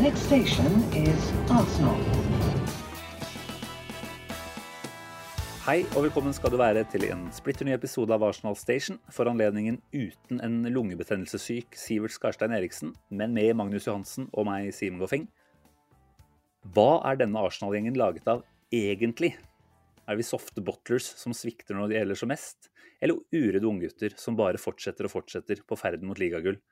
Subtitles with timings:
[0.00, 1.96] next station is Arsenal.
[5.64, 9.26] Hei og velkommen skal du være til en splitter ny episode av Arsenal Station for
[9.26, 15.26] anledningen uten en lungebetennelsessyk Sivert Skarstein Eriksen, men med Magnus Johansen og meg, Simen Goffeng.
[16.62, 19.34] Hva er denne Arsenal-gjengen laget av egentlig?
[20.06, 22.70] Er vi softe bottlers som svikter når det gjelder som mest,
[23.02, 26.62] eller uredde unggutter som bare fortsetter og fortsetter på ferden mot ligagull?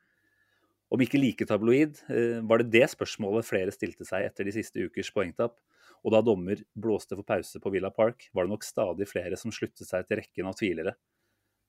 [0.93, 4.79] Om ikke like tabloid, eh, var det det spørsmålet flere stilte seg etter de siste
[4.79, 5.57] ukers poengtap.
[6.05, 9.51] Og da dommer blåste for pause på Villa Park, var det nok stadig flere som
[9.51, 10.93] sluttet seg til rekken av tvilere.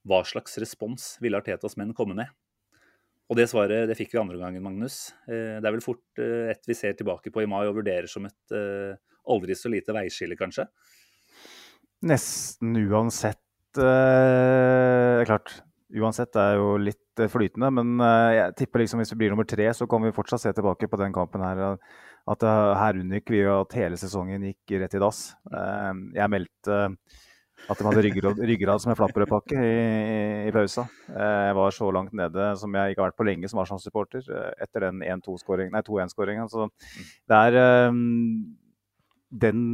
[0.06, 2.30] Hva slags respons ville Artetas menn komme med?
[3.28, 5.12] Og det svaret det fikk vi andre gangen, Magnus.
[5.26, 8.08] Eh, Det er vel fort eh, et vi ser tilbake på i mai og vurderer
[8.08, 8.56] som et
[9.28, 10.68] aldri så lite veiskille, kanskje.
[12.08, 15.58] Nesten uansett eh, Klart,
[15.96, 19.32] uansett det er jo litt eh, flytende, men eh, jeg tipper liksom hvis vi blir
[19.32, 21.62] nummer tre, så kan vi fortsatt se tilbake på den kampen her.
[21.70, 25.30] eh, At her unngikk vi jo at hele sesongen gikk rett i dass.
[25.48, 26.74] Jeg meldte
[27.72, 29.78] at de hadde ryggrad, som en flapperødpakke i,
[30.44, 30.84] i, pausa.
[31.08, 34.28] Jeg var så langt nede som jeg ikke har vært på lenge som Arsenal-supporter
[34.60, 36.44] etter den 2-1-skåringa.
[36.52, 36.68] Så
[37.32, 37.56] det er
[39.46, 39.64] den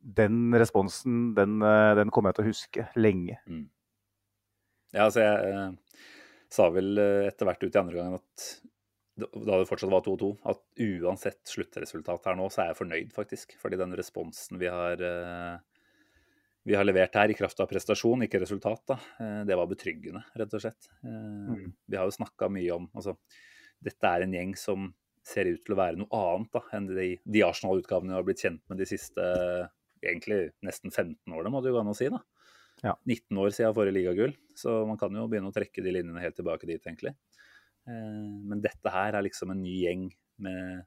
[0.00, 1.58] den responsen, den,
[1.98, 3.40] den kommer jeg til å huske lenge.
[4.94, 6.02] Ja, altså jeg eh,
[6.50, 8.46] sa vel eh, etter hvert ut i andre gangen at
[9.20, 13.52] da det fortsatt var 2-2, at uansett sluttresultat her nå, så er jeg fornøyd, faktisk.
[13.60, 15.58] Fordi den responsen vi har, eh,
[16.64, 20.24] vi har levert her, i kraft av prestasjon, ikke resultat, da, eh, det var betryggende,
[20.36, 20.88] rett og slett.
[21.04, 21.72] Eh, Mm.
[21.88, 23.16] Vi har jo snakka mye om altså,
[23.82, 24.94] Dette er en gjeng som
[25.24, 28.42] ser ut til å være noe annet da, enn de, de Arsenal-utgavene vi har blitt
[28.44, 29.22] kjent med de siste
[30.04, 32.08] egentlig nesten 15 årene, må det jo gå an å si.
[32.12, 32.20] da.
[32.84, 32.94] Ja.
[33.04, 36.36] 19 år siden forrige ligagull, så man kan jo begynne å trekke de linjene helt
[36.38, 37.12] tilbake dit, egentlig.
[37.88, 40.08] Eh, Men dette her er liksom en ny gjeng
[40.40, 40.86] med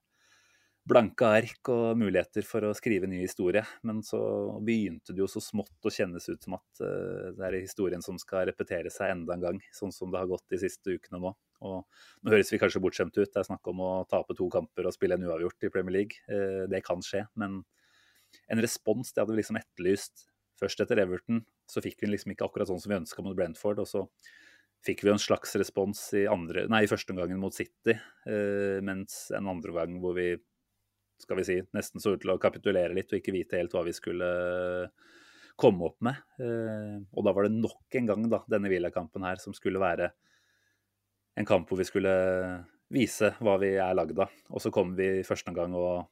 [0.83, 3.63] blanke ark og muligheter for å skrive ny historie.
[3.87, 4.19] Men så
[4.65, 8.17] begynte det jo så smått å kjennes ut som at eh, det er historien som
[8.19, 11.31] skal repetere seg enda en gang, sånn som det har gått de siste ukene nå.
[11.63, 11.85] Og
[12.25, 14.95] nå høres vi kanskje bortskjemte ut, det er snakk om å tape to kamper og
[14.97, 16.19] spille en uavgjort i Premier League.
[16.27, 17.61] Eh, Det kan skje, men
[18.51, 20.27] en respons det hadde vi liksom etterlyst.
[20.59, 23.81] Først etter Everton, så fikk vi liksom ikke akkurat sånn som vi ønska mot Brentford.
[23.83, 24.05] Og så
[24.83, 27.95] fikk vi en slags respons i, andre, nei, i første omgangen mot City,
[28.27, 30.33] eh, mens en andre gang hvor vi
[31.23, 33.85] skal vi si, nesten så ut til å kapitulere litt og ikke vite helt hva
[33.85, 34.27] vi skulle
[35.59, 36.19] komme opp med.
[36.41, 40.11] Eh, og da var det nok en gang da, denne Villa-kampen her som skulle være
[41.39, 42.13] en kamp hvor vi skulle
[42.93, 44.33] vise hva vi er lagd av.
[44.51, 46.03] Og så kom vi i første omgang og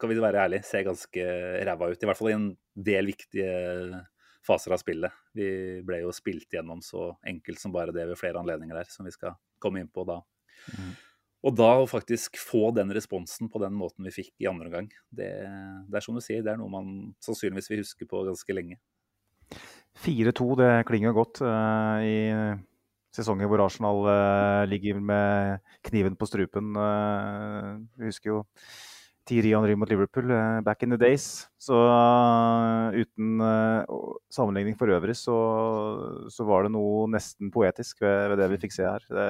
[0.00, 1.24] kan vi være ærlige, ser ganske
[1.66, 2.02] ræva ut.
[2.02, 2.50] I hvert fall i en
[2.88, 3.50] del viktige
[4.46, 5.24] faser av spillet.
[5.34, 5.48] Vi
[5.86, 9.14] ble jo spilt gjennom så enkelt som bare det ved flere anledninger der, som vi
[9.14, 10.20] skal komme inn på da.
[11.46, 14.88] Og da å faktisk få den responsen på den måten vi fikk i andre omgang,
[15.14, 15.30] det,
[15.86, 18.80] det er som du sier, det er noe man sannsynligvis vil huske på ganske lenge.
[20.02, 22.16] 4-2, det klinger godt uh, i
[23.16, 26.74] sesonger hvor Arsenal uh, ligger med kniven på strupen.
[26.76, 28.42] Uh, vi husker jo
[29.26, 31.46] Thierry Henry mot Liverpool eh, back in the days.
[31.58, 33.96] Så eh, uten eh,
[34.32, 35.36] sammenligning for øvrig, så,
[36.30, 39.02] så var det noe nesten poetisk ved, ved det vi fikk se her.
[39.10, 39.26] Det,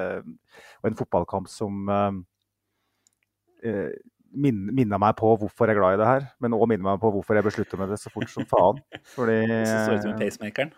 [0.83, 3.89] og en fotballkamp som eh,
[4.37, 7.01] min, minna meg på hvorfor jeg er glad i det her, men òg minna meg
[7.03, 8.83] på hvorfor jeg beslutter med det så fort som faen.
[9.15, 10.75] Fordi Så det ut med pacemakeren.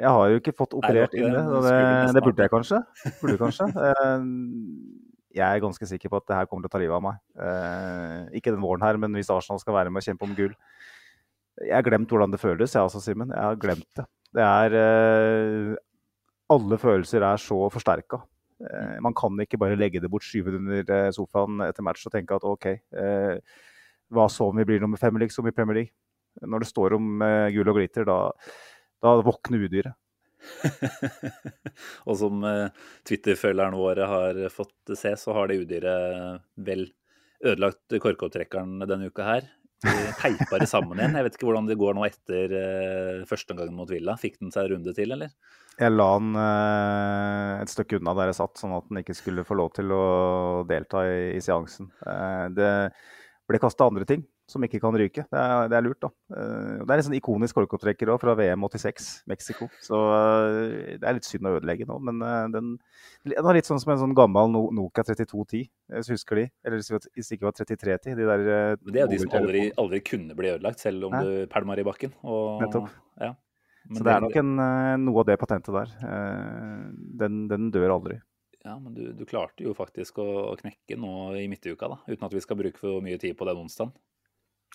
[0.00, 1.76] jeg har jo ikke fått Nei, operert det inn det, og det,
[2.16, 2.82] det burde jeg kanskje.
[3.20, 3.70] Burde kanskje.
[5.30, 7.02] Eh, Jeg er ganske sikker på at det her kommer til å ta livet av
[7.02, 7.20] meg.
[7.38, 10.54] Eh, Ikke den våren her, men hvis Arsenal skal være med og kjempe om gull.
[11.60, 13.30] Jeg har glemt hvordan det føles, jeg også, Simen.
[13.30, 14.06] Jeg har glemt det.
[14.32, 15.76] Det er eh,
[16.50, 18.22] Alle følelser er så forsterka.
[19.00, 22.12] Man kan ikke bare legge det bort, skyve det under eh, sofaen etter match og
[22.12, 23.38] tenke at OK, eh,
[24.12, 25.94] hva så om vi blir nummer fem liksom i Premier League?
[26.44, 28.18] Når det står om eh, gull og glitter, da,
[29.00, 29.96] da våkner udyret.
[32.08, 36.88] og som eh, Twitter-følgerne våre har fått se, så har det udyret vel
[37.40, 39.48] ødelagt korkopptrekkeren denne uka her.
[39.80, 41.14] De teipa det sammen igjen.
[41.16, 44.12] Jeg vet ikke hvordan det går nå etter uh, første gangen mot Villa.
[44.20, 45.30] Fikk den seg en runde til, eller?
[45.80, 49.46] Jeg la den uh, et stykke unna der jeg satt, sånn at den ikke skulle
[49.48, 50.02] få lov til å
[50.68, 51.88] delta i, seansen.
[52.52, 52.68] Det
[53.48, 55.24] ble kasta andre ting som ikke kan ryke.
[55.30, 56.10] Det er, det er lurt, da.
[56.32, 59.68] Uh, det er en sånn ikonisk korkopptrekker fra VM 86, Mexico.
[59.84, 62.72] Så uh, det er litt synd å ødelegge nå, men uh, den,
[63.28, 66.48] den var litt sånn som en sånn gammel Nokia 3210, hvis du husker de.
[66.66, 68.16] Eller hvis det ikke var 3310.
[68.18, 68.46] De der,
[68.86, 71.22] det er jo de som aldri, aldri, kunne bli ødelagt, selv om Hæ?
[71.26, 72.16] du pælmer i bakken.
[72.24, 72.90] Og, Nettopp.
[73.20, 73.34] Ja.
[73.90, 74.50] Så det er nok en,
[75.06, 75.94] noe av det patentet der.
[77.18, 78.20] Den, den dør aldri.
[78.64, 82.26] Ja, men du, du, klarte jo faktisk å, å knekke nå i midtuka, da, uten
[82.26, 83.94] at vi skal bruke for mye tid på den onsdagen.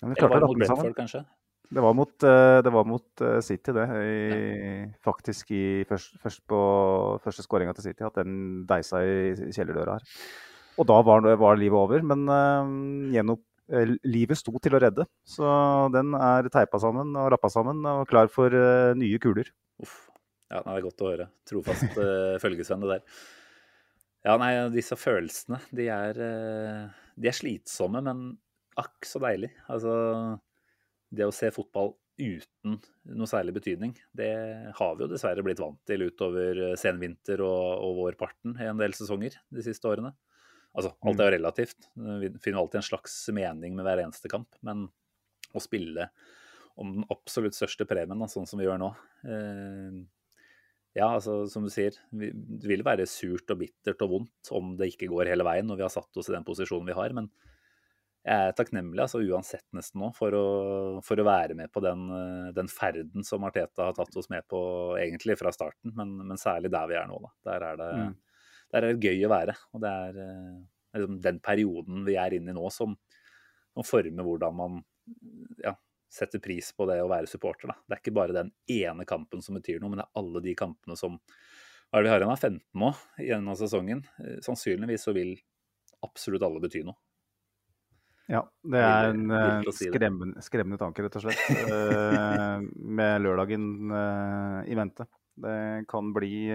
[0.02, 1.24] Ja, det var mot Brentford, kanskje?
[1.66, 3.86] Det var mot, eh, det var mot eh, City, det.
[3.90, 4.90] I, ja.
[5.02, 6.60] Faktisk i, først, først, på
[7.24, 10.14] første skåringa til City, at den deisa i kjellerdøra her.
[10.78, 12.04] Og da var, var livet over.
[12.06, 12.68] Men uh,
[13.14, 13.40] gjennom,
[13.72, 15.08] uh, livet sto til å redde.
[15.26, 15.46] Så
[15.94, 19.48] den er teipa sammen og rappa sammen og klar for uh, nye kuler.
[19.82, 20.04] Uff.
[20.52, 21.30] Ja, det er godt å høre.
[21.48, 21.96] Trofast
[22.44, 23.22] følgesvenn, det der.
[24.28, 26.18] Ja, nei, disse følelsene, de er,
[27.14, 28.28] de er slitsomme, men
[28.80, 29.52] akk så deilig.
[29.72, 29.92] Altså,
[31.14, 32.78] det å se fotball uten
[33.12, 34.30] noe særlig betydning, det
[34.78, 38.80] har vi jo dessverre blitt vant til utover eh, senvinter og, og vårparten i en
[38.80, 40.14] del sesonger de siste årene.
[40.76, 41.36] Altså, alt er jo mm.
[41.38, 41.88] relativt.
[41.96, 44.58] Vi finner alltid en slags mening med hver eneste kamp.
[44.66, 44.84] Men
[45.56, 46.10] å spille
[46.76, 48.90] om den absolutt største premien, da, sånn som vi gjør nå
[49.24, 50.02] eh,
[50.96, 52.32] Ja, altså, som du sier, det
[52.68, 55.86] vil være surt og bittert og vondt om det ikke går hele veien når vi
[55.86, 57.16] har satt oss i den posisjonen vi har.
[57.16, 57.30] men
[58.26, 60.46] jeg er takknemlig altså uansett nesten nå for å,
[61.06, 64.46] for å være med på den, eh, den, ferden som Arteta har tatt oss med
[64.50, 64.60] på
[64.98, 67.20] egentlig fra starten, men, men særlig der vi er nå.
[67.22, 67.30] Da.
[67.52, 68.16] Der er det, mm.
[68.74, 69.54] der er det gøy å være.
[69.76, 70.58] Og det er eh,
[70.98, 72.98] liksom, den perioden vi er inne i nå som,
[73.70, 74.82] som former hvordan man
[75.62, 75.76] ja,
[76.10, 77.70] setter pris på det å være supporter.
[77.70, 77.78] Da.
[77.86, 80.58] Det er ikke bare den ene kampen som betyr noe, men det er alle de
[80.58, 81.20] kampene som
[81.86, 84.06] hva er det vi har igjen av 15 nå gjennom sesongen.
[84.18, 85.36] Eh, sannsynligvis så vil
[86.02, 86.98] absolutt alle bety noe.
[88.26, 91.42] Ja, det er en uh, skremmende, skremmende, tanke, rett og slett.
[91.70, 92.64] Uh,
[92.98, 95.06] med lørdagen uh, i vente.
[95.36, 96.48] Det kan bli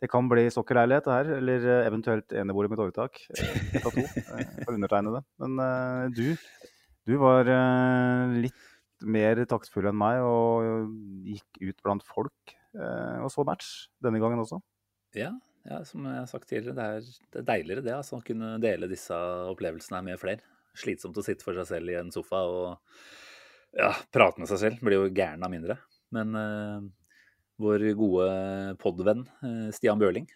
[0.00, 3.20] det kan bli sokkerleilighet her, eller eventuelt enebolig med torvtak.
[3.36, 4.04] Ett av to
[4.64, 5.20] for undertegnede.
[5.42, 5.58] Men
[6.16, 6.32] du,
[7.04, 7.50] du var
[8.32, 10.88] litt mer taktfull enn meg og
[11.28, 13.68] gikk ut blant folk og så match
[14.00, 14.62] denne gangen også.
[15.18, 15.34] Ja,
[15.68, 18.54] ja som jeg har sagt tidligere, det er, det er deiligere det altså, å kunne
[18.64, 19.20] dele disse
[19.52, 20.40] opplevelsene med flere
[20.80, 22.70] slitsomt å sitte for seg selv i en sofa og
[23.76, 24.82] ja, prate med seg selv.
[24.84, 25.78] Blir jo gæren av mindre.
[26.14, 26.80] Men uh,
[27.60, 28.30] vår gode
[28.82, 30.26] podvenn uh, Stian Bøhling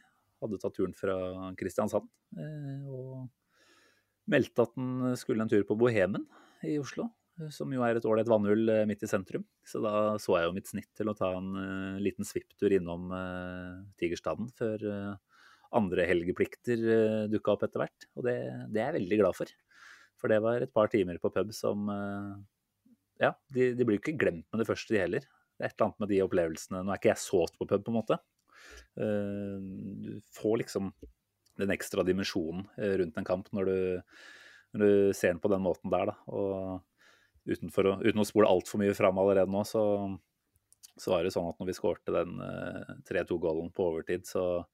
[0.45, 1.17] hadde tatt turen fra
[1.59, 2.07] Kristiansand
[2.39, 6.27] uh, og meldte at han skulle en tur på Bohemen
[6.65, 7.11] i Oslo.
[7.51, 9.43] Som jo er et ålreit vannhull midt i sentrum.
[9.67, 11.49] Så da så jeg jo mitt snitt til å ta en
[11.99, 13.09] liten svipptur innom
[13.99, 14.85] Tigerstaden før
[15.75, 16.79] andre helgeplikter
[17.33, 18.07] dukka opp etter hvert.
[18.15, 18.37] Og det,
[18.71, 19.51] det er jeg veldig glad for.
[20.21, 22.35] For det var et par timer på pub som eh,
[23.23, 25.27] Ja, de, de blir jo ikke glemt med det første, de heller.
[25.55, 27.85] Det er et eller annet med de opplevelsene Nå er ikke jeg så på pub,
[27.85, 28.19] på en måte.
[29.01, 29.59] Eh,
[30.05, 30.91] du får liksom
[31.61, 33.79] den ekstra dimensjonen eh, rundt en kamp når du,
[34.75, 36.17] når du ser den på den måten der, da.
[36.35, 39.85] Og uten, å, uten å spole altfor mye fram allerede nå, så,
[40.99, 42.41] så var det sånn at når vi skårte den
[43.07, 44.65] 3-2-gålen på overtid, så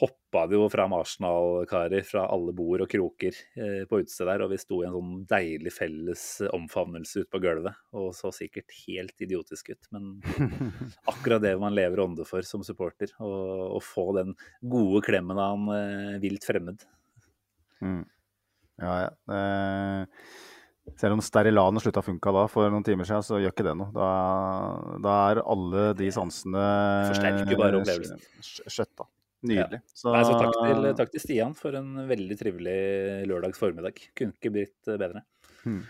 [0.00, 4.50] hoppa det jo fram Arsenal-karer fra alle bord og kroker eh, på utestedet der, og
[4.50, 7.78] vi sto i en sånn deilig felles omfavnelse ute på gulvet.
[7.94, 10.16] Og så sikkert helt idiotisk ut, men
[11.12, 13.14] akkurat det man lever ånde for som supporter.
[13.22, 16.82] Å få den gode klemmen av en eh, vilt fremmed.
[17.84, 18.02] Mm.
[18.82, 19.38] Ja, ja.
[19.38, 20.26] Eh,
[20.98, 23.78] selv om Sterilan slutta å funka da for noen timer siden, så gjør ikke det
[23.78, 23.94] noe.
[23.94, 24.08] Da,
[25.06, 26.64] da er alle de sansene
[27.12, 28.26] Forsterker bare opplevelsen.
[28.42, 29.06] Skjøtta.
[29.44, 29.80] Nydelig.
[29.82, 29.92] Ja.
[29.92, 30.12] Så...
[30.14, 32.78] Nei, så takk, til, takk, til, Stian for en veldig trivelig
[33.28, 34.00] lørdags formiddag.
[34.16, 35.24] Kunne ikke blitt eh, bedre.
[35.64, 35.82] Hmm.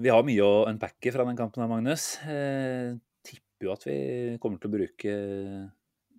[0.00, 2.14] Vi har mye å unpacke fra den kampen her, Magnus.
[2.24, 2.94] Eh,
[3.26, 3.96] tipper jo at vi
[4.40, 5.16] kommer til å bruke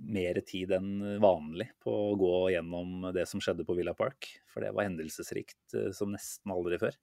[0.01, 0.91] mer tid enn
[1.21, 4.29] vanlig på å gå gjennom det som skjedde på Villa Park.
[4.49, 6.97] For det var hendelsesrikt eh, som nesten aldri før.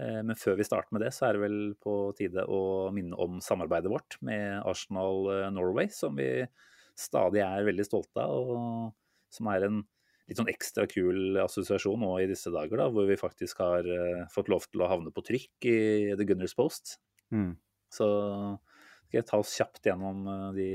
[0.00, 2.62] Eh, men før vi starter med det, så er det vel på tide å
[2.96, 6.30] minne om samarbeidet vårt med Arsenal Norway, som vi
[6.96, 9.82] stadig er veldig stolte av, og som er en
[10.26, 14.24] litt sånn ekstra kul assosiasjon nå i disse dager, da, hvor vi faktisk har uh,
[14.32, 15.78] fått lov til å havne på trykk i
[16.18, 16.96] The Gunners Post.
[17.34, 17.52] Mm.
[17.94, 18.08] Så
[19.06, 20.68] skal jeg ta oss kjapt gjennom uh, de,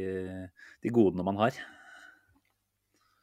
[0.82, 1.58] de, godene man har.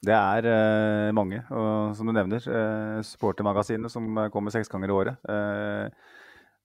[0.05, 4.99] Det er uh, mange, og som du nevner, uh, supportermagasinet som kommer seks ganger i
[4.99, 5.31] året.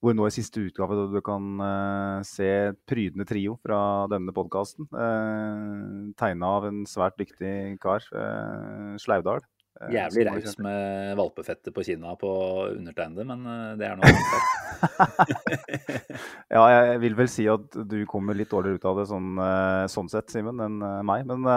[0.04, 2.50] Hvor nå i siste utgave du kan eh, se
[2.88, 4.88] prydende trio fra denne podkasten.
[4.92, 9.40] Uh, Tegna av en svært dyktig kar, uh, Slaudal.
[9.80, 12.30] Uh, Jævlig raus med valpefettet på kinna på
[12.74, 13.48] undertegnede, men
[13.80, 14.52] det er noe annet.
[16.54, 19.42] ja, jeg vil vel si at du kommer litt dårligere ut av det sånn,
[19.90, 21.26] sånn sett, Simen, enn meg.
[21.26, 21.48] Men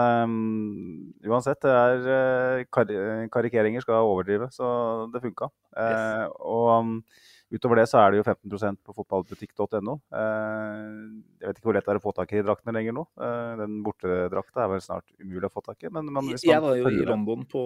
[1.28, 2.90] uansett, det er kar
[3.36, 5.52] karikeringer skal overdrive, så det funka.
[5.78, 6.38] Yes.
[6.42, 6.94] og um,
[7.48, 9.94] Utover det så er det jo 15% på fotballbutikk.no.
[10.12, 10.88] Eh,
[11.40, 13.04] jeg vet ikke hvor lett det er å få tak i draktene lenger nå.
[13.24, 15.92] Eh, den bortedrakta er vel snart umulig å få tak i.
[15.94, 17.62] Men, men jeg var jo i London på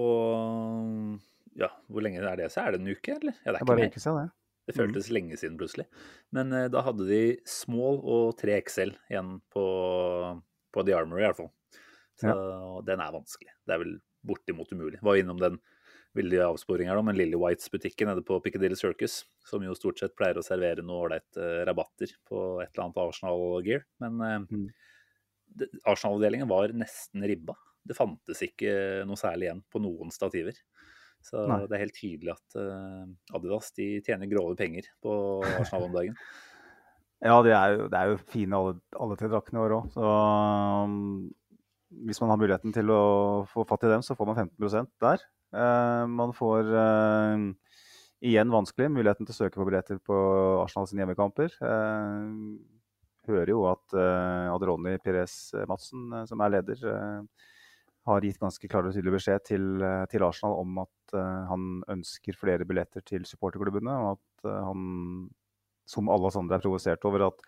[1.58, 2.52] Ja, hvor lenge er det?
[2.54, 3.34] Så er det en uke, eller?
[3.42, 3.98] Ja, det er ikke mer.
[3.98, 4.36] Siden, det.
[4.70, 5.14] Det føltes mm.
[5.16, 5.88] lenge siden plutselig.
[6.36, 9.66] Men eh, da hadde de small og 3 XL igjen på,
[10.70, 11.50] på The Armory, i hvert fall.
[12.22, 12.38] Så ja.
[12.86, 13.50] den er vanskelig.
[13.66, 15.02] Det er vel bortimot umulig.
[15.02, 15.58] Var innom den
[16.16, 20.14] veldig avsporing her, da, men Lilly Whites-butikken nede på Piccadilly Circus, som jo stort sett
[20.18, 23.86] pleier å servere noe ålreit uh, rabatter på et eller annet Arsenal-gear.
[24.04, 24.66] Men uh, mm.
[25.88, 27.56] Arsenal-avdelingen var nesten ribba.
[27.82, 30.60] Det fantes ikke noe særlig igjen på noen stativer.
[31.22, 31.60] Så Nei.
[31.70, 35.12] det er helt tydelig at uh, Adidas de tjener grove penger på
[35.54, 36.16] Arsenal om dagen.
[37.30, 39.92] ja, det er, jo, det er jo, fine alle, alle tre draktene i år òg.
[39.94, 40.16] Så
[40.88, 41.30] um,
[42.08, 43.04] hvis man har muligheten til å
[43.48, 45.24] få fatt i dem, så får man 15% der.
[45.52, 47.52] Uh, man får uh,
[48.24, 50.16] igjen vanskelig muligheten til å søke på billetter på
[50.62, 51.52] Arsenal sine hjemmekamper.
[51.60, 52.56] Uh,
[53.28, 56.86] hører jo at uh, Adroni Pires Madsen, som er leder,
[58.02, 59.66] har gitt ganske klar og tydelig beskjed til,
[60.10, 61.12] til Arsenal om at
[61.46, 63.94] han ønsker flere billetter til supporterklubbene.
[63.94, 64.80] Og at han,
[65.86, 67.44] som alle oss andre, er provosert over at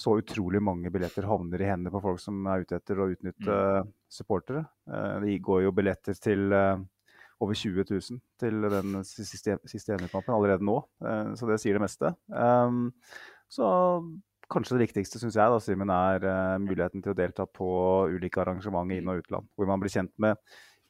[0.00, 3.58] så utrolig mange billetter havner i hendene på folk som er ute etter å utnytte
[3.84, 3.92] mm.
[4.16, 4.64] supportere.
[5.26, 6.56] det går jo billetter til
[7.42, 10.78] over 20 000 til den siste, siste hjemmekampen allerede nå.
[11.04, 12.12] Eh, så det sier det meste.
[12.30, 12.88] Um,
[13.52, 13.66] så
[14.52, 17.68] kanskje det viktigste synes jeg da, Simen, er uh, muligheten til å delta på
[18.12, 19.50] ulike arrangementer inn- og utland.
[19.56, 20.38] Hvor man blir kjent med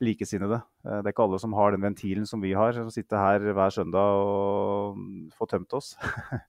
[0.04, 0.60] likesinnede.
[0.86, 2.76] Uh, det er ikke alle som har den ventilen som vi har.
[2.76, 5.00] Som sitter her hver søndag og
[5.38, 5.94] får tømt oss.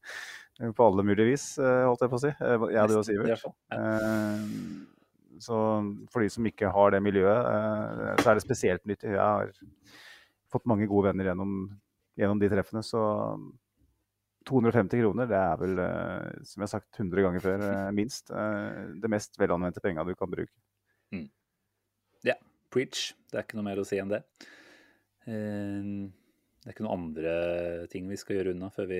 [0.77, 2.34] på alle mulige vis, holdt jeg på å si.
[2.34, 3.50] jeg, du og Sivert.
[5.44, 5.58] Så
[6.12, 9.13] for de som ikke har det miljøet, eh, så er det spesielt nyttig.
[9.13, 9.51] Jeg har
[10.51, 11.56] fått mange gode venner gjennom,
[12.20, 12.84] gjennom de treffene.
[12.86, 13.01] Så
[14.48, 18.32] 250 kroner, det er vel, eh, som jeg har sagt 100 ganger før, eh, minst
[18.32, 20.53] det mest velanvendte penga du kan bruke.
[21.13, 21.27] Mm.
[22.27, 22.38] Ja,
[22.74, 23.12] preach.
[23.27, 24.24] Det er ikke noe mer å si enn det.
[25.27, 29.00] Det er ikke noen andre ting vi skal gjøre unna før vi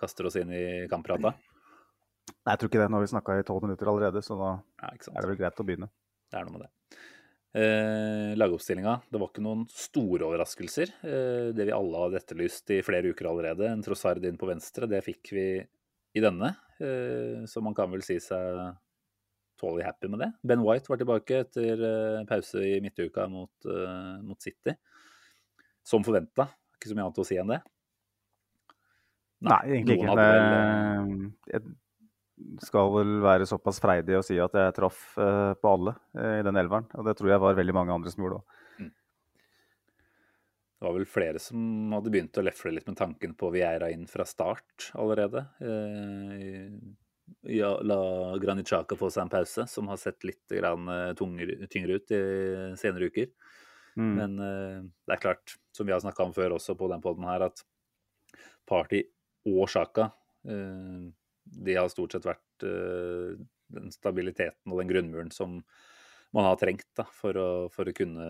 [0.00, 1.32] kaster oss inn i kampprata.
[2.26, 2.88] Nei, jeg tror ikke det.
[2.90, 4.50] Nå har vi snakka i tolv minutter allerede, så da
[4.82, 5.90] ja, er det vel greit å begynne.
[6.30, 6.70] Det er noe med det.
[7.56, 8.96] Eh, Lagoppstillinga.
[9.08, 10.92] Det var ikke noen store overraskelser.
[11.06, 14.88] Eh, det vi alle hadde etterlyst i flere uker allerede, en Trossard inn på venstre,
[14.90, 15.46] det fikk vi
[16.16, 16.52] i denne.
[16.82, 18.76] Eh, så man kan vel si seg
[19.60, 20.30] tålelig happy med det.
[20.44, 24.76] Ben White var tilbake etter eh, pause i midtuka mot, uh, mot City.
[25.86, 26.50] Som forventa.
[26.76, 27.62] Ikke så mye annet å si enn det.
[29.46, 30.16] Nei, Nei egentlig ikke.
[30.20, 31.24] Vel,
[31.56, 31.72] uh,
[32.60, 36.44] skal vel være såpass freidig å si at jeg traff uh, på alle uh, i
[36.44, 36.88] den elveren.
[36.98, 38.60] Og det tror jeg var veldig mange andre som gjorde òg.
[38.82, 38.92] Mm.
[40.76, 44.04] Det var vel flere som hadde begynt å lefle litt med tanken på Vieira inn
[44.10, 45.46] fra start allerede.
[45.62, 46.76] Uh,
[47.50, 48.00] ja, la
[48.42, 50.44] Granitjaka få seg en pause, som har sett litt
[51.18, 52.20] tungere, tyngre ut i
[52.78, 53.32] senere uker.
[53.98, 54.12] Mm.
[54.14, 57.48] Men det er klart, som vi har snakka om før også på den poden her,
[57.48, 57.64] at
[58.68, 59.00] Party
[59.48, 60.06] og Xhaka
[61.46, 63.36] de har stort sett vært uh,
[63.76, 65.60] den stabiliteten og den grunnmuren som
[66.34, 68.24] man har trengt da, for, å, for, å, kunne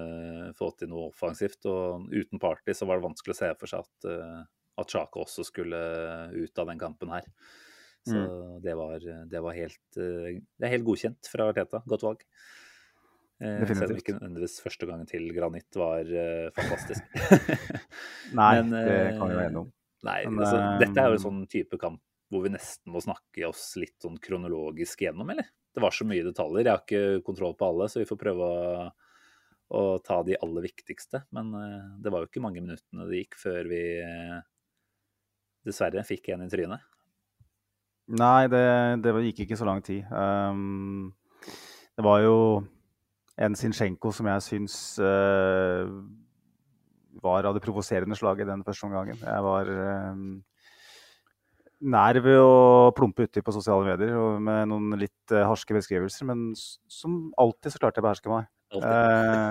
[0.59, 1.65] få til noe offensivt.
[1.67, 4.43] Og uten Party så var det vanskelig å se for seg at, uh,
[4.83, 5.81] at Chaka også skulle
[6.37, 7.27] ut av den kampen her.
[8.07, 8.61] Så mm.
[8.63, 11.83] det, var, det, var, helt uh, Det er helt godkjent fra Arteta.
[11.89, 12.25] Godt valg.
[13.37, 13.81] Definitivt.
[13.83, 16.09] selv om ikke nødvendigvis første gangen til Granit var
[16.57, 17.19] fantastisk.
[18.39, 19.73] nei, Men, det kan jo være noe.
[20.07, 22.01] Nei, Men, altså, dette er jo en sånn type kamp
[22.33, 25.49] hvor vi nesten må snakke oss litt sånn kronologisk gjennom, eller?
[25.77, 26.65] Det var så mye detaljer.
[26.65, 28.85] Jeg har ikke kontroll på alle, så vi får prøve å,
[29.77, 31.23] å ta de aller viktigste.
[31.37, 34.39] Men uh, det var jo ikke mange minuttene det gikk før vi uh,
[35.67, 36.87] dessverre fikk en i trynet.
[38.17, 38.65] Nei, det,
[39.03, 40.07] det, gikk ikke så lang tid.
[40.15, 41.13] Um,
[41.99, 42.37] det var jo
[43.37, 45.85] en Zinchenko som jeg syns uh,
[47.23, 49.19] var av det provoserende slaget den første omgangen.
[49.21, 49.71] Jeg var
[50.13, 50.39] um,
[51.81, 56.51] nær ved å plumpe uti på sosiale medier med noen litt uh, harske beskrivelser, men
[56.57, 58.49] som alltid så klarte jeg å beherske meg.
[58.77, 59.51] Uh,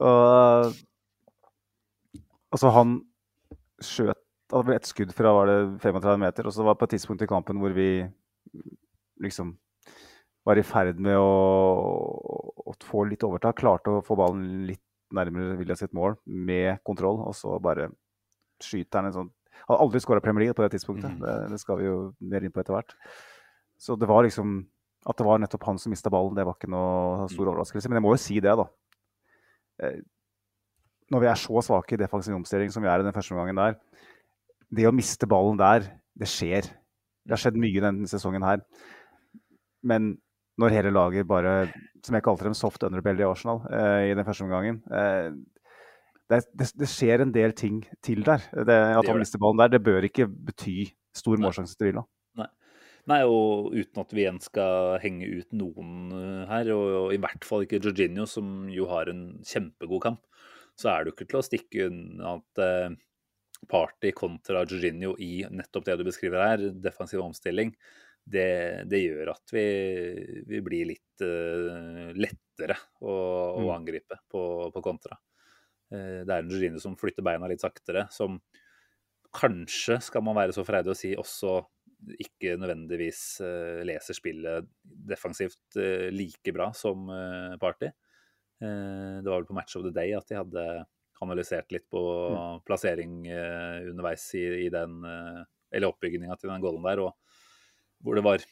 [0.08, 0.72] og
[2.54, 2.96] altså, han
[3.84, 4.20] skjøt
[4.54, 6.46] et ett skudd fra var det 35 meter.
[6.46, 8.04] Og så var det på et tidspunkt i kampen hvor vi
[9.24, 9.54] liksom
[10.44, 11.30] var i ferd med å,
[12.64, 13.58] å få litt overtak.
[13.58, 14.82] Klarte å få ballen litt
[15.14, 17.88] nærmere Vilja sitt mål med kontroll, og så bare
[18.62, 19.32] skyter han en sånn
[19.64, 21.14] Hadde aldri skåra Premier League på det tidspunktet.
[21.16, 21.20] Mm.
[21.22, 22.96] Det, det skal vi jo mer inn på etter hvert.
[23.80, 24.62] Så det var liksom
[25.04, 27.90] At det var nettopp han som mista ballen, det var ikke noe stor overraskelse.
[27.90, 28.64] Men jeg må jo si det, da.
[29.84, 29.98] Eh,
[31.12, 33.58] Når vi er så svake i defensiv omstilling som vi er i den første omgangen
[33.60, 33.76] der,
[34.72, 35.84] det å miste ballen der,
[36.16, 36.70] det skjer.
[37.20, 38.62] Det har skjedd mye denne sesongen her.
[39.84, 40.14] Men
[40.56, 41.68] når hele laget bare,
[42.04, 45.34] som jeg kalte dem, soft underbelly i Arsenal eh, i den første omgangen eh,
[46.30, 48.44] det, det, det skjer en del ting til der.
[48.52, 51.46] Det, at han mister ballen der, det bør ikke bety stor Nei.
[51.46, 52.04] målsjanse til Villa.
[53.10, 57.18] Nei, og uten at vi igjen skal henge ut noen eh, her, og, og i
[57.20, 60.22] hvert fall ikke Jorginho, som jo har en kjempegod kamp,
[60.72, 62.96] så er det jo ikke til å stikke unna at eh,
[63.68, 67.74] Party kontra Jorginho i nettopp det du beskriver her, defensiv omstilling,
[68.24, 69.66] det, det gjør at vi,
[70.48, 73.72] vi blir litt uh, lettere å, å Mm.
[73.74, 74.40] angripe på,
[74.72, 75.18] på kontra.
[75.92, 78.38] Eh, det er en Jorginho som flytter beina litt saktere, som
[79.34, 81.58] kanskje, skal man være så freidig å si, også
[82.20, 87.08] ikke nødvendigvis eh, leser spillet defensivt eh, like bra som
[87.60, 87.90] Party.
[88.64, 90.62] Det var vel på Match of the Day at de hadde
[91.24, 92.02] analysert litt på
[92.66, 98.44] plassering eh, underveis i, den Eller oppbygninga til den goalen der, og hvor det var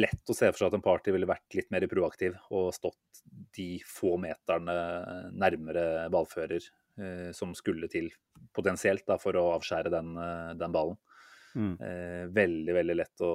[0.00, 3.22] lett å se for seg at en party ville vært litt mer proaktiv og stått
[3.56, 4.76] de få meterne
[5.34, 6.68] nærmere ballfører
[7.36, 8.10] som skulle til
[8.56, 10.98] potensielt da, for å avskjære den, eh, den ballen.
[11.54, 11.72] Mm.
[11.82, 13.32] Eh, veldig, veldig lett å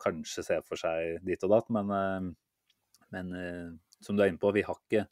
[0.00, 2.28] kanskje se for seg dit og datt, men, eh,
[3.16, 3.70] men eh,
[4.04, 5.06] som du er inne på, vi har ikke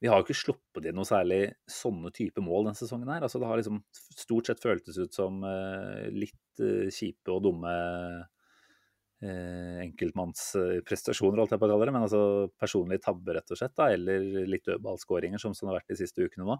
[0.00, 3.10] vi har ikke sluppet inn noe særlig sånne type mål denne sesongen.
[3.12, 3.20] her.
[3.20, 7.72] Altså, det har liksom stort sett føltes ut som eh, litt eh, kjipe og dumme
[9.20, 11.92] eh, enkeltmannsprestasjoner, holdt jeg på å kalle det.
[11.92, 12.22] Men altså
[12.56, 13.76] personlige tabber, rett og slett.
[13.76, 16.56] Da, eller litt dødballskåringer, som, som det har vært de siste ukene nå.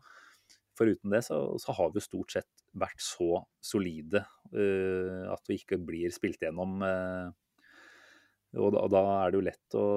[0.81, 4.23] Foruten det så, så har vi stort sett vært så solide
[4.55, 6.81] uh, at vi ikke blir spilt gjennom.
[6.81, 7.29] Uh,
[8.57, 9.89] og da, og da er det jo lett å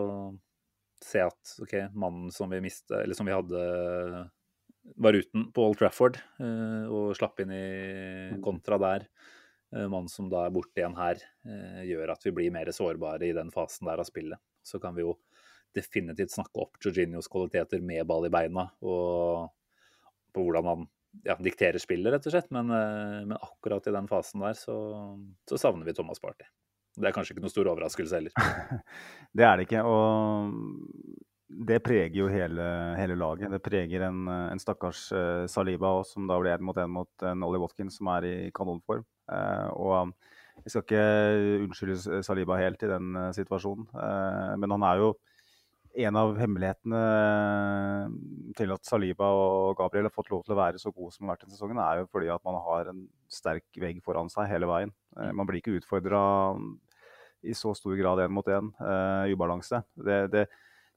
[1.03, 3.61] se at ok, mannen som vi miste, eller som vi hadde
[4.99, 7.63] var uten på Old Trafford uh, og slapp inn i
[8.43, 9.07] kontra der.
[9.73, 11.17] Mannen som da er borte igjen her,
[11.81, 14.37] gjør at vi blir mer sårbare i den fasen der av spillet.
[14.61, 15.15] Så kan vi jo
[15.73, 19.49] definitivt snakke opp Jorginhos kvaliteter med ball i beina og
[20.33, 20.87] på hvordan han
[21.27, 22.49] ja, dikterer spillet, rett og slett.
[22.55, 24.77] Men, eh, men akkurat i den fasen der så,
[25.49, 26.47] så savner vi Thomas Party.
[26.93, 28.81] Det er kanskje ikke noen stor overraskelse heller.
[29.37, 29.81] Det er det ikke.
[29.89, 30.51] Og
[31.53, 32.65] det preger jo hele,
[32.97, 33.49] hele laget.
[33.53, 37.25] Det preger en, en stakkars uh, Saliba også, som da blir én mot én mot
[37.29, 39.05] en Ollie Watkins som er i kanonform.
[39.29, 40.13] Uh, og
[40.63, 41.03] jeg skal ikke
[41.65, 45.13] unnskylde Saliba helt i den uh, situasjonen, eh, men han er jo
[45.93, 48.13] en av hemmelighetene eh,
[48.58, 51.29] til at Saliba og Gabriel har fått lov til å være så gode som de
[51.29, 54.49] har vært denne sesongen, er jo fordi at man har en sterk vegg foran seg
[54.49, 54.93] hele veien.
[55.19, 56.23] Eh, Man blir ikke utfordra
[57.43, 58.69] i så stor grad én mot én.
[58.79, 59.82] Uh, ubalanse.
[59.99, 60.45] Det, det,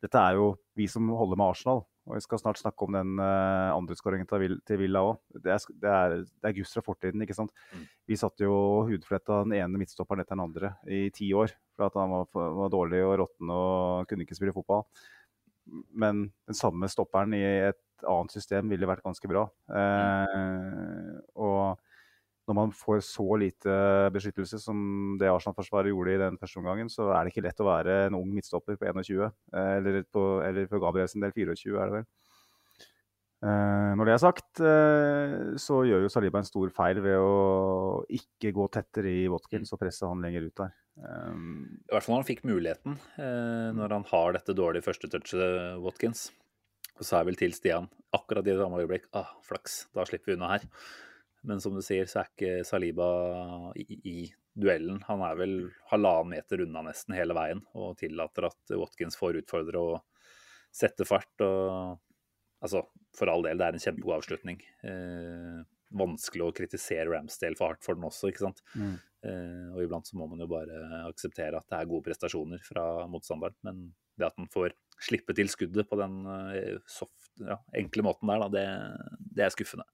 [0.03, 1.83] dette er jo vi som holder med Arsenal.
[2.07, 5.17] Og vi skal snart snakke om den uh, andre skåringen til, til Villa òg.
[5.35, 7.23] Det, er det, er- det er Gus fra fortiden.
[7.25, 7.51] ikke sant?
[7.75, 7.87] Mm.
[8.07, 8.53] Vi satt jo
[8.87, 11.51] hudfletta den ene midtstopperen etter den andre i ti år.
[11.75, 12.29] For at han var,
[12.63, 14.87] var dårlig og råtten og kunne ikke spille fotball.
[15.99, 17.43] Men den samme stopperen i
[17.73, 19.49] et annet system ville vært ganske bra.
[19.67, 21.83] Uh, og
[22.47, 23.73] når man får så lite
[24.15, 24.79] beskyttelse som
[25.21, 28.19] det Arsenal-forsvaret gjorde i den første omgangen, så er det ikke lett å være en
[28.19, 29.27] ung midtstopper på 21.
[29.27, 32.07] eh, Eller, på, eller for Gabriel sin del 24, er det vel.
[33.47, 38.07] Eh, når det er sagt, eh, så gjør jo Saliba en stor feil ved å
[38.07, 40.75] ikke gå tettere i Watkins og presse han lenger ut der.
[40.97, 42.95] I hvert fall når han fikk muligheten,
[43.77, 46.31] når han har dette dårlige førstetouchet, Watkins.
[46.97, 50.33] Og så er vel til Stian akkurat i det samme øyeblikk ah, flaks, da slipper
[50.33, 50.65] vi unna her.
[51.47, 53.07] Men som du sier, så er ikke Saliba
[53.79, 54.17] i, i
[54.57, 54.99] duellen.
[55.07, 55.55] Han er vel
[55.93, 60.27] halvannen meter unna nesten hele veien og tillater at Watkins får utfordre og
[60.75, 61.33] sette fart.
[61.45, 62.03] og
[62.65, 62.81] Altså,
[63.15, 64.63] for all del, det er en kjempegod avslutning.
[64.89, 65.59] Eh,
[65.97, 68.63] vanskelig å kritisere Ramsdale for hardt for den også, ikke sant.
[68.75, 68.95] Mm.
[69.29, 73.05] Eh, og iblant så må man jo bare akseptere at det er gode prestasjoner fra
[73.13, 73.59] motstanderen.
[73.67, 73.85] Men
[74.17, 76.23] det at man får slippe til skuddet på den
[76.57, 79.87] eh, soft, ja, enkle måten der, da, det, det er skuffende.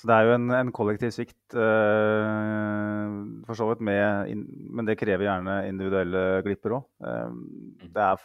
[0.00, 4.88] Så det er jo en, en kollektiv svikt, uh, for så vidt, med, in, men
[4.88, 6.86] det krever gjerne individuelle glipper òg.
[7.84, 8.22] det er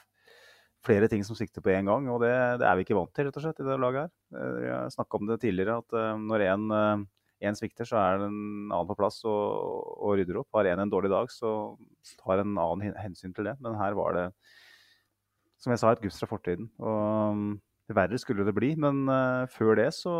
[0.86, 3.28] flere ting som svikter på én gang, og det, det er vi ikke vant til
[3.28, 4.14] rett og slett, i det laget her.
[4.38, 7.06] Uh, Vi har snakka om det tidligere, at eh, når en, eh,
[7.50, 9.44] én svikter, så er det en annen på plass og,
[10.00, 10.50] og rydder opp.
[10.56, 11.76] Har en en dårlig dag, så
[12.22, 13.58] tar en annen hensyn til det.
[13.64, 14.28] Men her var det,
[15.62, 16.70] som jeg sa, et gufs fra fortiden.
[16.80, 17.50] Og um,
[17.92, 18.72] verre skulle det bli.
[18.80, 20.16] Men uh, før det så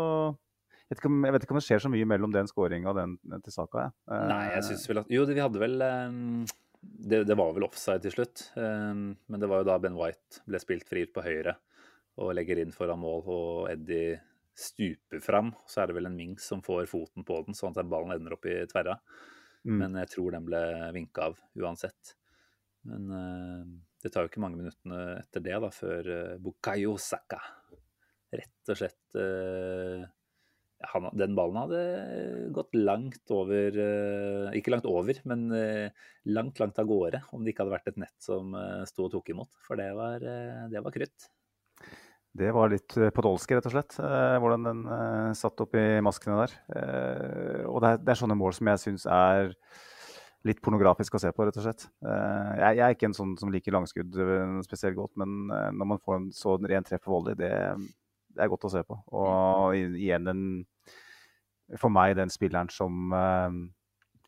[0.92, 3.16] vet, om, jeg vet, ikke om, det skjer så mye mellom den skåringa og den
[3.44, 3.88] til Saka.
[4.06, 4.20] Ja.
[4.30, 6.44] Nei, jeg synes vel at Jo, vi hadde vel um,
[6.80, 8.48] det, det, var vel offside til slutt.
[8.54, 11.56] Um, men det var jo da Ben White ble spilt fri ut på høyre
[12.22, 14.14] og legger inn foran mål, og Eddie
[14.56, 17.90] stuper fram, så er det vel en Mings som får foten på den, sånn at
[17.92, 18.94] ballen ender opp i tverra.
[19.68, 19.74] Mm.
[19.82, 20.62] Men jeg tror den ble
[20.96, 22.14] vinka av uansett.
[22.88, 23.10] Men
[24.00, 26.08] det tar jo ikke mange minuttene etter det da, før
[26.40, 27.42] Bukayo Saka
[28.32, 29.16] rett og slett
[30.92, 31.82] han, Den ballen hadde
[32.56, 35.46] gått langt over uh, Ikke langt over, men
[36.28, 38.52] langt, langt av gårde om det ikke hadde vært et nett som
[38.88, 39.56] sto og tok imot.
[39.64, 40.20] For det var,
[40.72, 41.30] det var krutt.
[42.36, 43.96] Det var litt podolsk, rett og slett.
[44.02, 46.56] Eh, hvordan den eh, satt opp i maskene der.
[46.76, 49.54] Eh, og det er, det er, sånne mål som jeg syns er
[50.46, 51.86] litt pornografisk å se på, rett og slett.
[52.04, 55.90] Eh, jeg, jeg, er ikke en sånn som liker langskudd eh, spesielt godt, men når
[55.94, 57.52] man får en så ren treff på volley, det,
[58.36, 58.98] det, er godt å se på.
[59.16, 60.42] Og igjen den
[61.80, 63.10] For meg den spilleren som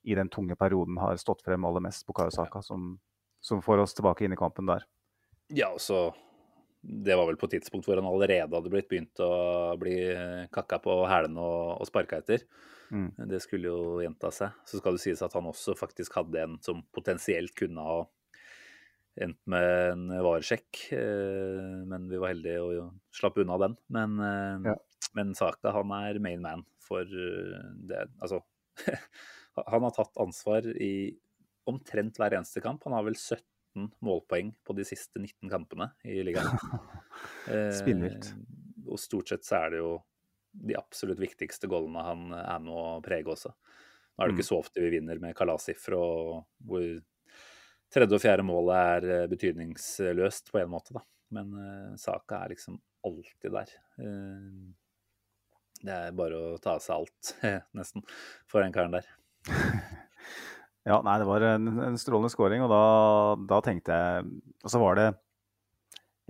[0.02, 2.96] i den tunge perioden har stått frem aller mest, Bukayo Saka, som,
[3.44, 4.86] som får oss tilbake inn i kampen der.
[5.52, 6.24] Ja, altså så
[6.80, 9.96] det var vel på et tidspunkt hvor han allerede hadde blitt begynt å bli
[10.54, 12.44] kakka på hælene og, og sparka etter.
[12.94, 13.10] Mm.
[13.28, 14.54] Det skulle jo gjenta seg.
[14.68, 17.98] Så skal det sies at han også faktisk hadde en som potensielt kunne ha
[19.22, 23.76] endt med en varesjekk, eh, men vi var heldige og slapp unna den.
[23.94, 24.74] Men, eh, ja.
[25.18, 28.42] men Saka, han er main man for eh, det Altså,
[29.72, 30.92] han har tatt ansvar i
[31.68, 32.84] omtrent hver eneste kamp.
[32.86, 36.48] Han har vel 17 målpoeng på de siste 19 kampene i ligaen.
[37.80, 38.32] Spinnvilt.
[38.32, 39.98] Eh, og stort sett så er det jo
[40.58, 43.52] de absolutt viktigste goalene han er med å prege også.
[43.52, 44.50] Nå er det ikke mm.
[44.50, 46.86] så ofte vi vinner med kalassifre, og hvor
[47.94, 51.04] tredje og fjerde målet er eh, betydningsløst på en måte, da.
[51.36, 53.72] Men uh, saka er liksom alltid der.
[54.00, 54.68] Uh,
[55.84, 57.32] det er bare å ta av seg alt,
[57.78, 58.04] nesten,
[58.48, 59.08] for den karen der.
[60.88, 62.84] Ja, nei, det var en, en strålende scoring, og da,
[63.50, 64.28] da, tenkte jeg
[64.62, 65.08] Og så var det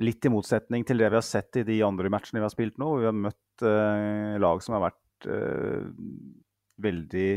[0.03, 2.81] litt i motsetning til det vi har sett i de andre matchene vi har spilt
[2.81, 2.89] nå.
[2.99, 5.87] Vi har møtt uh, lag som har vært uh,
[6.83, 7.31] veldig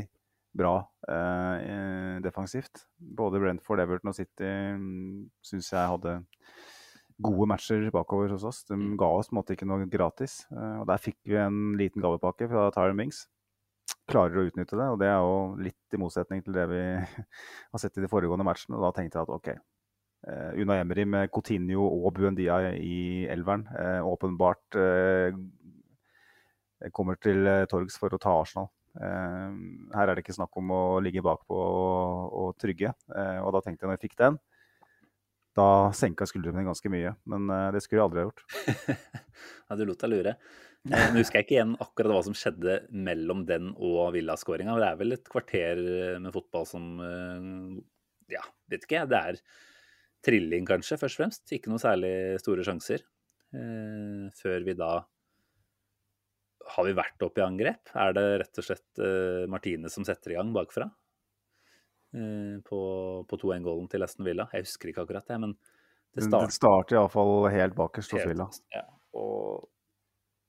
[0.58, 0.76] bra
[1.08, 2.86] eh, defensivt.
[2.98, 6.18] Både Brentford, Everton og City um, syns jeg hadde
[7.22, 8.64] gode matcher bakover hos oss.
[8.68, 8.96] De mm.
[9.00, 10.42] ga oss på en måte ikke noe gratis.
[10.52, 13.26] og Der fikk vi en liten gavepakke fra Tyron Mings
[14.10, 14.88] klarer å utnytte det.
[14.92, 16.82] Og det er jo litt i motsetning til det vi
[17.72, 18.80] har sett i de foregående matchene.
[18.80, 19.52] Og da tenkte jeg at OK.
[20.22, 24.78] Uh, Una Emery med Coutinho og Buendia i elveren uh, åpenbart
[26.98, 28.72] kommer til torgs for å ta Arsenal.
[29.00, 32.92] Her er det ikke snakk om å ligge bakpå og, og trygge.
[33.40, 34.40] og da tenkte jeg når jeg fikk den,
[35.56, 37.14] da senka skuldrene ganske mye.
[37.32, 38.44] Men det skulle jeg aldri ha gjort.
[39.70, 40.36] ja, du lot deg lure.
[40.90, 44.80] Eh, nå husker jeg ikke igjen akkurat hva som skjedde mellom den og Villa-skåringa.
[44.82, 47.46] Det er vel et kvarter eh, med fotball som eh,
[48.34, 49.12] Ja, vet ikke jeg.
[49.12, 49.42] Det er
[50.26, 51.46] trilling, kanskje, først og fremst.
[51.54, 53.06] Ikke noe særlig store sjanser.
[53.52, 54.94] Før vi da
[56.72, 57.92] Har vi vært oppe i angrep?
[57.98, 59.02] Er det rett og slett
[59.52, 60.88] Martine som setter i gang bakfra?
[62.68, 62.80] På,
[63.24, 64.46] på 2-1-gålen til Aston Villa.
[64.52, 65.54] Jeg husker ikke akkurat det, men
[66.12, 68.48] det starter, det starter iallfall helt bakerst hos Villa.
[68.76, 68.84] Ja,
[69.16, 69.70] og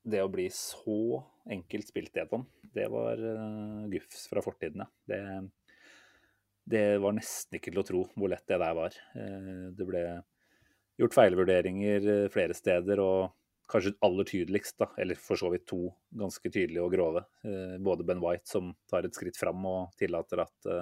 [0.02, 4.88] det å bli så enkelt spilt gjennom, det var uh, gufs fra fortiden, ja.
[5.06, 5.20] Det,
[6.74, 8.98] det, var nesten ikke til å tro hvor lett det der var.
[9.14, 10.02] Uh, det ble
[10.98, 13.30] gjort feilvurderinger uh, flere steder, og
[13.72, 15.86] kanskje aller tydeligst, da, eller for så vidt to
[16.20, 17.24] ganske tydelige og grove.
[17.48, 20.72] Eh, både Ben White, som tar et skritt fram og tillater at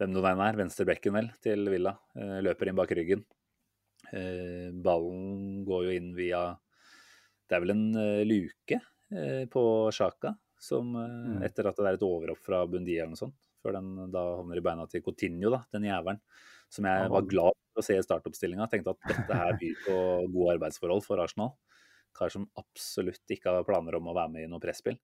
[0.00, 1.92] hvem nå den er, venstrebekken vel, til Villa,
[2.40, 3.26] løper inn bak ryggen.
[4.80, 6.44] ballen går jo inn via
[7.50, 9.62] det er vel en uh, luke uh, på
[9.94, 11.40] Sjaka, som mm.
[11.46, 14.60] etter at det er et overhopp fra Bundia eller noe sånt, før den da havner
[14.60, 16.20] i beina til Coutinho, da, den jævelen.
[16.70, 18.68] Som jeg var glad for å se i startoppstillinga.
[18.70, 19.96] Tenkte at dette her byr på
[20.30, 21.56] gode arbeidsforhold for Arsenal.
[22.16, 24.98] Kar som absolutt ikke har planer om å være med i noe presspill.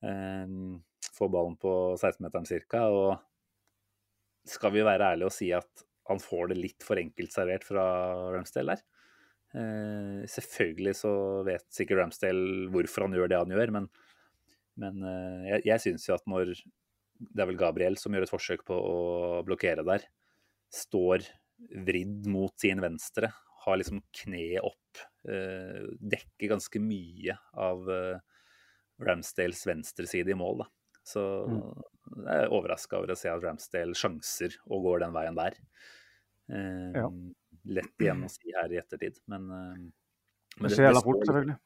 [0.00, 0.78] Um,
[1.16, 2.86] får ballen på 16-meteren ca.
[2.88, 7.66] Og skal vi være ærlige og si at han får det litt for enkelt servert
[7.66, 7.84] fra
[8.34, 8.86] Ramsdale der.
[9.50, 11.12] Eh, selvfølgelig så
[11.46, 13.88] vet sikkert Ramsdale hvorfor han gjør det han gjør, men,
[14.78, 18.32] men eh, jeg, jeg syns jo at når det er vel Gabriel som gjør et
[18.32, 18.98] forsøk på å
[19.46, 20.06] blokkere der,
[20.72, 21.26] står
[21.86, 23.32] vridd mot sin venstre,
[23.64, 28.20] har liksom kneet opp, eh, dekker ganske mye av eh,
[29.04, 30.58] Ramsdales venstreside i mål.
[30.64, 30.68] da.
[31.04, 31.82] Så Mm.
[32.26, 35.54] jeg er overraska over å se at Ramsdale sjanser og går den veien der.
[36.50, 37.08] Eh, Ja.
[37.66, 39.74] Lett igjen å si her i ettertid, men, eh,
[40.60, 41.58] men Det skjer jævla fort, selvfølgelig.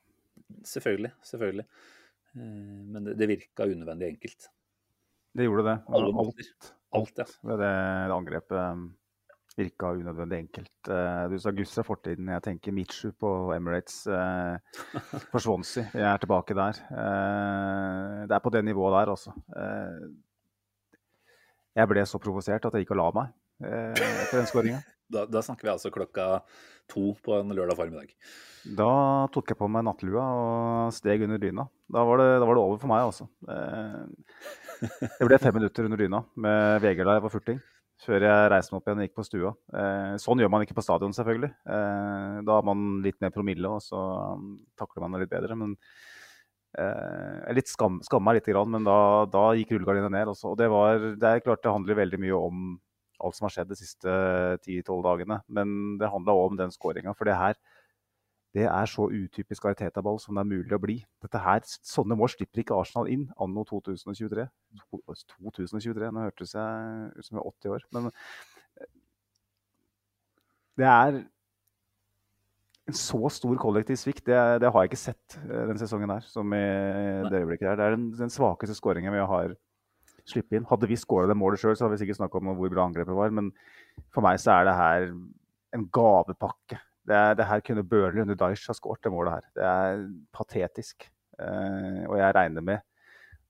[0.64, 1.12] Selvfølgelig.
[1.22, 1.66] selvfølgelig.
[2.36, 4.48] Eh, men det, det virka unødvendig enkelt.
[5.34, 5.76] Det gjorde det.
[5.88, 6.74] Alt, Alt.
[6.94, 7.24] Alt, ja.
[7.42, 7.70] ved det,
[8.06, 8.94] det angrepet
[9.58, 10.88] virka unødvendig enkelt.
[10.90, 12.28] Eh, Du sa Gus er fortiden.
[12.32, 14.58] Jeg tenker Michu på Emirates eh,
[15.30, 15.86] for Swansea.
[15.94, 16.80] Jeg er tilbake der.
[16.90, 19.34] Eh, Det er på det nivået der, altså.
[19.56, 20.08] Eh,
[21.74, 23.32] Jeg ble så provosert at jeg gikk og la meg
[23.64, 24.82] eh, etter den skåringa.
[25.14, 26.24] Da, da snakker vi altså klokka
[26.88, 28.14] to på en lørdag formiddag.
[28.74, 31.66] Da tok jeg på meg nattlua og steg under dyna.
[31.92, 33.26] Da var det, da var det over for meg, altså.
[33.44, 37.60] Eh, Det ble fem minutter under dyna med Vegard da jeg var furting.
[38.04, 39.50] Før jeg reiste meg opp igjen og gikk på stua.
[39.80, 41.50] Eh, Sånn gjør man ikke på stadion, selvfølgelig.
[41.64, 44.00] Eh, Da har man litt mer promille, og så
[44.36, 45.56] um, takler man det litt bedre.
[45.56, 45.72] Men
[46.76, 48.98] eh, litt skam, skammer meg litt, men da,
[49.32, 50.32] da gikk rullegardina ned.
[50.34, 50.52] Også.
[50.52, 52.66] Og det, var, det er klart det handler veldig mye om
[53.24, 54.18] alt som har skjedd de siste
[54.66, 55.40] 10-12 dagene.
[55.48, 57.16] Men det handla òg om den skåringa.
[57.16, 57.56] For det her
[58.54, 60.96] det er så utypisk Ariteta-ball som det er mulig å bli.
[61.24, 64.46] Dette her, Sånne mål slipper ikke Arsenal inn anno 2023.
[64.94, 67.86] 2023, Nå hørtes jeg ut som jeg er 80 år.
[67.96, 68.90] Men eh,
[70.78, 71.18] det er
[72.84, 74.22] en så stor kollektiv svikt.
[74.28, 76.64] Det, det har jeg ikke sett den denne sesongen her, som i
[77.26, 77.80] det øyeblikket der.
[77.80, 79.58] Det er den, den svakeste skåringen vi har
[80.30, 80.70] sluppet inn.
[80.70, 83.18] Hadde vi skåra det målet sjøl, så hadde vi sikkert snakka om hvor bra angrepet
[83.18, 83.34] var.
[83.34, 83.50] Men
[84.14, 85.12] for meg så er det her
[85.74, 86.78] en gavepakke.
[87.04, 89.46] Det, er, det her kunne Burnley under Daish ha skåret, det målet her.
[89.58, 91.06] Det er patetisk.
[91.38, 92.82] Eh, og jeg regner med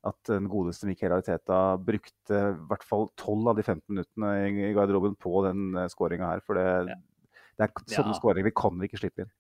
[0.05, 4.69] at den godeste Michael Ariteta brukte i hvert fall 12 av de 15 minuttene i,
[4.69, 6.43] i garderoben på den uh, skåringa her.
[6.45, 6.99] For det, Ja.
[7.57, 8.19] det er sånne Ja.
[8.19, 9.33] skåringer vi kan vi ikke slippe inn.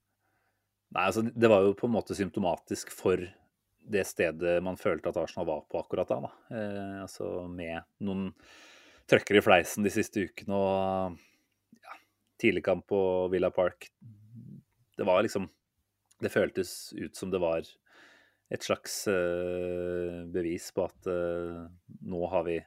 [0.95, 3.21] Nei, altså, det var jo på en måte symptomatisk for
[3.85, 6.21] det stedet man følte at Arsenal var på akkurat da.
[6.25, 6.33] da.
[6.57, 8.31] Eh, altså med noen
[9.11, 11.19] trøkker i fleisen de siste ukene og
[12.41, 13.01] tidligkamp på
[13.33, 13.89] Villa Park.
[14.97, 15.49] Det var liksom
[16.23, 17.67] Det føltes ut som det var
[18.55, 21.65] et slags uh, bevis på at uh,
[22.07, 22.59] nå har vi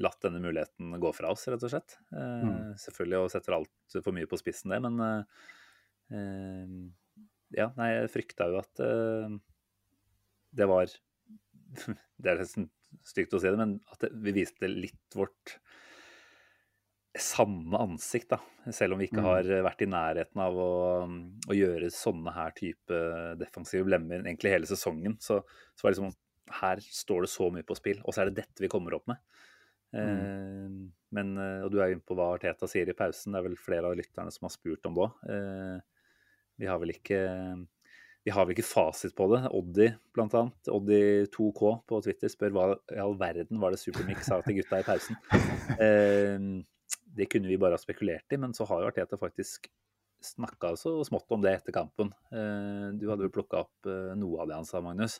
[0.00, 1.96] latt denne muligheten gå fra oss, rett og slett.
[2.14, 2.76] Uh, Mm.
[2.80, 5.00] Selvfølgelig og setter altfor mye på spissen, det, men
[7.52, 8.80] ja, nei, jeg frykta jo at
[10.52, 10.90] det var
[12.20, 12.66] Det er nesten
[13.08, 15.56] stygt å si det, men at det, vi viste litt vårt
[17.18, 18.38] sanne ansikt, da.
[18.72, 19.26] Selv om vi ikke Mm.
[19.26, 20.70] har vært i nærheten av å,
[21.50, 23.00] å gjøre sånne her type
[23.40, 25.18] defensive blemmer egentlig hele sesongen.
[25.20, 25.42] Så,
[25.76, 26.14] så var det liksom
[26.52, 29.06] Her står det så mye på spill, og så er det dette vi kommer opp
[29.08, 29.16] med.
[29.94, 30.68] Eh,
[31.12, 33.32] men, eh, og du er inne på hva Arteta sier i pausen.
[33.32, 35.22] Det er vel flere av lytterne som har spurt om det òg.
[35.32, 35.78] Eh,
[36.58, 37.20] vi har vel ikke
[38.24, 39.40] vi har vel ikke fasit på det.
[39.50, 40.68] Oddi, blant annet.
[40.70, 44.86] Oddi2K på Twitter spør hva i all verden var det Supermix sa til gutta i
[44.86, 45.16] pausen.
[45.82, 46.38] Eh,
[47.16, 49.68] det kunne vi bare ha spekulert i, men så har jo Arteta faktisk
[50.22, 52.12] snakka så smått om det etter kampen.
[52.32, 55.18] Eh, du hadde vel plukka opp eh, noe av det han sa, Magnus?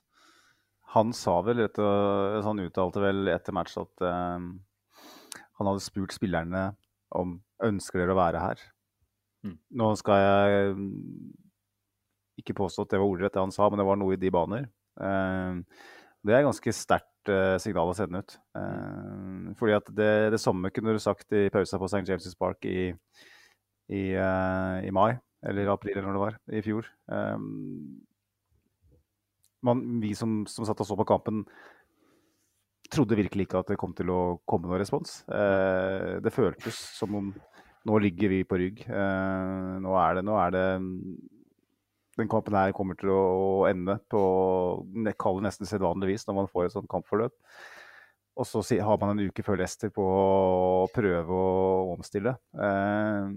[0.94, 4.46] Han sa vel, etter, han uttalte vel etter match at eh,
[5.58, 6.70] han hadde spurt spillerne
[7.18, 8.66] om ønsker dere å være her.
[9.42, 9.56] Mm.
[9.78, 10.76] Nå skal jeg
[12.42, 14.30] ikke påstå at det var ordrett det han sa, men det var noe i de
[14.32, 14.68] baner.
[14.96, 18.36] Det er ganske sterkt eh, signal å sende ut.
[18.58, 22.04] Eh, fordi at det, det samme kunne du sagt i pausa på St.
[22.08, 22.92] James' Park i,
[23.92, 25.12] i, eh, i mai,
[25.46, 26.88] eller april eller når det var, i fjor.
[29.62, 31.44] Man, vi som, som satt og så på kampen,
[32.92, 35.22] trodde virkelig ikke at det kom til å komme noen respons.
[35.26, 37.30] Det føltes som om
[37.88, 38.82] nå ligger vi på rygg.
[38.90, 40.66] Nå er det, nå er det
[42.20, 44.20] Den kampen her kommer til å ende på
[45.06, 47.32] jeg kall det nesten sedvanlig vis når man får et sånt kampforløp.
[48.40, 52.32] Og så har man en uke før Leicester på å prøve å omstille.
[52.56, 53.32] Eh,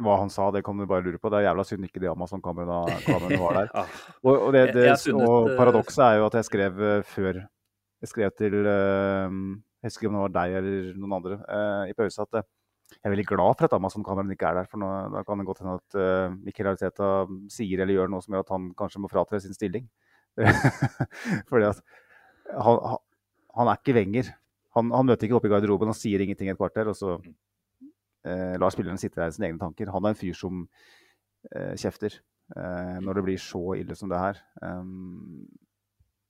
[0.00, 1.30] hva han sa, det kan du bare lure på.
[1.30, 3.72] Det er jævla synd ikke de Amazon-kameraene var der.
[4.26, 7.42] Og, og, det, det, og paradokset er jo at jeg skrev eh, før
[8.00, 9.36] Jeg skrev til eh,
[9.82, 12.48] Jeg husker om det var deg eller noen andre eh, i pause at eh,
[12.90, 14.68] jeg er veldig glad for at Amazon-kameraene ikke er der.
[14.70, 17.10] For nå, da kan det godt hende at uh, Mikkel Ariteta
[17.52, 19.86] sier eller gjør noe som gjør at han kanskje må fratre sin stilling.
[21.50, 21.80] Fordi at
[22.50, 22.98] han,
[23.56, 24.32] han, er ikke Wenger.
[24.76, 28.54] Han, han møter ikke opp i garderoben og sier ingenting et kvarter, og så uh,
[28.60, 29.94] lar spillerne sitte der i sine egne tanker.
[29.94, 34.38] Han er en fyr som uh, kjefter når det blir så ille som det her.
[34.58, 35.44] Um,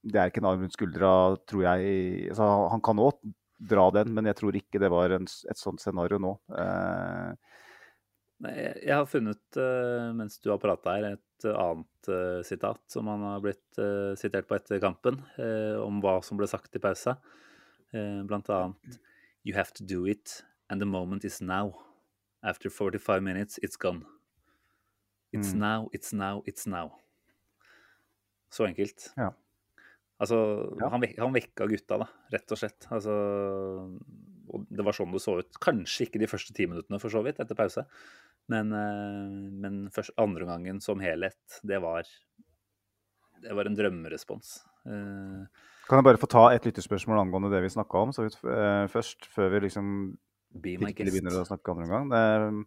[0.05, 1.13] det er ikke en arm rundt skuldra,
[1.49, 2.27] tror jeg.
[2.29, 3.17] Altså, han kan òg
[3.61, 6.31] dra den, men jeg tror ikke det var en, et sånt scenario nå.
[6.57, 7.33] Eh,
[8.41, 13.19] jeg- har funnet, eh, mens du har prata her, et et annet sitat som han
[13.25, 13.77] har blitt
[14.15, 15.15] sitert på etter kampen,
[15.81, 17.17] om hva som ble sagt i pausa.
[17.91, 18.99] blant annet
[19.43, 21.73] You have to do it, and the moment is now.
[22.43, 24.05] After 45 minutes, it's gone.
[25.33, 25.57] It's Mm.
[25.59, 26.91] now, it's now, it's now.
[28.51, 29.11] Så enkelt.
[29.17, 29.33] Ja.
[30.21, 30.37] Altså,
[30.79, 30.89] Ja.
[30.93, 32.85] han, vek han vekka gutta, da, rett og slett.
[32.93, 33.13] Altså,
[34.51, 35.57] og det var sånn det så ut.
[35.63, 37.85] Kanskje ikke de første ti minuttene, for så vidt, etter pause.
[38.51, 42.03] Men, eh, men først, andre gangen som helhet, det var
[43.41, 44.59] Det var en drømmerespons.
[44.85, 45.45] Eh,
[45.89, 48.85] Kan jeg bare få ta et lytterspørsmål angående det vi snakka om så vidt, eh,
[48.85, 50.15] først, før vi liksom
[50.61, 52.09] virkelig begynner å snakke andre gang?
[52.11, 52.61] Det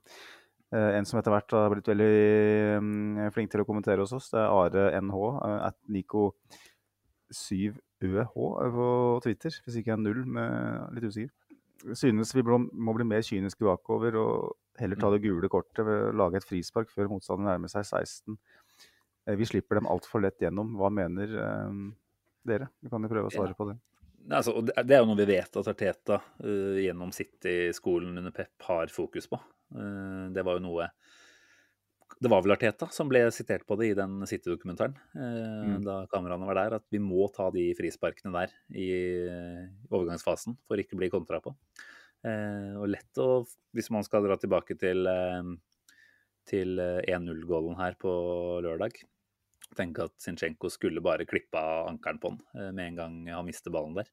[0.74, 4.30] en som etter hvert har blitt veldig mm, flink til å kommentere hos oss.
[4.30, 5.20] Det er Are NH,
[5.68, 6.34] at Nico
[7.34, 8.90] 7ØH på
[9.24, 11.32] Twitter, hvis ikke jeg er null, med litt usikker.
[11.98, 16.08] Synes vi må må bli mer kyniske bakover og heller ta det gule kortet ved
[16.08, 18.38] å lage et frispark før motstanderen nærmer seg 16.
[19.26, 20.74] Eh, Vi slipper dem altfor lett gjennom.
[20.78, 21.82] Hva mener eh,
[22.46, 22.70] dere?
[22.80, 23.76] Vi kan jo prøve å svare på det.
[24.32, 28.62] Altså, det det er jo noe vi vet at Arteta uh, gjennom City-skolen under Pep
[28.70, 29.36] har fokus på.
[29.76, 30.86] Uh, det var jo noe
[32.24, 35.82] Det var vel Arteta som ble sitert på det i den City-dokumentaren eh, Mm.
[35.84, 38.86] da kameraene var der, at vi må ta de frisparkene der i
[39.90, 41.52] overgangsfasen for ikke å bli kontra på.
[42.24, 43.44] Eh, og lett å,
[43.76, 45.50] hvis man skal dra tilbake til, eh,
[46.48, 48.14] til eh, 1-0-gålen her på
[48.64, 48.96] lørdag,
[49.76, 53.74] tenke at Zinchenko skulle bare klippe av ankelen på den med en gang han mister
[53.74, 54.08] ballen der.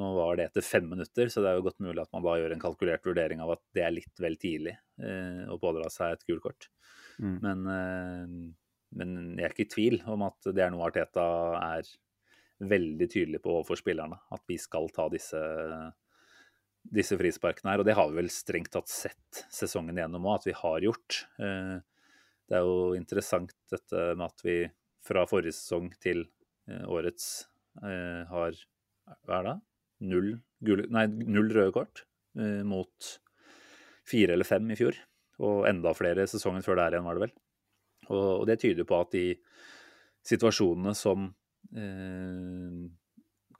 [0.00, 2.38] Nå var det etter fem minutter, så det er jo godt mulig at man da
[2.40, 4.72] gjør en kalkulert vurdering av at det er litt vel tidlig
[5.04, 6.68] eh, å pådra seg et gult kort.
[7.20, 7.34] Mm.
[7.42, 8.38] Men, eh,
[8.96, 11.26] men jeg er ikke i tvil om at det er noe Arteta
[11.60, 11.90] er
[12.62, 14.16] veldig tydelig på overfor spillerne.
[14.32, 15.40] At vi skal ta disse,
[16.82, 17.82] disse frisparkene her.
[17.82, 21.24] Og det har vi vel strengt tatt sett sesongen gjennom òg, at vi har gjort.
[21.42, 21.80] Eh,
[22.48, 24.56] Det er jo interessant dette med at vi
[25.06, 26.24] fra forrige sesong til
[26.68, 27.46] eh, årets
[27.82, 28.56] eh, har
[29.26, 29.54] Hva er det?
[30.02, 30.32] Null,
[30.64, 32.04] gule, nei, null røde kort
[32.38, 33.12] eh, mot
[34.08, 34.96] fire eller fem i fjor.
[35.42, 37.34] Og enda flere sesongen før der igjen, var det vel.
[38.10, 39.26] Og, og det tyder på at de
[40.26, 41.28] situasjonene som
[41.74, 42.82] eh,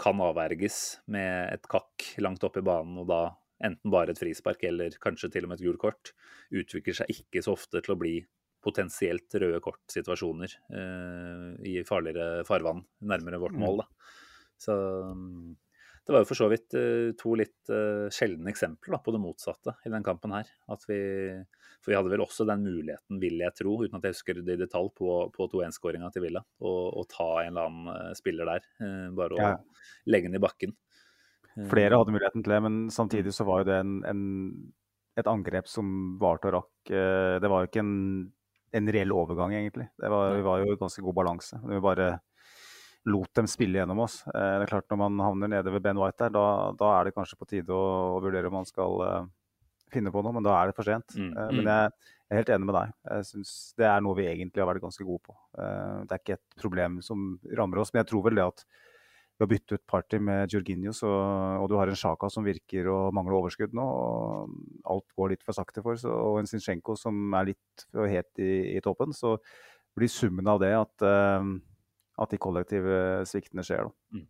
[0.02, 0.80] kan avverges
[1.14, 3.22] med et kakk langt oppe i banen, og da
[3.62, 6.12] enten bare et frispark eller kanskje til og med et gult kort,
[6.50, 8.16] utvikler seg ikke så ofte til å bli
[8.62, 13.62] potensielt røde kort-situasjoner eh, i farligere farvann nærmere vårt Mm.
[13.64, 13.82] mål.
[13.82, 13.86] Da.
[14.62, 14.74] Så
[16.02, 19.20] det var jo for så vidt eh, to litt eh, sjeldne eksempler da, på det
[19.22, 20.48] motsatte i den kampen her.
[20.74, 20.98] At vi,
[21.78, 24.56] for vi hadde vel også den muligheten, vil jeg tro, uten at jeg husker det
[24.56, 26.42] i detalj, på, på 2-1-skåringa til Villa.
[26.66, 28.66] Å ta en eller annen eh, spiller der.
[29.14, 29.52] bare å Ja.
[30.10, 30.74] legge den i bakken.
[31.70, 34.22] Flere hadde muligheten til det, men samtidig så var jo det en, en,
[35.20, 36.92] et angrep som varte og rakk.
[37.44, 37.96] Det var jo ikke en,
[38.72, 39.86] en reell overgang, egentlig.
[40.00, 41.60] Det var, det var jo ganske god balanse.
[41.62, 42.10] Det var bare
[43.10, 44.20] lot dem spille gjennom oss.
[44.30, 47.04] Eh, Det er klart Når man havner nede ved Ben White der, da, da er
[47.08, 49.24] det kanskje på tide å, å vurdere om man skal eh,
[49.92, 51.16] finne på noe, men da er det for sent.
[51.18, 51.56] Mm, Eh, mm.
[51.58, 51.90] Men jeg,
[52.22, 52.92] jeg er helt enig med deg.
[53.10, 55.34] Jeg synes Det er noe vi egentlig har vært ganske gode på.
[55.58, 57.26] Eh, Det er ikke et problem som
[57.58, 58.64] rammer oss, men jeg tror vel det at
[59.40, 61.08] vi har byttet ut Party med Jorginho, så,
[61.58, 63.82] og du har en Sjaka som virker å mangle overskudd nå.
[63.82, 64.52] og
[64.92, 68.28] Alt går litt for sakte for, så, og en Zinchenko som er litt for het
[68.38, 69.10] i, i toppen.
[69.16, 69.38] Så
[69.96, 71.06] blir summen av det at,
[72.22, 73.88] at de kollektive sviktene skjer.
[73.88, 74.22] Da.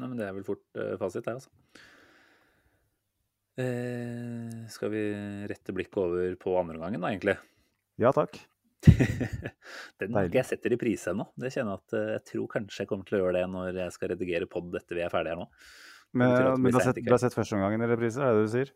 [0.00, 1.50] Nei, men det er vel fort uh, fasit, det, altså.
[3.60, 5.02] Eh, skal vi
[5.50, 7.36] rette blikket over på andre gangen, da, egentlig?
[8.00, 8.38] Ja takk.
[10.00, 10.38] Den Deilig.
[10.38, 11.28] jeg setter i pris ennå.
[11.38, 13.82] Det kjenner jeg at uh, jeg tror kanskje jeg kommer til å gjøre det når
[13.82, 15.50] jeg skal redigere pod etter vi er ferdige her nå.
[16.12, 18.48] Men, men du, har sett, du har sett første omgangen i reprise, er det det
[18.48, 18.72] du sier?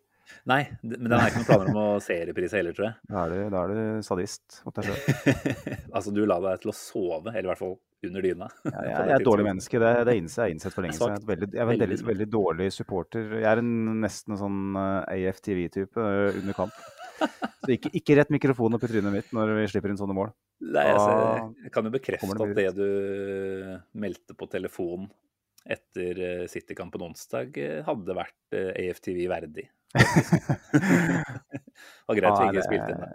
[0.50, 2.96] Nei, men den har ikke noen planer om å se reprise heller, tror jeg.
[3.10, 4.60] Da er du, da er du sadist
[5.96, 8.48] altså, du la deg til å sove, eller i hvert fall under dyna.
[8.66, 11.16] Ja, jeg, jeg er et dårlig menneske, det, det innser jeg innsett for lenge siden.
[11.22, 13.36] Jeg er, jeg er en Veldig veldig, dårlig supporter.
[13.40, 16.80] Jeg er en, nesten en sånn eh, AFTV-type eh, under kamp.
[17.16, 20.34] Så ikke, ikke rett mikrofonen opp i trynet mitt når vi slipper inn sånne mål.
[20.66, 25.08] Nei, jeg, jeg kan jo bekrefte det at det du meldte på telefon
[25.66, 27.56] etter eh, City-kampen onsdag,
[27.88, 29.66] hadde vært AFTV verdig.
[32.06, 33.08] Det var greit vi ikke spilte inn det.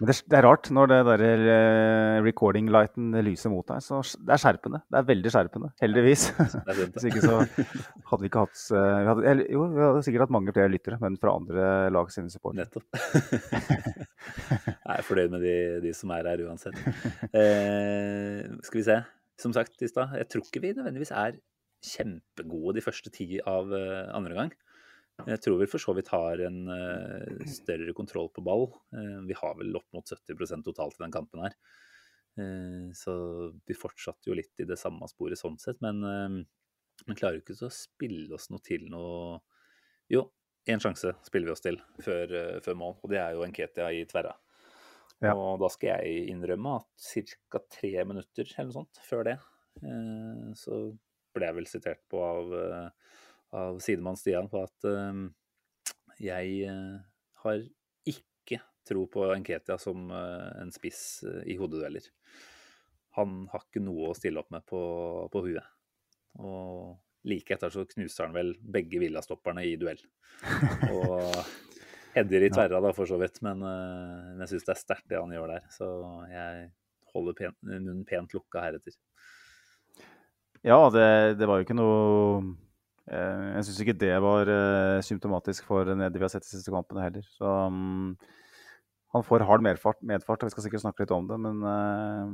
[0.00, 3.82] Men det, er rart når det der eh, recording-lighten lyser mot deg.
[3.84, 4.80] Så det er skjerpende.
[4.88, 6.22] Det er veldig skjerpende, heldigvis.
[6.94, 10.24] Hvis ikke så hadde vi ikke hatt eh, vi hadde, eller, Jo, vi hadde sikkert
[10.24, 12.64] hatt mange flere lyttere, men fra andre lag sine supportere.
[12.64, 12.88] Nettopp.
[14.90, 16.76] Jeg er fornøyd med de, de som er her uansett.
[17.36, 18.96] Eh, skal vi se.
[19.40, 21.32] Som sagt i stad, jeg tror ikke vi nødvendigvis er
[21.84, 24.50] kjempegode de første ti av eh, andre gang.
[25.28, 28.68] Jeg tror vi for så vidt har en uh, større kontroll på ball.
[28.94, 31.56] Uh, vi har vel opp mot 70% totalt i den kampen her.
[32.38, 33.14] Uh, så
[33.66, 35.80] vi fortsatte jo litt i det samme sporet sånn sett.
[35.84, 36.44] Men
[37.06, 39.40] vi klarer jo ikke å spille oss noe til noe
[40.10, 40.24] Jo,
[40.68, 42.32] én sjanse spiller vi oss til før,
[42.64, 44.34] før mål, og det er jo Enketia i tverra.
[45.20, 45.36] Ja.
[45.36, 47.08] Og da skal jeg innrømme at
[47.52, 47.60] ca.
[47.70, 49.36] tre minutter eller noe sånt før det,
[50.58, 50.80] så
[51.36, 52.54] ble jeg vel sitert på av
[53.50, 55.26] av sidemann Stian på at uh,
[56.20, 56.98] jeg uh,
[57.44, 57.62] har
[58.08, 62.06] ikke tro på Enketia som uh, en spiss i hodedueller.
[63.18, 64.82] Han har ikke noe å stille opp med på,
[65.32, 65.66] på huet.
[66.38, 66.94] Og
[67.26, 69.98] like etter så knuser han vel begge villastopperne i duell.
[70.94, 71.34] Og
[72.14, 73.42] header i tverra, da, for så vidt.
[73.42, 75.66] Men, men jeg syns det er sterkt det han gjør der.
[75.74, 75.90] Så
[76.30, 76.70] jeg
[77.10, 78.94] holder pen, munnen pent lukka heretter.
[80.62, 81.98] Ja, det, det var jo ikke noe
[82.44, 82.69] Eh,
[83.10, 87.08] jeg syns ikke det var eh, symptomatisk for det vi har sett de siste kampene
[87.08, 87.24] heller.
[87.34, 88.14] Så um,
[89.14, 91.38] han får hard medfart, medfart, og vi skal sikkert snakke litt om det.
[91.42, 92.28] Men uh,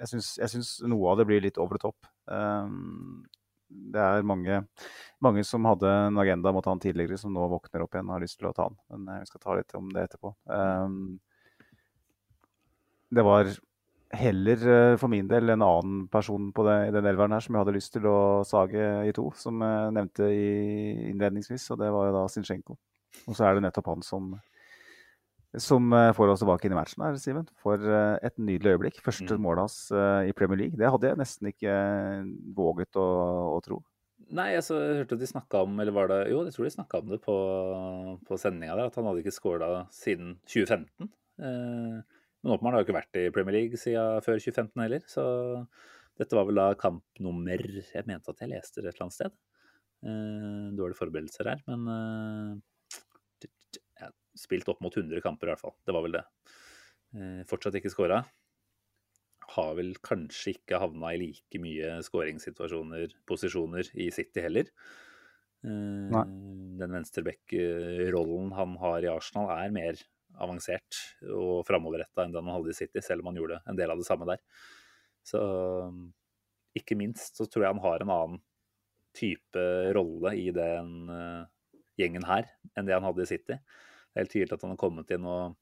[0.00, 2.08] jeg syns noe av det blir litt over the top.
[2.24, 3.26] Um,
[3.68, 4.62] det er mange,
[5.24, 8.24] mange, som hadde en agenda mot han tidligere, som nå våkner opp igjen og har
[8.24, 8.80] lyst til å ta han.
[8.94, 10.32] Men vi skal ta litt om det etterpå.
[10.48, 11.16] Um,
[13.14, 13.50] det var
[14.18, 17.64] heller eh, for min del en annen person på det, den elveren her som jeg
[17.64, 20.48] hadde lyst til å sage i to, som jeg nevnte i
[21.12, 22.76] innledningsvis, og det var jo da Zinchenko.
[23.28, 24.32] Og så er det nettopp han som,
[25.60, 27.48] som eh, får oss tilbake inn i matchen her, Simen.
[27.62, 29.02] For eh, et nydelig øyeblikk.
[29.06, 29.44] Første mm.
[29.44, 29.80] målet hans
[30.28, 30.80] i Premier League.
[30.80, 31.74] Det hadde jeg nesten ikke
[32.56, 33.08] våget å,
[33.56, 33.82] å tro.
[34.34, 37.00] Nei, altså, jeg hørte de snakka om eller var det, Jo, jeg tror de snakka
[37.02, 37.36] om det på,
[38.26, 41.10] på sendinga der, at han hadde ikke skåra siden 2015.
[41.44, 45.02] Eh, men Åpenbart har jo ikke vært i Premier League siden før 2015 heller.
[45.08, 45.22] Så
[46.20, 49.32] dette var vel da kampnummer Jeg mente at jeg leste det et eller annet sted.
[50.04, 52.52] Uh, dårlige forberedelser her, men uh,
[54.36, 55.72] spilt opp mot 100 kamper i hvert fall.
[55.88, 56.24] Det var vel det.
[57.16, 58.20] Uh, fortsatt ikke skåra.
[59.54, 64.68] Har vel kanskje ikke havna i like mye skåringssituasjoner, posisjoner, i City heller.
[65.64, 66.20] Uh,
[66.76, 70.04] den venstreback-rollen han har i Arsenal, er mer
[70.42, 73.92] avansert og framoverretta enn den han hadde i City, selv om han gjorde en del
[73.92, 74.42] av det samme der.
[75.24, 75.40] Så
[76.76, 78.40] ikke minst så tror jeg han har en annen
[79.14, 79.64] type
[79.94, 81.46] rolle i den uh,
[82.00, 83.54] gjengen her enn det han hadde i City.
[83.54, 85.60] Det er helt tydelig at han har kommet inn og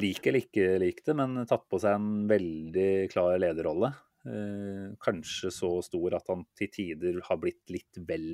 [0.00, 3.92] like eller ikke lik det, men tatt på seg en veldig klar lederrolle.
[4.24, 8.32] Uh, kanskje så stor at han til tider har blitt litt vel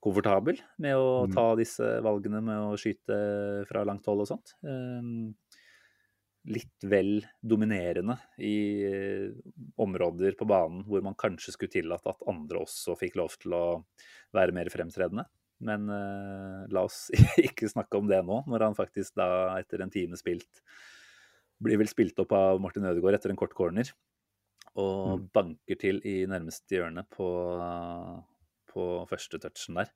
[0.00, 1.34] komfortabel med å mm.
[1.36, 3.16] ta disse valgene med å skyte
[3.68, 4.54] fra langt hold og sånt.
[4.64, 5.34] Ehm,
[6.48, 8.54] litt vel dominerende i
[8.88, 9.26] eh,
[9.80, 13.64] områder på banen hvor man kanskje skulle tillatt at andre også fikk lov til å
[14.36, 15.26] være mer fremtredende.
[15.60, 17.10] Men uh, la oss
[17.48, 20.62] ikke snakke om det nå, når han faktisk da etter en time spilt
[21.60, 23.90] blir vel spilt opp av Martin Ødegaard etter en kort corner.
[24.80, 25.24] Og mm.
[25.34, 27.26] banker til i nærmeste hjørne på
[28.70, 29.92] på første touchen der.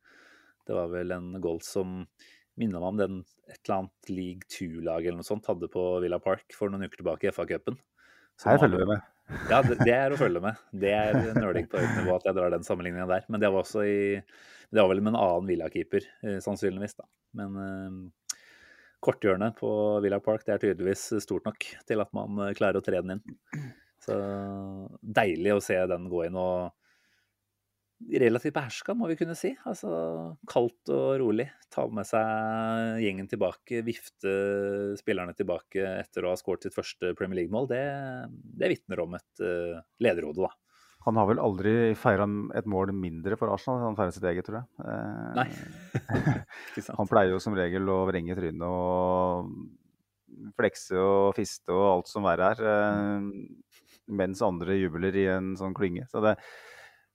[0.64, 2.02] Det var vel en goal som
[2.60, 3.16] minner meg om den
[3.50, 7.02] et eller annet league two-lag eller noe sånt hadde på Villa Park for noen uker
[7.02, 7.76] tilbake i FA-cupen.
[8.44, 9.10] Her følger vi med.
[9.48, 10.58] Ja, det, det, er å følge med.
[10.84, 13.26] Det er nøling på høyt nivå at jeg drar den sammenligninga der.
[13.32, 17.06] Men det var også i Det var vel med en annen Villa-keeper, eh, sannsynligvis, da.
[17.38, 18.38] Men eh,
[19.04, 19.70] korthjørnet på
[20.04, 23.16] Villa Park det er tydeligvis stort nok til at man eh, klarer å tre den
[23.16, 23.68] inn.
[24.04, 24.16] Så
[25.00, 26.36] deilig å se den gå inn.
[26.36, 26.74] og
[28.12, 29.52] relativt beherska, må vi kunne si.
[29.68, 29.90] Altså
[30.50, 31.46] kaldt og rolig.
[31.72, 34.34] Ta med seg gjengen tilbake, vifte
[35.00, 37.70] spillerne tilbake etter å ha skåret sitt første Premier League-mål.
[37.70, 37.84] Det,
[38.60, 40.52] det vitner om et uh, lederhode, da.
[41.04, 42.24] Han har vel aldri feira
[42.56, 44.68] et mål mindre for Arsenal han feirer sitt eget, tror jeg.
[44.88, 45.48] Eh, Nei.
[46.98, 49.50] han pleier jo som regel å vrenge trynet og
[50.56, 53.28] flekse og fiste og alt som verre er, eh,
[54.16, 56.08] mens andre jubler i en sånn klynge.
[56.08, 56.38] Så det,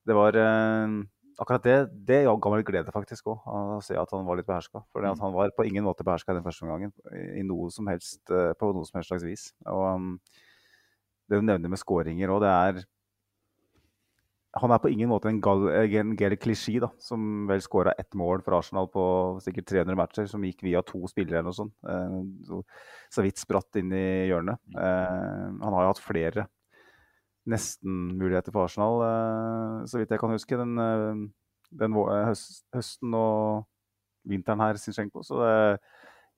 [0.07, 0.99] det var eh,
[1.39, 1.77] akkurat det,
[2.07, 4.83] det ga meg litt glede faktisk òg, å se at han var litt beherska.
[4.93, 5.23] For mm.
[5.23, 6.93] han var på ingen måte beherska den første omgangen
[7.39, 9.49] i noe som helst, eh, på noe som helst slags vis.
[9.69, 10.13] Og um,
[11.29, 12.81] det du nevner med skåringer òg, det er
[14.57, 18.41] han er på ingen måte en, gal, en Klisjé, da, som vel skåra ett mål
[18.41, 19.03] for Arsenal på
[19.45, 21.75] sikkert 300 matcher, som gikk via to spillere eller noe sånt.
[21.85, 22.15] Eh,
[22.47, 22.63] så,
[23.13, 24.57] så, vidt spratt inn i hjørnet.
[24.73, 24.79] Mm.
[24.81, 26.47] Eh, han har jo hatt flere
[27.49, 30.57] nesten-muligheter for Arsenal, eh, så vidt jeg kan huske.
[30.59, 31.27] Den, eh,
[31.79, 33.65] den høsten og
[34.27, 35.23] vinteren her, Sinchenko.
[35.25, 35.79] Så det,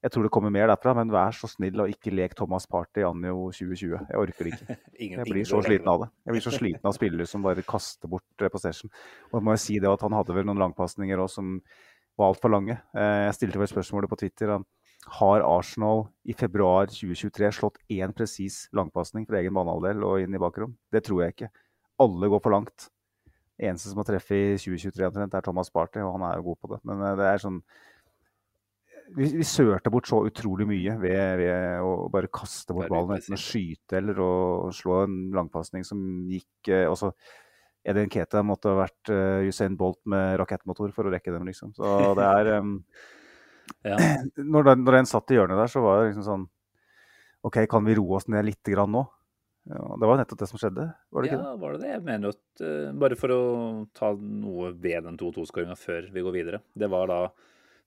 [0.02, 3.04] Jeg tror det kommer mer derfra, men vær så snill og ikke lek Thomas Party
[3.06, 4.00] anno 2020.
[4.10, 4.76] Jeg orker det ikke.
[4.98, 6.08] Jeg blir så sliten av det.
[6.26, 8.90] Jeg blir så sliten av spillere som bare kaster bort eh, possession.
[9.30, 11.52] Og jeg må jeg si det at han hadde vel noen langpasninger òg som
[12.18, 12.80] var altfor lange.
[12.98, 14.50] Eh, Jeg stilte vel spørsmålet på Twitter.
[14.56, 14.66] han,
[15.10, 20.40] Har Arsenal i februar 2023 slått én presis langpasning fra egen banehalvdel og inn i
[20.40, 20.76] bakrom?
[20.94, 21.48] Det tror jeg ikke.
[22.02, 22.86] Alle går for langt.
[23.62, 26.60] Eneste som har treffet i 2023, omtrent, er Thomas Party, og han er jo god
[26.62, 26.78] på det.
[26.88, 27.58] Men eh, det er sånn
[29.12, 33.36] vi, vi sørte bort så utrolig mye ved, ved å bare kaste bort ballen uten
[33.36, 34.32] å skyte eller å
[34.72, 36.00] slå en langpasning som
[36.30, 37.10] gikk eh, også
[37.90, 41.74] Edin Keta måtte ha vært eh, Usain Bolt med rakettmotor for å rekke dem, liksom.
[41.76, 42.52] Så det er
[43.86, 43.96] Ja.
[44.54, 46.46] når, den, når den satt i hjørnet der, så var det liksom sånn
[47.42, 49.02] OK, kan vi roe oss ned litt grann nå?
[49.70, 51.46] Ja, det var nettopp det som skjedde, var det ikke det?
[51.46, 51.90] Ja, var det det?
[51.92, 53.42] Jeg mener jo at uh, Bare for å
[53.94, 56.60] ta noe ved den 2-2-skåringa før vi går videre.
[56.74, 57.18] Det var da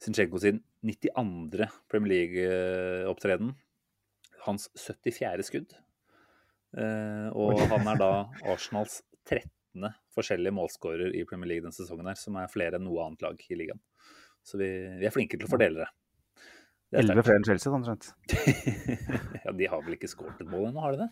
[0.03, 1.67] Zinchenko sin 92.
[1.91, 3.51] Premier League-opptreden.
[4.45, 5.47] Hans 74.
[5.47, 5.76] skudd.
[6.76, 8.11] Uh, og han er da
[8.53, 9.89] Arsenals 13.
[10.15, 13.47] forskjellige målskårer i Premier League denne sesongen, her, som er flere enn noe annet lag
[13.49, 13.84] i ligaen.
[14.45, 14.69] Så vi,
[14.99, 15.91] vi er flinke til å fordele det.
[17.01, 18.11] Elleve flere enn Chelsea, omtrent.
[19.43, 21.09] ja, de har vel ikke skåret et mål ennå, har de det?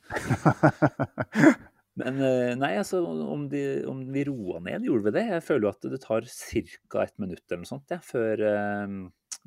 [2.00, 5.26] Men eh, nei, altså, om, de, om vi roa ned, gjorde vi det?
[5.36, 7.04] Jeg føler jo at det tar ca.
[7.04, 8.96] ett minutt eller noe sånt ja, før eh,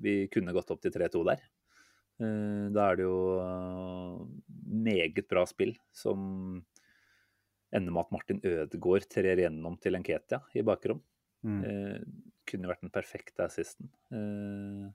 [0.03, 1.47] vi kunne gått opp til 3-2 der.
[2.17, 4.23] Uh, da er det jo uh,
[4.73, 6.63] meget bra spill som
[7.77, 11.03] ender med at Martin Ødegaard trer gjennom til Enketia i bakrom.
[11.47, 11.59] Mm.
[11.67, 11.99] Eh,
[12.49, 13.91] kunne vært den perfekte assisten.
[14.13, 14.89] Uh,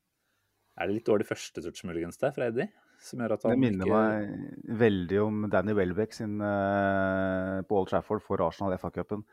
[0.79, 2.69] er det litt dårlig førstetouch muligens der fra Eddie?
[3.01, 7.79] Som gjør at han Det minner ikke meg veldig om Danny Welbeck sin uh, på
[7.79, 9.25] Old Trafford for Arsenal FA-cupen.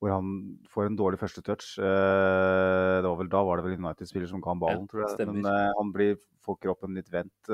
[0.00, 0.30] Hvor han
[0.72, 1.74] får en dårlig første touch.
[1.76, 5.10] Det var vel, da var det vel United-spiller som ga ham ballen, Ja, tror jeg.
[5.18, 5.42] stemmer.
[5.44, 7.50] Men han blir, får kroppen litt vendt,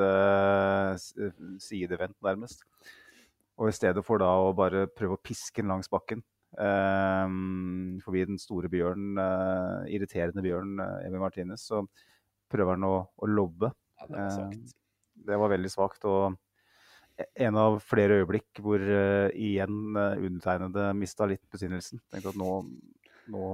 [1.59, 2.63] sidevendt nærmest.
[3.59, 6.23] Og i stedet for da å bare prøve å piske den langs bakken
[6.59, 7.37] eh,
[8.05, 11.83] forbi den store bjørnen, uh, irriterende bjørnen uh, Emi Martinez, så
[12.53, 13.73] prøver han å, å lobbe.
[14.01, 14.59] Ja, det var Eh.
[15.27, 16.05] Det var veldig svakt.
[16.07, 16.37] Og
[17.41, 22.03] en av flere øyeblikk hvor eh, igjen eh, undertegnede mista litt besinnelsen.
[22.13, 22.51] Tenkte at nå,
[23.33, 23.47] nå,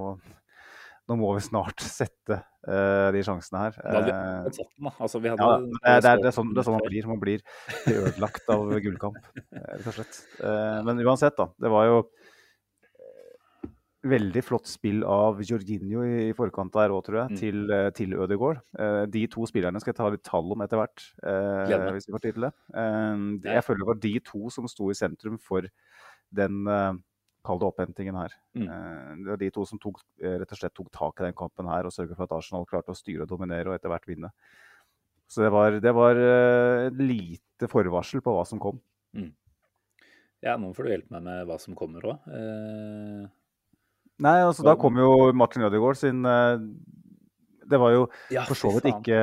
[1.07, 3.79] nå må vi snart sette de sjansene her.
[3.83, 7.07] Altså, ja, det, er- det, sånn, det er sånn man blir.
[7.09, 7.41] Man blir
[7.95, 9.17] ødelagt av gullkamp,
[9.51, 10.21] rett og slett.
[10.87, 11.49] Men uansett, da.
[11.59, 11.97] Det var jo
[14.03, 17.37] veldig flott spill av Jorginho i forkant der òg, tror jeg, Mm.
[17.39, 18.61] til, eh, til Ødegaard.
[18.77, 22.13] Eh, De to spillerne skal jeg ta litt tall om etter hvert, eh, hvis vi
[22.13, 22.53] får tid til det.
[23.43, 25.61] Jeg føler det var de to som sto i sentrum for
[26.33, 26.65] den
[27.45, 28.29] Kall det opphentingen her.
[28.55, 29.17] Mm.
[29.25, 31.83] Det var de to som tok, rett og slett tok tak i den kampen her
[31.83, 34.31] og sørget for at Arsenal klarte å styre og dominere og etter hvert vinne.
[35.27, 36.15] Så det var, det var
[36.95, 38.79] lite forvarsel på hva som kom.
[40.41, 43.29] Ja, nå får du hjelpe meg med hva som kommer òg.
[44.21, 46.57] Nei, altså da kom jo Martin Ødegaard sin eh,
[47.65, 49.21] Det var jo ja, for så vidt ikke,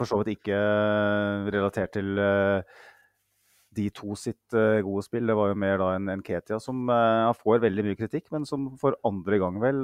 [0.00, 2.80] for så vidt ikke eh, relatert til eh,
[3.72, 5.24] de to sitt gode spill.
[5.30, 6.82] Det var jo mer da en, en Ketia som
[7.38, 9.78] får veldig mye kritikk, men som for andre gang vel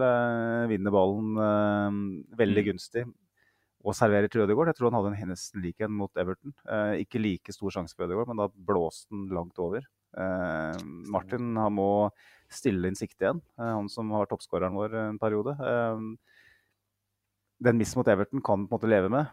[0.69, 1.31] vinner ballen
[2.37, 2.69] veldig Mm.
[2.69, 3.07] gunstig.
[3.87, 4.69] Og serverer til Ødegaard.
[4.75, 6.53] Jeg tror han hadde en nesten lik en mot Everton.
[6.69, 9.87] Eh, ikke like stor sjanse for Ødegaard, men da blåste han langt over.
[10.19, 12.11] Eh, Martin han må
[12.53, 15.55] stille inn sikte igjen, eh, han som har vært toppskåreren vår en periode.
[15.61, 16.05] Eh,
[17.69, 19.27] den missen mot Everton kan han på en måte leve med,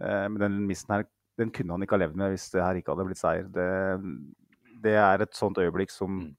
[0.00, 1.06] eh, men den missen her
[1.40, 3.46] den kunne han ikke ha levd med hvis det her ikke hadde blitt seier.
[3.48, 3.68] Det,
[4.84, 6.36] det er et sånt øyeblikk som Mm.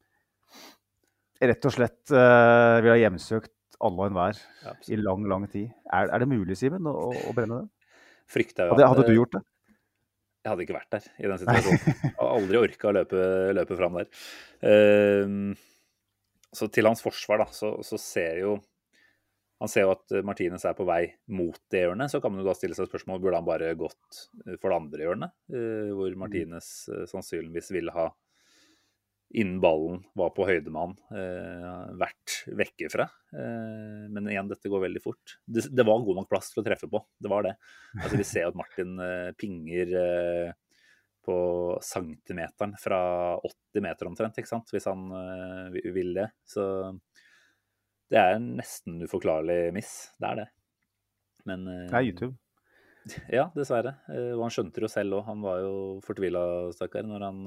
[1.49, 3.51] rett og slett eh, vil ha hjemsøkt
[3.84, 5.71] alle og enhver Ja, i lang, lang tid.
[5.91, 7.71] Er, er det mulig, Simen, å, å brenne den?
[8.31, 9.41] Frykta jo Hadde, hadde du eh, gjort det?
[10.43, 11.99] Jeg hadde ikke vært der i den situasjonen.
[12.03, 13.25] Jeg aldri orka å løpe,
[13.57, 14.07] løpe fram der.
[14.69, 15.53] Ehm,
[16.54, 18.60] så til hans forsvar, da, så, så ser jo
[19.64, 22.12] Han ser jo at Martinez er på vei mot det hjørnet.
[22.12, 24.18] Så kan man jo da stille seg spørsmål burde han bare gått
[24.60, 28.10] for det andre hjørnet, eh, hvor Martinez eh, sannsynligvis ville ha
[29.34, 33.08] innen ballen var på høyde med han, eh, vært vekke fra.
[33.34, 35.38] Eh, men igjen, dette går veldig fort.
[35.45, 37.01] Det, det var god nok plass til å treffe på.
[37.18, 37.56] Det var det.
[37.97, 40.54] Altså, vi ser at Martin eh, pinger eh,
[41.24, 41.36] på
[41.84, 42.99] centimeteren fra
[43.39, 44.71] 80 meter omtrent, ikke sant?
[44.74, 46.30] hvis han eh, vil det.
[46.47, 46.65] Så
[48.11, 49.93] det er en nesten uforklarlig miss.
[50.19, 50.47] Det er det.
[51.49, 52.36] Men eh, Det er YouTube.
[53.38, 53.95] ja, dessverre.
[54.11, 55.26] Eh, Og han skjønte det jo selv òg.
[55.32, 55.74] Han var jo
[56.05, 56.43] fortvila,
[56.76, 57.41] stakkar, når han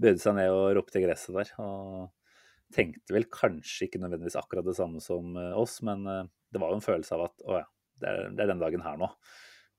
[0.00, 1.52] bøyde seg ned og ropte i gresset der.
[1.62, 2.08] Og
[2.74, 6.84] tenkte vel kanskje ikke nødvendigvis akkurat det samme som oss, men det var jo en
[6.84, 7.64] følelse av at å ja,
[7.98, 9.08] det er, det er den dagen her nå.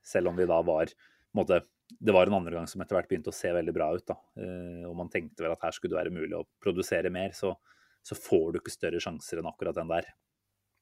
[0.04, 0.92] Selv om vi da var
[1.38, 1.62] måte,
[2.00, 4.06] det var en andre gang som etter hvert begynte å se veldig bra ut.
[4.08, 7.32] da, eh, Og man tenkte vel at her skulle det være mulig å produsere mer.
[7.38, 7.56] Så,
[8.04, 10.06] så får du ikke større sjanser enn akkurat den der.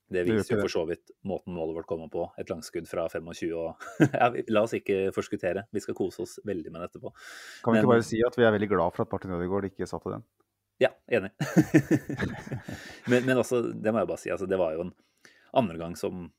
[0.10, 2.24] Det viser jo for så vidt måten målet vårt kommer på.
[2.42, 5.68] Et langskudd fra 25 og ja, La oss ikke forskuttere.
[5.72, 7.12] Vi skal kose oss veldig med dette på.
[7.64, 9.70] Kan vi Men- ikke bare si at vi er veldig glad for at Martin Ødegaard
[9.70, 10.26] ikke satte den?
[10.80, 11.30] Ja, enig.
[13.12, 14.94] men, men også, det må jeg bare si, altså, det var jo en
[15.60, 16.30] andre gang som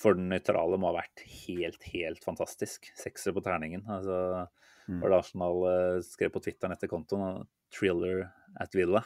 [0.00, 2.88] for den nøytrale må ha vært helt, helt fantastisk.
[2.96, 3.84] Sekser på terningen.
[3.86, 4.48] Altså,
[4.88, 5.00] Mm.
[5.02, 8.24] var det Arsenal eh, skrev på Twitteren etter kontoen 'Thriller
[8.58, 9.04] at Villa'.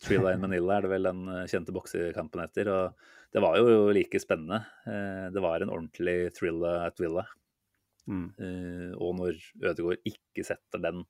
[0.00, 2.68] «Thriller in Manila er det vel den eh, kjente boksekampen etter.
[2.68, 2.94] Og
[3.32, 4.60] det var jo like spennende.
[4.86, 7.24] Eh, Det var en ordentlig thriller at Villa.
[8.08, 8.32] Mm.
[9.00, 11.04] Og når Ødegaard ikke setter den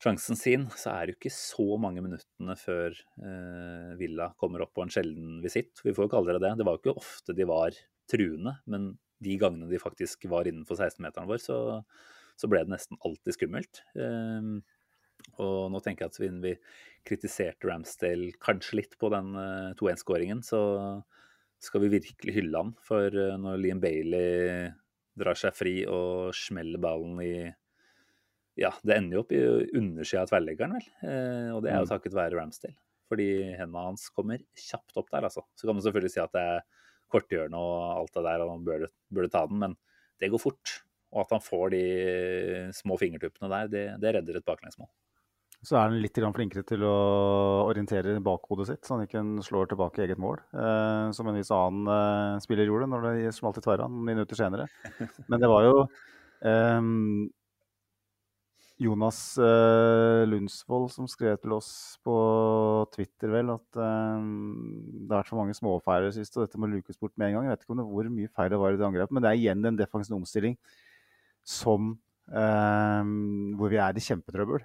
[0.00, 4.72] sjansen sin, så er det jo ikke så mange minuttene før eh, Villa kommer opp
[4.76, 5.82] på en sjelden visitt.
[5.84, 6.54] Vi får jo kalle det det.
[6.60, 7.76] Det var jo ikke ofte de var
[8.10, 11.58] truende, men de gangene de faktisk var innenfor 16-meteren vår, så,
[12.40, 13.82] så ble det nesten alltid skummelt.
[13.94, 14.52] Eh,
[15.40, 16.54] og nå tenker jeg at siden vi
[17.06, 20.60] kritiserte Ramsdale kanskje litt på den eh, 2-1-skåringen, så
[21.60, 22.74] skal vi virkelig hylle han.
[22.86, 24.70] For eh, når Liam Bailey
[25.20, 27.34] drar seg fri og smeller ballen i
[28.58, 29.40] Ja, det ender jo opp i
[29.78, 30.88] undersida av tverrleggeren, vel.
[31.06, 31.92] Eh, og det er jo Mm.
[31.94, 32.76] takket være Ramsdale.
[33.10, 33.28] Fordi
[33.58, 35.42] hendene hans kommer kjapt opp der, altså.
[35.56, 36.60] Så kan man selvfølgelig si at det er
[37.10, 39.76] korthjørne og alt det der, og han burde, burde ta den, men
[40.20, 40.82] det går fort.
[41.12, 41.84] Og at han får de
[42.76, 44.86] små fingertuppene der, det, det redder et baklengsmål.
[45.60, 50.06] Så er han litt flinkere til å orientere bakhodet sitt, så han ikke slår tilbake
[50.06, 50.38] eget mål.
[50.54, 54.38] Eh, som en viss annen eh, spiller gjorde når det smalt i tverra noen minutter
[54.38, 54.70] senere.
[55.28, 55.74] Men det var jo
[56.40, 56.80] eh,
[58.80, 61.70] Jonas uh, Lundsvold som skrev til oss
[62.04, 62.14] på
[62.94, 66.96] Twitter vel at uh, det har vært for mange småfeil sist, og dette må lukes
[66.96, 67.48] bort med en gang.
[67.48, 69.40] Jeg vet ikke det, hvor mye feil det var i det angrepet, men det er
[69.42, 70.56] igjen en defensiv omstilling
[71.44, 71.92] som
[72.32, 73.02] uh,
[73.60, 74.64] hvor vi er i kjempetrøbbel.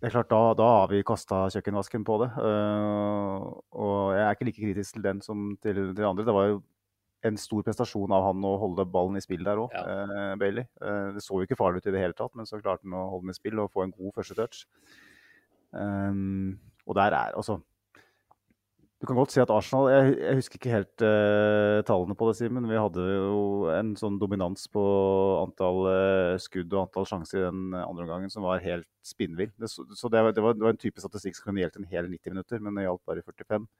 [0.00, 2.28] Det er klart, da, da har vi kasta kjøkkenvasken på det.
[2.40, 6.24] og jeg er ikke like kritisk til den som til de andre.
[6.26, 6.62] Det var jo
[7.26, 10.34] en stor prestasjon av han å holde ballen i spill der òg, Ja.
[10.40, 10.64] Bailey.
[10.80, 12.96] Eh, det så jo ikke farlig ut i det hele tatt, men så klarte han
[12.96, 14.64] å holde den i spill og få en god første touch.
[15.72, 17.60] Um, og der er altså
[19.00, 22.34] Du kan godt si at Arsenal Jeg, jeg husker ikke helt eh, tallene på det,
[22.36, 22.66] Simen.
[22.68, 24.82] Vi hadde jo en sånn dominans på
[25.40, 29.54] antall eh, skudd og antall sjanser i den andre omgangen som var helt spinnvill.
[29.56, 31.88] Det, så så det, det, var, det var en type statistikk som kunne gjeldt en
[31.88, 33.70] hel 90 minutter, men det gjaldt bare 45.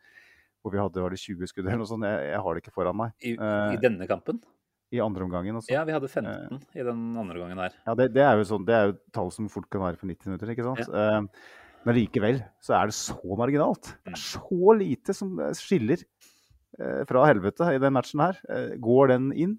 [0.60, 2.04] Hvor vi hadde var det 20 skudd eller noe sånt.
[2.04, 3.14] Jeg, jeg har det ikke foran meg.
[3.24, 4.42] I, uh, I denne kampen?
[4.90, 5.70] I andre omgangen også.
[5.70, 7.74] Ja, vi hadde 15 i den andre gangen her.
[7.86, 10.10] Ja, det, det, er jo sånn, det er jo tall som fort kan være for
[10.10, 10.82] 90 minutter, ikke sant.
[10.90, 13.92] Eh, men likevel så er det så marginalt.
[14.04, 18.40] Det er så lite som eh, skiller eh, fra helvete i den matchen her.
[18.50, 19.54] Eh, går den inn?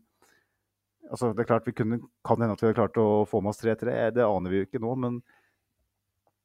[1.12, 3.52] Altså, det er klart vi kunne, Kan hende at vi hadde klart å få med
[3.52, 4.94] oss 3-3, eh, det aner vi jo ikke nå.
[5.00, 5.22] Men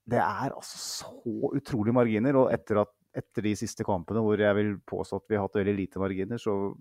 [0.06, 2.38] det er altså så utrolig marginer.
[2.38, 5.58] Og etter, at, etter de siste kampene hvor jeg vil påstå at vi har hatt
[5.58, 6.74] veldig lite marginer, så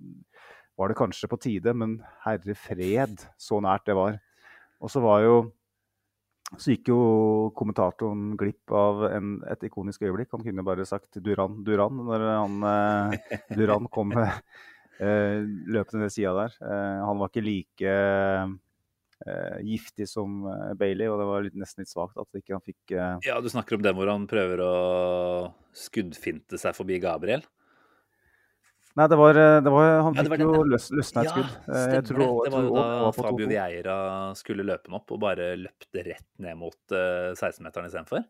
[0.76, 4.18] var det kanskje på tide, men herre fred, så nært det var.
[4.84, 5.38] Og så var jo
[6.54, 7.00] så gikk jo
[7.58, 10.30] kommentatoren glipp av en, et ikonisk øyeblikk.
[10.36, 16.36] Han kunne bare sagt Duran, Duran når han, eh, Duran kom eh, løpende ned sida
[16.38, 16.54] der.
[16.62, 17.96] Eh, han var ikke like
[19.64, 22.96] giftig som eh, Bailey, og det var litt, nesten litt svakt at ikke han fikk
[22.96, 24.74] eh, Ja, du snakker om den hvor han prøver å
[25.76, 27.46] skuddfinte seg forbi Gabriel?
[28.96, 30.68] Nei, det var, eh, det var Han Ja, det fikk var jo ja.
[30.76, 31.56] løs, løsna et skudd.
[31.68, 32.46] Eh, jeg stemmer tror- det.
[32.46, 33.98] Det var jo da var Fabio Vieira
[34.40, 38.24] skulle løpe den opp og bare løpte rett ned mot uh, 16-meteren istedenfor.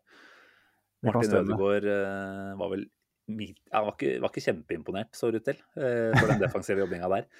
[1.06, 1.36] Martin.
[1.42, 2.88] Ødegaard uh, var vel
[3.26, 7.10] ja, var, ikke, var ikke kjempeimponert, så det ut til, uh, for den defensive jobbinga
[7.14, 7.30] der.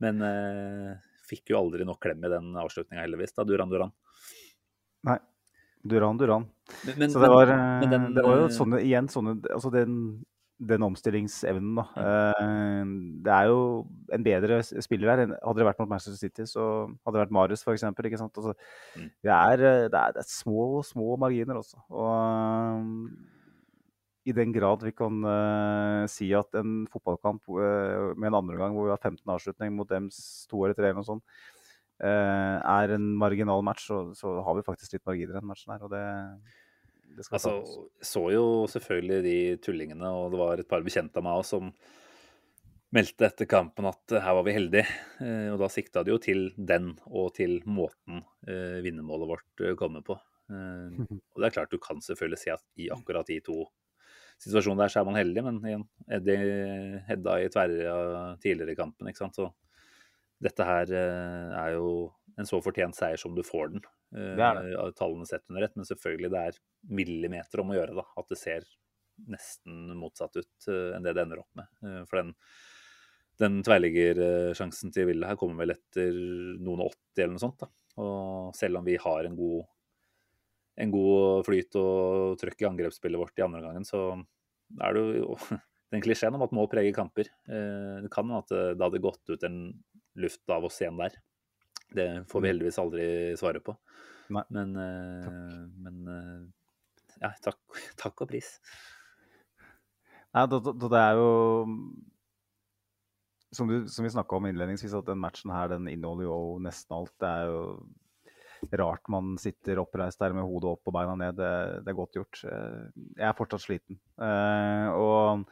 [0.00, 0.96] Men eh,
[1.30, 3.32] fikk jo aldri nok klem i den avslutninga, heldigvis.
[3.38, 3.94] da, Duran Duran.
[5.08, 5.18] Nei.
[5.80, 6.44] Duran, Duran.
[6.84, 9.32] Men, men, Så det var, men eh, den, det var jo eh, sånne, igjen sånne
[9.54, 9.94] Altså den,
[10.60, 11.86] den omstillingsevnen, da.
[11.96, 12.44] Ja.
[13.24, 13.62] Det er jo
[14.12, 15.22] en bedre spiller her.
[15.40, 16.66] Hadde det vært mot Manchester City, så
[17.00, 17.86] hadde det vært Marius, f.eks.
[17.96, 18.36] Ikke sant.
[18.36, 18.52] Altså,
[18.98, 19.08] Mm.
[19.24, 21.80] det, er, eh, det, er, det er små, små marginer også.
[21.88, 23.39] Og eh,
[24.28, 28.76] i den grad vi kan uh, si at en fotballkamp uh, med en andre gang
[28.76, 31.24] hvor vi har 15 avslutning mot dems to eller tre eller noe sånt,
[32.04, 35.72] uh, er en marginal match, så, så har vi faktisk litt marginer i den matchen
[35.72, 35.86] her.
[35.86, 36.04] Og det,
[37.16, 38.12] det skal Altså, tas.
[38.12, 38.44] så jo
[38.74, 41.72] selvfølgelig de tullingene, og det var et par bekjente av meg også som
[42.90, 44.86] meldte etter kampen at her var vi heldige.
[45.54, 50.16] Og da sikta de jo til den og til måten vinnermålet vårt kommer på.
[50.50, 53.60] Og det er klart du kan selvfølgelig si at i akkurat de to
[54.40, 55.84] situasjonene der så er man heldig, men igjen,
[56.16, 57.96] Eddie hedda i tverra
[58.42, 59.36] tidligere i kampen, ikke sant.
[59.36, 59.50] Så
[60.40, 61.90] dette her eh, er jo
[62.40, 63.82] en så fortjent seier som du får den.
[64.16, 64.74] eh, Det er det.
[64.80, 67.96] av Tallene sett under ett, men selvfølgelig det er millimeter om å gjøre.
[68.00, 68.64] da, At det ser
[69.28, 72.06] nesten motsatt ut eh, enn det det ender opp med.
[72.08, 72.32] For den,
[73.42, 76.16] den tverrliggersjansen til Ville her kommer vel etter
[76.60, 77.60] noen og 80 eller noe sånt.
[77.60, 77.68] da.
[78.00, 79.68] Og selv om vi har en god,
[80.80, 84.04] en god flyt og trøkk i angrepsspillet vårt i andre gangen, så
[84.80, 85.34] er det jo
[85.94, 87.30] den klisjeen om at mål preger kamper.
[87.50, 89.60] Eh, Det kan hende at det det hadde gått ut en
[90.20, 91.18] luft av oss igjen der.
[91.90, 93.06] Det får vi heldigvis aldri
[93.38, 93.74] svare på.
[94.30, 94.44] Nei.
[94.54, 94.76] Men,
[95.26, 95.34] takk.
[95.82, 96.40] men eh,
[97.24, 97.58] ja, takk,
[98.00, 98.54] takk og pris.
[100.30, 101.30] Nei, da, da, det er jo
[103.50, 106.94] Som, du, som vi snakka om innledningsvis, at den matchen her den inneholder jo nesten
[106.94, 107.10] alt.
[107.18, 107.62] Det er jo
[108.80, 111.38] rart man sitter oppreist der med hodet opp og beina ned.
[111.38, 111.52] Det,
[111.84, 112.42] det er godt gjort.
[112.46, 114.00] Eh, Jeg er fortsatt sliten.
[114.20, 115.46] Eh, og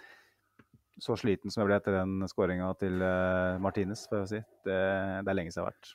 [0.98, 4.42] så sliten som jeg ble etter den skåringa til eh, Martinez, får jeg si.
[4.66, 4.78] Det,
[5.24, 5.94] det er lenge siden jeg har vært.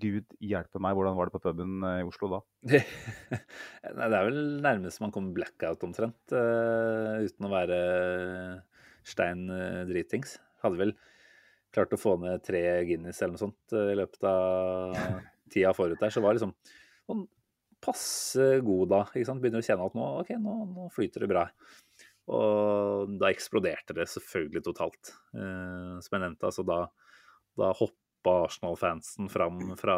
[0.00, 2.38] Gud hjelpe meg, hvordan var det på puben i Oslo da?
[2.70, 2.80] Det,
[4.06, 7.80] er vel nærmest man kommer blackout omtrent, uten å være
[9.04, 9.44] stein
[9.90, 10.38] dritings.
[10.64, 10.94] Hadde vel
[11.74, 14.96] klart å få ned tre Guinness eller noe sånt i løpet av
[15.52, 16.12] tida forut der.
[16.14, 16.54] Så var liksom
[17.08, 17.26] sånn
[17.80, 19.04] passe god da.
[19.08, 19.42] ikke sant?
[19.42, 21.46] Begynner å kjenne at nå, ok, nå, nå flyter det bra.
[22.30, 25.14] Og da eksploderte det selvfølgelig totalt.
[25.34, 26.84] Eh, som jeg nevnte, altså da,
[27.58, 29.96] da hoppa Arsenal-fansen fram fra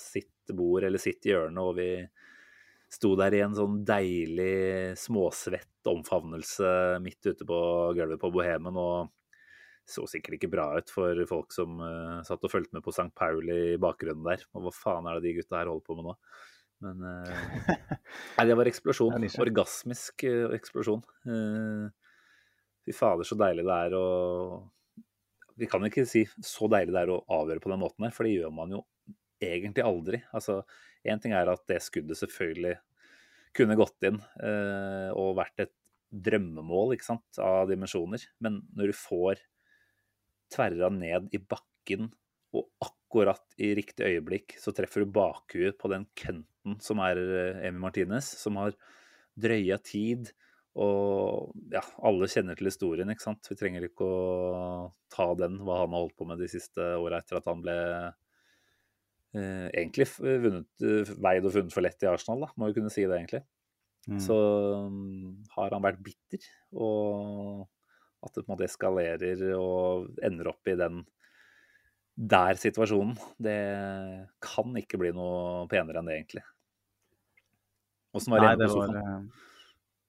[0.00, 1.90] sitt bord eller sitt hjørne, og vi
[2.88, 6.70] sto der i en sånn deilig småsvett omfavnelse
[7.04, 7.58] midt ute på
[7.96, 8.80] gulvet på Bohemen.
[8.80, 9.12] og
[9.88, 13.08] så sikkert ikke bra ut for folk som uh, satt og fulgte med på St.
[13.16, 14.44] Paul i bakgrunnen der.
[14.54, 16.14] Og hva faen er det de gutta her holder på med nå?
[16.84, 17.86] Men uh,
[18.36, 19.28] Nei, det var eksplosjon.
[19.46, 21.04] Orgasmisk uh, eksplosjon.
[22.84, 24.04] Fy fader, så deilig det er å
[25.58, 28.28] Vi kan ikke si så deilig det er å avgjøre på den måten her, for
[28.28, 28.84] det gjør man jo
[29.42, 30.22] egentlig aldri.
[30.34, 30.62] Altså,
[31.08, 32.74] Én ting er at det skuddet selvfølgelig
[33.56, 34.18] kunne gått inn
[35.14, 35.72] og vært et
[36.10, 39.40] drømmemål ikke sant, av dimensjoner, men når du får
[40.52, 42.08] tverra ned i bakken
[42.56, 47.66] og akkurat i riktig øyeblikk så treffer du bakhuet på den kønten som er eh,
[47.68, 48.76] Emi Martinez, som har
[49.38, 50.30] drøya tid.
[50.78, 53.48] Og ja, alle kjenner til historien, ikke sant.
[53.50, 57.18] Vi trenger ikke å ta den, hva han har holdt på med de siste åra
[57.22, 57.76] etter at han ble
[59.34, 62.52] eh, egentlig vunnet, eh, veid og funnet for lett i Arsenal, da.
[62.56, 63.42] Må jo kunne si det, egentlig.
[64.08, 64.20] Mm.
[64.24, 64.36] Så
[64.86, 66.44] um, har han vært bitter,
[66.80, 67.66] og
[68.24, 71.04] at det på en måte eskalerer og ender opp i den
[72.18, 73.58] der situasjonen, det
[74.42, 76.42] kan ikke bli noe penere enn det, egentlig.
[78.18, 78.98] Åssen var det hjemme på sofaen?
[78.98, 79.44] eh,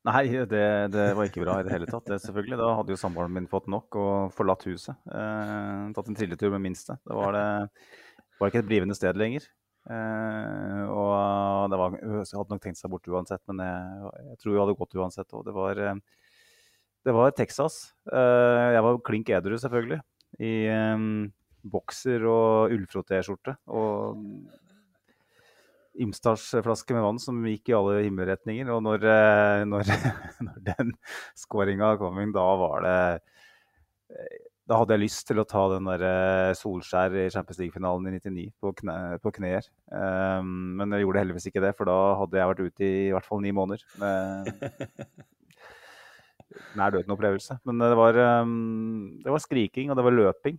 [0.09, 2.07] nei det, det var ikke bra i det hele tatt.
[2.09, 2.57] Det, selvfølgelig.
[2.57, 4.97] Da hadde jo samboeren min fått nok og forlatt huset.
[5.05, 6.97] Eh, tatt en trilletur med minste.
[7.05, 9.45] Det var det var ikke et blivende sted lenger.
[9.89, 14.53] Eh, og det var, hun hadde nok tenkt seg bort uansett, men jeg, jeg tror
[14.53, 15.35] hun hadde gått uansett.
[15.35, 16.18] Og det var, eh,
[17.05, 17.81] det var Texas.
[18.11, 20.01] Eh, jeg var klink edru, selvfølgelig.
[20.39, 20.53] I
[21.67, 24.19] bokser og ullfroté-skjorte Og
[25.99, 28.69] Imsdalsflaske med vann som gikk i alle himmelretninger.
[28.71, 29.89] Og når, eh, når,
[30.47, 30.93] når den
[31.37, 32.99] skåringa kom inn, da var det
[34.69, 38.15] Da hadde jeg lyst til å ta den der eh, Solskjær i Champions League-finalen i
[38.19, 39.65] 99 på, kne, på kneer.
[39.89, 43.11] Um, men jeg gjorde heldigvis ikke det, for da hadde jeg vært ute i i
[43.15, 43.83] hvert fall ni måneder.
[43.97, 44.51] Med
[46.79, 47.59] nær døden-opplevelse.
[47.69, 50.57] Men det var, um, det var skriking, og det var løping.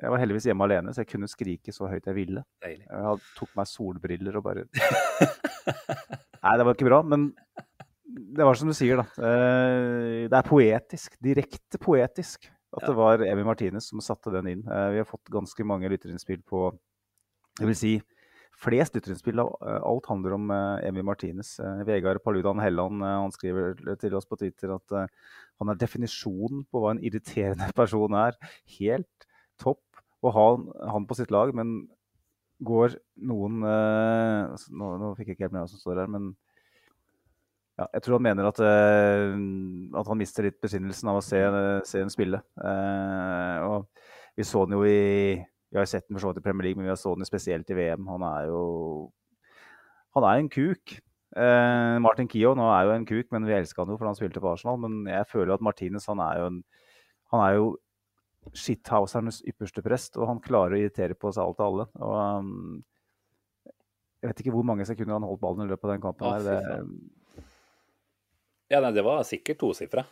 [0.00, 2.44] Jeg var heldigvis hjemme alene, så jeg kunne skrike så høyt jeg ville.
[2.64, 2.86] Deilig.
[2.88, 4.62] Jeg tok meg solbriller og bare
[6.40, 7.26] Nei, det var ikke bra, men
[8.10, 9.04] det var som du sier, da.
[9.28, 11.18] Eh, Det er poetisk.
[11.22, 14.62] Direkte poetisk at det var Emi Martinez som satte den inn.
[14.64, 16.70] Eh, Vi har fått ganske mange lytterinnspill på
[17.60, 17.92] Det vil si
[18.60, 19.38] flest lytterinnspill.
[19.40, 21.58] eh, Alt handler om eh, Emi Martinez.
[21.60, 24.96] Eh, Vegard Paludan Helland han skriver til oss på Twitter at
[25.60, 28.36] han er definisjonen på hva en irriterende person er.
[28.78, 29.28] Helt
[29.60, 29.82] topp
[30.22, 30.46] å ha
[30.92, 31.88] han- på sitt lag, men
[32.60, 36.34] går noen nå, nå fikk jeg ikke helt med hva som står her, men
[37.80, 39.32] ja, jeg tror han mener at, uh,
[39.96, 41.40] at han mister litt besinnelsen av å se,
[41.88, 42.42] se en spille.
[42.60, 43.86] Uh, og
[44.36, 45.40] vi så den jo i
[45.70, 47.28] Vi har sett den for så vidt i Premier League, men vi har så den
[47.28, 48.08] spesielt i VM.
[48.10, 48.64] Han er jo
[50.16, 50.96] Han er en kuk.
[51.38, 54.18] Eh, Martin Kio nå er jo en kuk, men vi elska han jo for han
[54.18, 54.80] spilte på Arsenal.
[54.82, 56.64] Men jeg føler at Martinez han er jo en
[57.30, 57.68] Han er jo
[58.56, 61.84] shithousernes ypperste prest, og han klarer å irritere på seg alt og alle.
[62.00, 62.82] Og, um,
[64.20, 66.26] jeg vet ikke hvor mange sekunder han holdt ballen i løpet av den kampen.
[66.26, 66.40] Her.
[66.48, 67.44] Det.
[68.72, 70.04] Ja, nei, det var sikkert tosifra.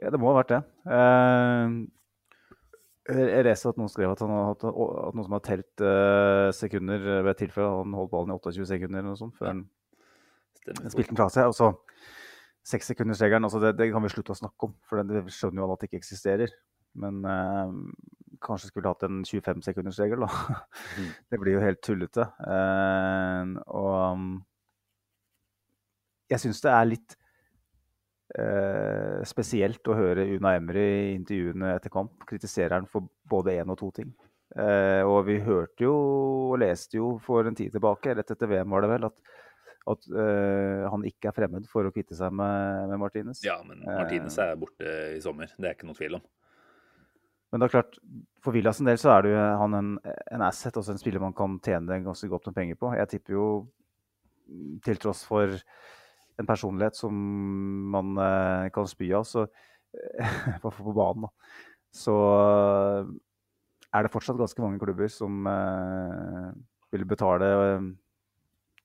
[0.00, 0.62] ja, det må ha vært det.
[0.96, 1.76] Eh,
[3.08, 7.30] Jeg leste at noen skrev at, hatt, at noen som har telt uh, sekunder ved
[7.32, 7.70] et tilfelle.
[7.80, 9.62] Han holdt ballen i 28 sekunder eller noe sånt før han
[10.92, 11.48] spilte den fra seg.
[11.48, 11.70] Og så
[12.68, 14.74] sekssekundersregelen, altså det, det kan vi slutte å snakke om.
[14.88, 16.52] For det, det skjønner jo alle at det ikke eksisterer.
[16.98, 17.72] Men uh,
[18.44, 20.58] kanskje skulle hatt en 25-sekundersregel, da.
[20.98, 21.08] Mm.
[21.32, 22.28] Det blir jo helt tullete.
[22.44, 24.28] Uh, og um,
[26.28, 27.16] jeg syns det er litt
[28.28, 33.72] Eh, spesielt å høre Una Emry i intervjuene etter kamp kritisere han for både én
[33.72, 34.10] og to ting.
[34.52, 35.94] Eh, og vi hørte jo
[36.52, 39.32] og leste jo for en tid tilbake, rett etter VM var det vel, at,
[39.94, 43.40] at eh, han ikke er fremmed for å kvitte seg med, med Martinez.
[43.46, 45.52] Ja, men Martinez er borte i sommer.
[45.56, 46.28] Det er ikke noe tvil om.
[47.48, 47.96] Men det er klart,
[48.44, 51.36] for Villas del så er det jo han en, en asset, også en spiller man
[51.36, 52.92] kan tjene ganske godt med penger på.
[52.98, 53.46] Jeg tipper jo,
[54.84, 55.56] til tross for
[56.38, 57.14] en personlighet som
[57.92, 59.46] man eh, kan spy av, så
[60.62, 61.56] på, på banen, da.
[61.94, 63.08] Så eh,
[63.96, 66.50] er det fortsatt ganske mange klubber som eh,
[66.94, 67.88] vil betale eh,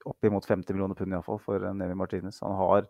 [0.10, 2.42] oppimot 50 millioner pund iallfall for Nevi Martinez.
[2.44, 2.88] Han har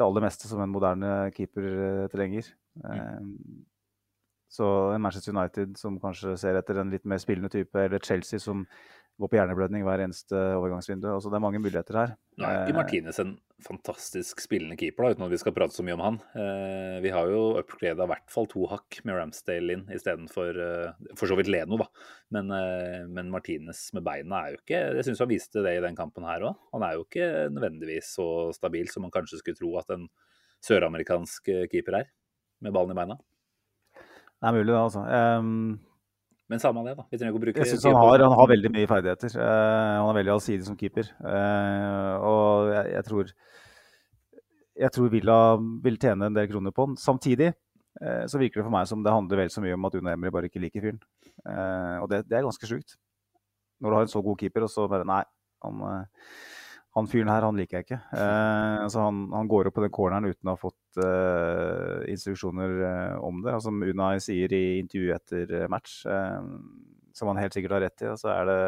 [0.00, 2.52] det aller meste som en moderne keeper eh, trenger.
[2.80, 3.34] Mm.
[4.50, 8.40] Så en Manchester United som kanskje ser etter en litt mer spillende type, eller Chelsea
[8.42, 8.64] som
[9.20, 11.06] går på hjerneblødning hver eneste overgangsvindu.
[11.12, 12.12] Altså, det er mange muligheter her.
[12.40, 15.84] Nå er ikke Martinez en fantastisk spillende keeper, da, uten at vi skal prate så
[15.84, 16.16] mye om han.
[16.40, 21.10] Eh, vi har jo upgrada i hvert fall to hakk med Ramsdale inn istedenfor eh,
[21.18, 21.90] for så vidt Leno, da.
[22.32, 25.84] Men, eh, men Martinez med beina er jo ikke Jeg syns han viste det i
[25.84, 26.56] den kampen her òg.
[26.72, 30.08] Han er jo ikke nødvendigvis så stabil som man kanskje skulle tro at en
[30.64, 32.10] søramerikansk eh, keeper er,
[32.64, 33.20] med ballen i beina.
[34.40, 35.04] Det er mulig, det, altså.
[35.04, 35.80] Um,
[36.50, 37.06] men samme det, da.
[37.06, 39.34] Vi trenger ikke å bruke Jeg synes han har, han har veldig mye ferdigheter.
[39.38, 41.10] Uh, han er veldig allsidig som keeper.
[41.22, 43.30] Uh, og jeg, jeg, tror
[44.82, 45.36] Jeg tror Villa
[45.84, 46.96] vil tjene en del kroner på han.
[46.98, 49.98] Samtidig uh, så virker det for meg som det handler vel så mye om at
[50.00, 50.98] Una Emry bare ikke liker fyren.
[52.02, 52.98] og det, det, er ganske sjukt.
[53.80, 55.22] Når du har en så god keeper, og så bare Nei,
[55.62, 55.86] han
[57.00, 58.00] han fyren her, han liker jeg ikke.
[58.20, 62.76] Eh, altså han, han, går opp på den corneren uten å ha fått eh, instruksjoner
[62.86, 63.56] eh, om det.
[63.56, 66.38] Og som Unai sier i intervjuet etter eh, match, eh,
[67.16, 68.60] som han helt sikkert har rett i, så er det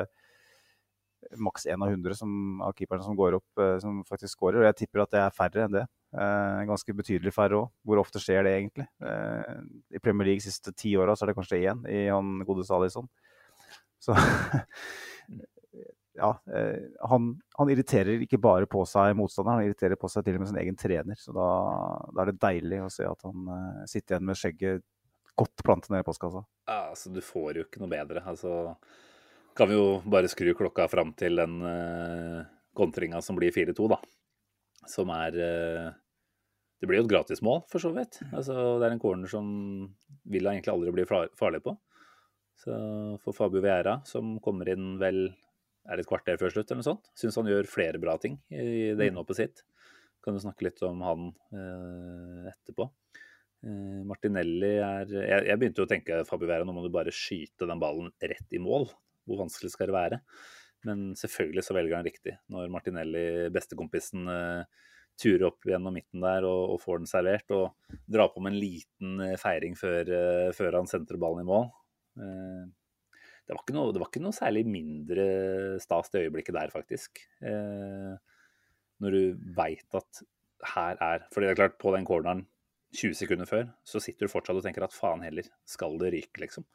[1.39, 4.63] maks én av hundre av keeperne som går opp, eh, som faktisk skårer.
[4.63, 5.89] Og jeg tipper at det er færre enn det.
[6.69, 7.69] ganske betydelig færre òg.
[7.89, 8.85] Hvor ofte skjer det egentlig?
[9.01, 13.09] I Premier League de siste ti åra er det kanskje én i han gode Salison.
[14.03, 14.13] Så
[16.23, 16.79] ja, eh,
[17.11, 20.53] han, han, irriterer ikke bare på seg motstanderen, han irriterer på seg til og med
[20.53, 21.19] sin egen trener.
[21.19, 21.49] Så da,
[22.15, 24.85] da er det deilig å se at han uh, sitter igjen med skjegget
[25.43, 26.45] godt plantet ned i postkassa.
[26.69, 28.23] Ja, altså, du får jo ikke noe bedre.
[28.29, 28.77] Altså,
[29.59, 32.47] kan vi jo bare skru klokka fram til den uh,
[32.79, 33.99] kontringa som blir 4-2, da.
[34.91, 35.91] Som er uh,
[36.79, 38.23] Det blir jo et gratismål, for så vidt.
[38.31, 39.49] Altså, det er en corner som
[40.23, 41.75] Villa egentlig aldri blir farlig på.
[42.63, 42.75] Så
[43.25, 45.33] for Fabio Vieira, som kommer inn vel
[45.89, 47.11] er det et kvarter før slutt, eller noe sånt.
[47.19, 49.07] Syns han gjør flere bra ting i det mm.
[49.11, 49.63] innhoppet sitt.
[50.23, 52.87] Kan du snakke litt om han eh, etterpå.
[53.67, 57.15] Eh, Martinelli er jeg, jeg, begynte jo å tenke Fabio Vera, nå må du bare
[57.15, 58.87] skyte den ballen rett i mål.
[59.27, 60.21] Hvor vanskelig skal det være?
[60.87, 62.37] Men selvfølgelig så velger han riktig.
[62.51, 64.89] Når Martinelli, bestekompisen, eh,
[65.21, 68.63] turer opp gjennom midten der og, og, får den servert, og drar på med en
[68.63, 71.69] liten eh, feiring før, eh, før han sentrer ballen i mål.
[72.23, 72.65] Eh,
[73.49, 75.25] det var, noe, det var ikke noe, særlig mindre
[75.83, 77.25] stas det øyeblikket der, faktisk.
[77.43, 78.13] Eh,
[79.03, 80.23] når du veit at
[80.73, 82.45] her er For det er klart, på den corneren
[82.95, 86.43] 20 sekunder før, så sitter du fortsatt og tenker at faen heller, skal det ryke,
[86.45, 86.67] liksom.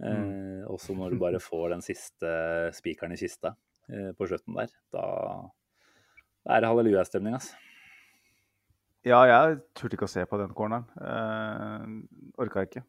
[0.00, 0.68] Eh, mm.
[0.70, 2.30] Og så når du bare får den siste
[2.76, 3.54] spikeren i kista
[3.90, 5.04] eh, på slutten der, da,
[6.46, 7.58] da er det hallelujastemning, altså.
[9.06, 10.84] Ja, jeg turte ikke å se på den corneren.
[11.00, 12.84] Eh, Orka ikke.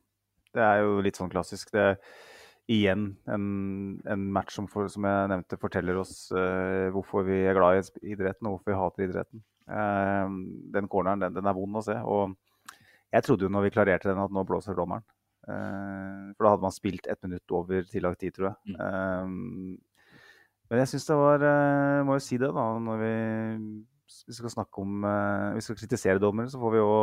[0.52, 1.72] Det er jo litt sånn klassisk.
[1.72, 1.96] Det,
[2.70, 3.46] igjen en,
[4.06, 8.14] en match som, for, som, jeg nevnte, forteller oss uh, hvorfor vi er glad i
[8.14, 9.44] idretten og hvorfor vi hater idretten.
[9.72, 10.28] Uh,
[10.76, 11.98] den corneren den, den, er vond å se.
[11.98, 12.36] og
[13.12, 15.06] Jeg trodde jo når vi klarerte den at nå blåser dommeren.
[15.42, 18.76] Uh, for da hadde man spilt ett minutt over tillagt tid, tror jeg.
[18.78, 19.80] Mm.
[20.70, 21.46] men jeg syns det var
[22.06, 22.68] Må jo si det, da.
[22.80, 23.16] Når vi,
[24.30, 25.08] vi skal snakke om
[25.58, 26.94] Vi skal kritisere dommere, så får vi jo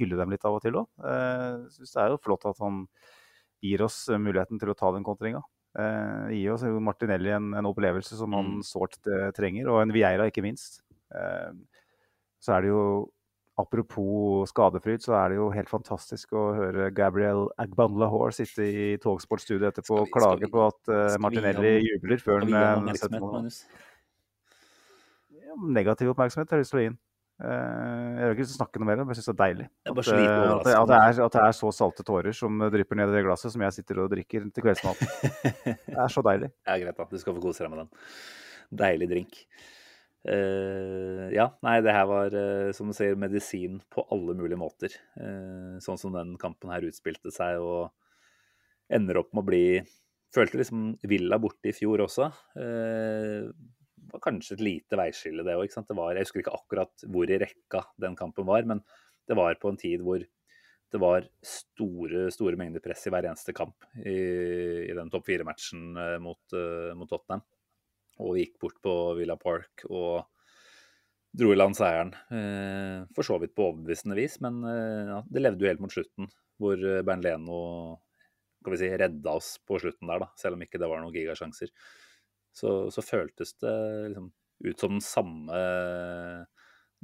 [0.00, 0.88] hylle dem litt av og til òg.
[1.04, 2.80] Jeg syns det er jo flott at han
[3.64, 5.42] gir oss eh, muligheten til å ta den kontringa.
[5.78, 8.64] Eh, gir oss Martinelli en, en opplevelse som han mm.
[8.68, 10.82] sårt eh, trenger, og en Vieira ikke minst.
[12.42, 12.84] Så er det jo
[13.54, 19.68] Apropos skadefryd, så er det jo helt fantastisk å høre Gabriel Agbanlahore sitte i Togsportstudioet
[19.68, 23.46] etterpå og klage på at uh, Martinelli jubler før han setter mål.
[25.78, 26.98] Negativ oppmerksomhet har lyst til å gi inn.
[27.42, 29.66] Eh, jeg vil ikke snakke noe mer men jeg syns det er deilig.
[29.90, 32.66] At, sliten eh, at, det, at, det er, at det er så salte tårer som
[32.74, 35.12] drypper ned i det glasset som jeg sitter og drikker til kveldsmaten.
[35.94, 36.50] Det er så deilig.
[36.66, 37.06] Ja, greit, da.
[37.10, 38.04] Du skal få kose deg med den.
[38.84, 39.40] Deilig drink.
[40.24, 44.94] Uh, ja, nei, det her var, uh, som du sier, medisin på alle mulige måter.
[45.20, 47.92] Uh, sånn som den kampen her utspilte seg, og
[48.94, 49.66] ender opp med å bli
[50.34, 52.26] Følte liksom Villa borte i fjor også.
[52.58, 53.44] Eh,
[54.14, 55.66] var kanskje et lite veiskille, det òg.
[55.66, 58.82] Jeg husker ikke akkurat hvor i rekka den kampen var, men
[59.28, 60.22] det var på en tid hvor
[60.94, 64.14] det var store store mengder press i hver eneste kamp i,
[64.86, 67.42] i den topp fire-matchen eh, mot, uh, mot, Tottenham.
[68.22, 70.28] Og vi gikk bort på Villa Park og
[71.34, 72.12] dro i land seieren.
[72.30, 75.94] Eh, for så vidt på overbevisende vis, men eh, ja, det levde jo helt mot
[75.94, 76.30] slutten,
[76.62, 77.58] hvor Bernt Leno
[78.60, 81.16] skal vi si, redda oss på slutten der, da, selv om ikke det var noen
[81.16, 81.74] gigasjanser.
[82.54, 83.74] Så, så føltes det
[84.12, 84.30] liksom
[84.64, 85.60] ut som den samme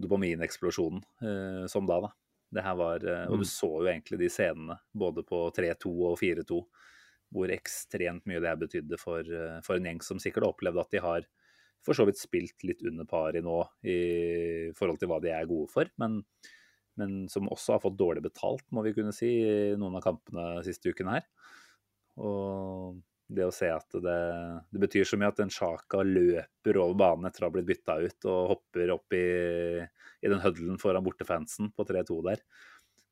[0.00, 2.12] dopamineksplosjonen eh, som da, da.
[2.50, 3.50] Det her var, eh, Og du Mm.
[3.50, 6.60] så jo egentlig de scenene både på 3-2 og 4-2,
[7.30, 10.90] hvor ekstremt mye det betydde for, eh, for en gjeng som sikkert har opplevd at
[10.90, 11.26] de har
[11.82, 15.70] for så vidt spilt litt under pari nå i forhold til hva de er gode
[15.72, 16.24] for, men,
[17.00, 20.62] men som også har fått dårlig betalt, må vi kunne si, i noen av kampene
[20.66, 21.24] siste uken her.
[22.20, 22.98] Og
[23.30, 24.20] det å se at det,
[24.74, 27.96] det betyr så mye at en Sjaka løper over banen etter å ha blitt bytta
[28.02, 29.26] ut og hopper opp i,
[29.80, 32.42] i den huddelen foran bortefansen på 3-2 der.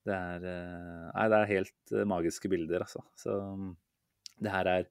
[0.08, 3.04] Det er, eh, nei, det er helt eh, magiske bilder, altså.
[3.18, 3.36] Så
[4.38, 4.88] det her er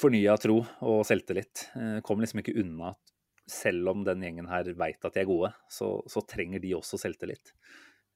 [0.00, 1.68] fornya tro og selvtillit.
[1.76, 3.14] Eh, Kommer liksom ikke unna at
[3.48, 7.00] selv om den gjengen her veit at de er gode, så, så trenger de også
[7.00, 7.54] selvtillit.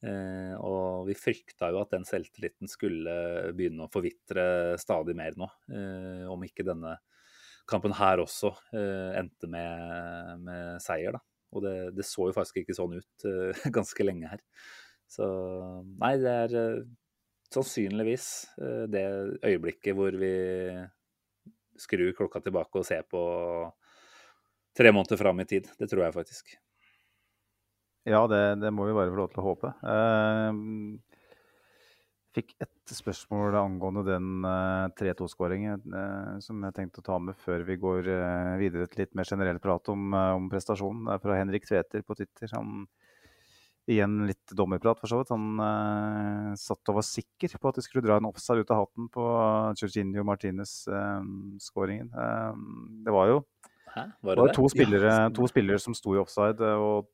[0.02, 3.14] Eh, og vi frykta jo at den selvtilliten skulle
[3.54, 5.48] begynne å forvitre stadig mer nå.
[5.70, 6.96] Eh, om ikke denne
[7.70, 11.22] kampen her også eh, endte med, med, seier, da.
[11.52, 13.26] Og det, det, så jo faktisk ikke sånn ut
[13.76, 14.42] ganske lenge her.
[15.10, 15.28] Så
[16.00, 16.82] nei, det er
[17.52, 18.26] sannsynligvis
[18.88, 19.02] det
[19.44, 20.32] øyeblikket hvor vi
[21.76, 23.20] skrur klokka tilbake og ser på
[24.72, 25.68] tre måneder fram i tid.
[25.76, 26.54] Det tror jeg faktisk.
[28.02, 29.70] Ja, det, det, må vi bare få lov til å håpe.
[29.86, 30.50] Uh,
[32.34, 37.62] fikk et spørsmål angående den uh, 3-2-skåringen uh, som jeg tenkte å ta med før
[37.68, 38.10] vi går
[38.58, 41.06] videre til litt mer generell prat om, om prestasjonen.
[41.06, 42.50] Det er fra Henrik Tveter på Twitter.
[42.56, 42.84] Han,
[43.90, 45.30] igjen litt dommerprat, for så vidt.
[45.34, 49.08] Han satt og var sikker på at de skulle dra en offside ut av hatten
[49.14, 49.30] på
[49.78, 52.12] Jorginho Martinez-skåringen.
[53.06, 53.40] det var jo?
[53.92, 55.32] Var det, det to, spillere, ja.
[55.34, 56.62] to spillere som sto i offside.
[56.78, 57.10] og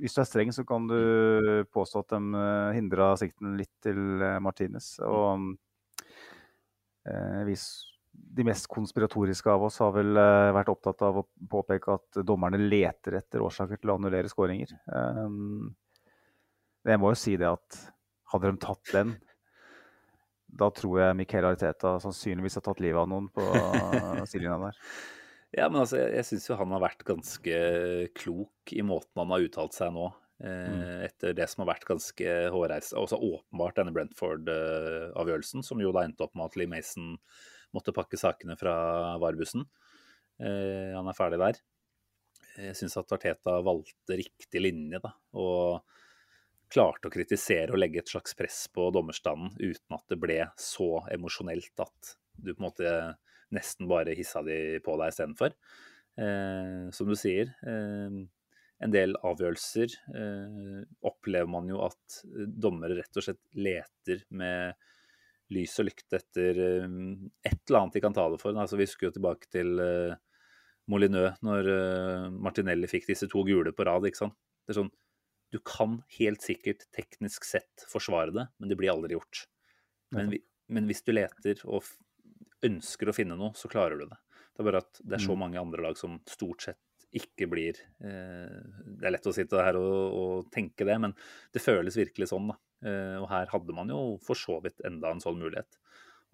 [0.00, 2.44] hvis du er streng, så kan du påstå at de
[2.76, 3.98] hindra sikten litt til
[4.44, 4.94] Martinez.
[5.04, 5.54] Og
[7.08, 7.66] eh, hvis
[8.14, 12.60] de mest konspiratoriske av oss har vel eh, vært opptatt av å påpeke at dommerne
[12.60, 14.76] leter etter årsaker til å annullere skåringer.
[16.84, 17.78] Jeg må jo si det at
[18.34, 19.14] hadde de tatt den,
[20.54, 23.44] da tror jeg Miquel Ariteta sannsynligvis har tatt livet av noen på
[24.30, 24.82] sidelinja der.
[25.54, 27.58] Ja, men altså, jeg, jeg syns jo han har vært ganske
[28.18, 30.08] klok i måten han har uttalt seg nå.
[30.42, 30.84] Eh, mm.
[31.06, 33.04] Etter det som har vært ganske hårreisende.
[33.04, 37.14] Også åpenbart denne Brentford-avgjørelsen, som jo da endte opp med at Lee Mason
[37.74, 38.74] måtte pakke sakene fra
[39.22, 39.66] varbussen.
[40.42, 41.62] Eh, han er ferdig der.
[42.54, 45.14] Jeg syns at Arteta valgte riktig linje, da.
[45.38, 45.82] Og
[46.74, 51.04] klarte å kritisere og legge et slags press på dommerstanden uten at det ble så
[51.14, 52.94] emosjonelt at du på en måte
[53.54, 55.56] nesten bare hissa de på deg istedenfor.
[56.14, 58.18] Eh, som du sier, eh,
[58.84, 64.74] en del avgjørelser eh, opplever man jo at dommere rett og slett leter med
[65.54, 66.98] lys og lykte etter eh,
[67.44, 68.56] et eller annet de kan ta det for.
[68.56, 70.16] Altså, vi husker jo tilbake til eh,
[70.90, 74.06] Molineux når eh, Martinelli fikk disse to gule på rad.
[74.08, 74.38] ikke sant?
[74.64, 74.92] Det er sånn,
[75.54, 79.44] Du kan helt sikkert teknisk sett forsvare det, men det blir aldri gjort.
[80.14, 80.32] Men,
[80.70, 81.86] men hvis du leter og
[82.66, 84.18] ønsker å finne noe, så klarer du det.
[84.54, 86.80] Det er bare at det er så mange andre lag som stort sett
[87.14, 88.58] ikke blir eh,
[88.98, 91.14] Det er lett å sitte her og, og, tenke det, men
[91.54, 92.50] det føles virkelig sånn.
[92.50, 92.58] da.
[92.86, 95.78] Eh, og her hadde man jo for så vidt enda en sånn mulighet.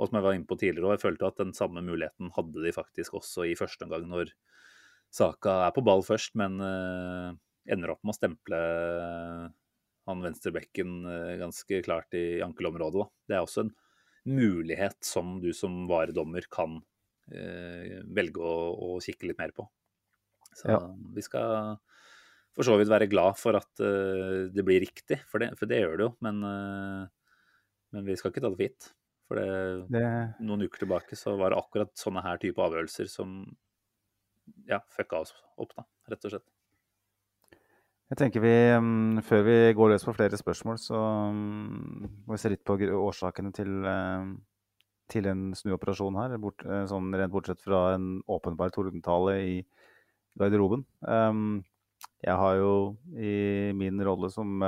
[0.01, 2.72] Og som jeg var inne på tidligere, jeg følte at den samme muligheten hadde de
[2.72, 4.33] faktisk også i første omgang, når
[5.12, 7.31] Saka er på ball først, men eh,
[7.74, 8.61] ender opp med å stemple
[10.09, 13.05] han venstrebekken eh, ganske klart i ankelområdet.
[13.05, 13.09] Da.
[13.28, 13.74] Det er også en
[14.29, 16.79] mulighet som du som varedommer kan
[17.33, 19.66] eh, velge å, å, kikke litt mer på.
[20.57, 20.81] Så ja.
[21.14, 21.79] vi skal
[22.57, 25.79] for så vidt være glad for at uh, det blir riktig, for det, for det
[25.85, 26.12] gjør det jo.
[26.27, 27.37] Men, uh,
[27.95, 28.89] men, vi skal ikke ta det for gitt.
[29.31, 29.51] For det,
[29.95, 30.07] det...
[30.43, 33.45] noen uker tilbake så var det akkurat sånne her type avgjørelser som
[34.66, 36.49] ja, fucka oss opp, da, rett og slett.
[38.11, 40.98] Jeg tenker vi, um, Før vi går løs på flere spørsmål, så
[41.30, 44.32] um, må vi se litt på årsakene til, um,
[45.11, 46.34] til en snuoperasjon her.
[46.42, 49.54] Bort, uh, sånn rent bortsett fra en åpenbar tordentale i
[50.40, 50.82] garderoben.
[51.06, 51.61] Um,
[52.24, 52.72] jeg har jo
[53.14, 54.62] i min rolle som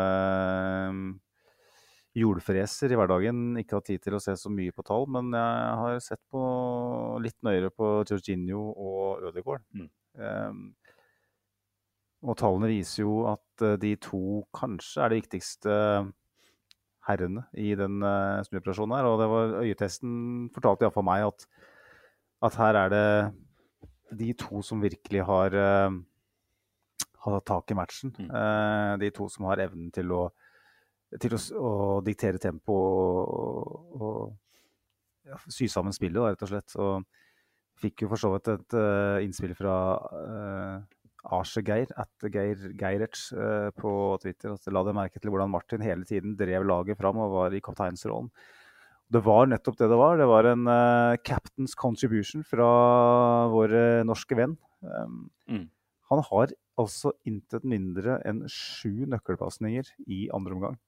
[2.13, 5.79] jordfreser i hverdagen ikke hatt tid til å se så mye på tall, men jeg
[5.81, 6.43] har sett på
[7.25, 9.65] litt nøyere på Georginio og Ødegaard.
[9.73, 9.89] Mm.
[12.23, 15.79] Og tallene viser jo at eh, de to kanskje er de viktigste
[17.03, 19.09] herrene i den uh, snuoperasjonen her.
[19.11, 20.13] Og det var øyetesten
[20.55, 21.47] fortalte iallfall meg at,
[22.47, 23.09] at, her er det
[24.21, 28.15] de to som virkelig har, hatt har tatt tak i matchen.
[28.15, 28.31] Mm.
[28.31, 30.23] Uh, de to som har evnen til å,
[31.19, 31.75] til å, å
[32.07, 36.79] diktere tempo og, og ja, sy sammen spillet, rett og slett.
[36.79, 38.75] Og fikk jo for så vidt et
[39.27, 39.75] innspill fra
[41.23, 44.57] Arsegeir, at Geir Geirerts uh, på Twitter.
[44.57, 47.63] Altså, la det merke til hvordan Martin hele tiden drev laget fram og var i
[47.63, 48.31] kapteinsrollen.
[49.13, 50.17] Det var nettopp det det var.
[50.19, 52.67] Det var en uh, captain's contribution fra
[53.53, 54.57] vår uh, norske venn.
[54.83, 55.67] Um, mm.
[56.11, 60.79] Han har altså intet mindre enn sju nøkkelpasninger i andre omgang.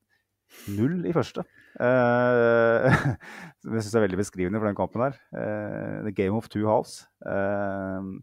[0.74, 1.44] Null i første.
[1.78, 2.90] Uh,
[3.62, 5.18] det syns jeg er veldig beskrivende for den kampen her.
[6.02, 7.04] The game of two halves.
[7.22, 8.18] Uh,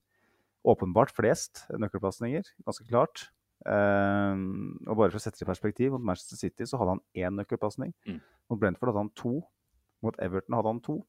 [0.68, 3.30] åpenbart flest nøkkelpasninger, ganske klart.
[3.62, 7.04] Um, og bare for å sette det i perspektiv, mot Manchester City så hadde han
[7.18, 7.94] én nøkkelpasning.
[8.10, 8.20] Mm.
[8.52, 9.34] Mot Brentford hadde han to.
[10.06, 11.02] Mot Everton hadde han to.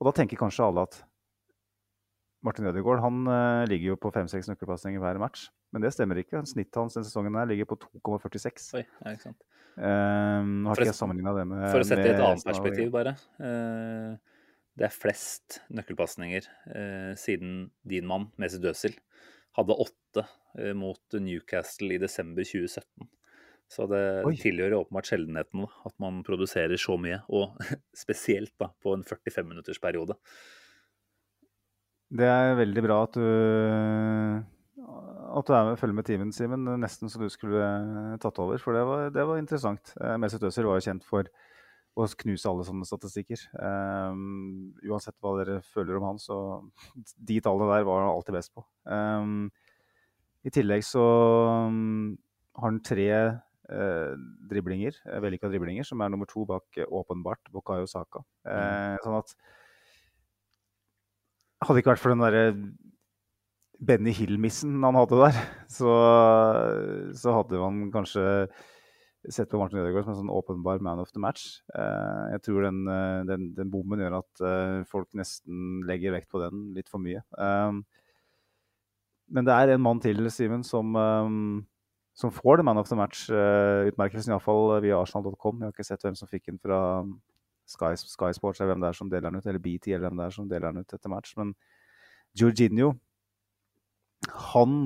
[0.00, 1.00] Og da tenker kanskje alle at
[2.46, 5.50] Martin Ødegaard han uh, ligger jo på fem-seks nøkkelpasninger hver match.
[5.74, 6.40] Men det stemmer ikke.
[6.48, 8.70] Snittet hans denne sesongen her ligger på 2,46.
[8.78, 9.42] Oi, ja, ikke sant.
[9.76, 12.88] Um, har for, ikke jeg det med For å sette det i et annet perspektiv,
[12.94, 13.14] bare.
[13.38, 14.16] Uh,
[14.78, 18.94] det er flest nøkkelpasninger eh, siden din mann, Mesut Özil,
[19.58, 20.24] hadde åtte
[20.58, 23.08] eh, mot Newcastle i desember 2017.
[23.70, 24.34] Så det Oi.
[24.38, 27.58] tilhører åpenbart sjeldenheten at man produserer så mye, og
[28.04, 30.16] spesielt da, på en 45 minutters periode.
[32.10, 33.26] Det er veldig bra at du,
[34.82, 36.66] at du er med, følger med timen, Simen.
[36.82, 37.62] Nesten så du skulle
[38.22, 39.94] tatt over, for det var, det var interessant.
[40.00, 41.30] Eh, Mesut Özil var jo kjent for
[41.98, 43.42] og knuse alle sånne statistikker.
[43.58, 46.38] Um, uansett hva dere føler om han, så
[47.30, 48.64] de tallene der var han alltid best på.
[48.86, 49.48] Um,
[50.46, 51.04] I tillegg så
[51.66, 52.14] um,
[52.58, 54.12] har han tre uh,
[54.50, 58.24] driblinger, uh, vellykka driblinger, som er nummer to bak uh, åpenbart Bokayo Saka.
[58.46, 59.00] Mm.
[59.06, 59.34] Sånn at
[61.60, 62.44] Hadde det ikke vært for den derre
[63.84, 65.40] Benny Hill-missen han hadde der,
[65.78, 65.92] så,
[67.16, 68.24] så hadde man kanskje
[69.28, 71.60] sett på Martin Ødegaard som en sånn åpenbar man of the match.
[71.74, 76.30] Uh, jeg tror den, uh, den, den, bommen gjør at uh, folk nesten legger vekt
[76.32, 77.20] på den litt for mye.
[77.36, 77.82] Um,
[79.30, 81.60] men det er en mann til, Simen, som, um,
[82.16, 85.60] som får det man of the match-utmerkelsen, uh, iallfall via arsenal.com.
[85.60, 86.80] Jeg har ikke sett hvem som fikk den fra
[87.68, 90.22] Sky, Sky Sports, eller hvem det er som deler den ut, eller BT, eller hvem
[90.22, 91.36] det er som deler den ut etter match.
[91.38, 91.52] Men
[92.40, 92.94] Jorginho,
[94.54, 94.80] han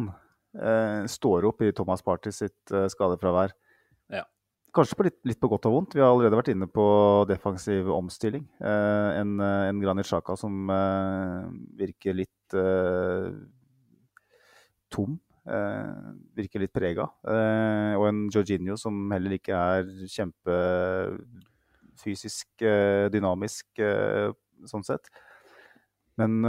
[1.11, 3.51] står opp i Thomas Party sitt skadefravær
[4.75, 5.93] Kanskje på litt, litt, på godt og vondt.
[5.95, 6.83] Vi har allerede vært inne på
[7.31, 8.43] defensiv omstilling.
[8.59, 11.43] Eh, en, eh, en Granit Xhaka som eh,
[11.79, 13.31] virker litt eh,
[14.91, 15.21] tom.
[15.47, 15.95] Eh,
[16.41, 17.07] virker litt prega.
[17.23, 22.49] Eh, og en Jorginho som heller ikke er kjempefysisk
[23.15, 25.07] dynamisk sånn sett.
[26.19, 26.43] Men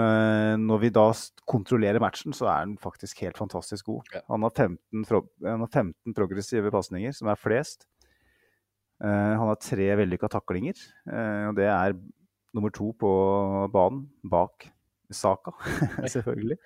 [0.61, 1.13] når vi da
[1.49, 4.03] kontrollerer matchen, så er han faktisk helt fantastisk god.
[4.29, 4.77] Han, har 15,
[5.41, 7.87] han har 15 progressive pasninger, som er flest.
[9.03, 10.79] Eh, han har tre vellykka taklinger.
[11.09, 11.95] Eh, og det er
[12.55, 13.09] nummer to på
[13.73, 14.69] banen, bak
[15.11, 15.51] Saka,
[16.13, 16.57] selvfølgelig.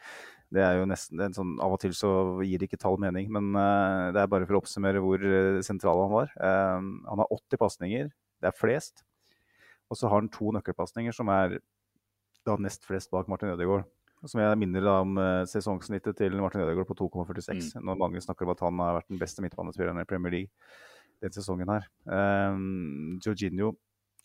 [0.49, 2.09] Det er jo nesten en sånn, Av og til så
[2.41, 5.21] gir det ikke tall mening, men uh, det er bare for å oppsummere hvor
[5.65, 6.31] sentral han var.
[6.39, 8.07] Han har 80 pasninger,
[8.41, 9.03] det er flest.
[9.93, 11.59] Og så har han to nøkkelpasninger, som er
[12.47, 13.85] da nest flest bak Martin Ødegaard.
[14.25, 17.75] Som jeg minner om sesongsnittet til Martin Ødegaard på 2,46.
[17.77, 17.85] Mm.
[17.85, 20.71] Når mange snakker om at han har vært den beste midtbanespilleren i Premier League
[21.23, 21.87] den sesongen her.
[22.05, 23.73] Um, Jorginho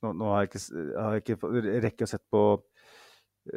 [0.05, 0.63] nå, nå, har jeg ikke,
[1.01, 2.43] har jeg ikke rekke å sett på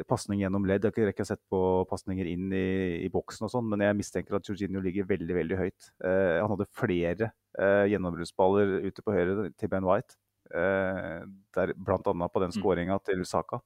[0.08, 0.84] pasning gjennom ledd.
[0.84, 2.68] Jeg har ikke rekke å sett på pasninger inn i,
[3.06, 5.90] i boksen og sånn, men jeg mistenker at Jorginho ligger veldig veldig høyt.
[6.04, 10.18] Uh, han hadde flere uh, gjennombruddsballer ute på høyre til Ben White,
[10.52, 11.24] uh,
[11.56, 12.00] der, bl.a.
[12.04, 12.58] på den mm.
[12.58, 13.62] skåringa til Saka.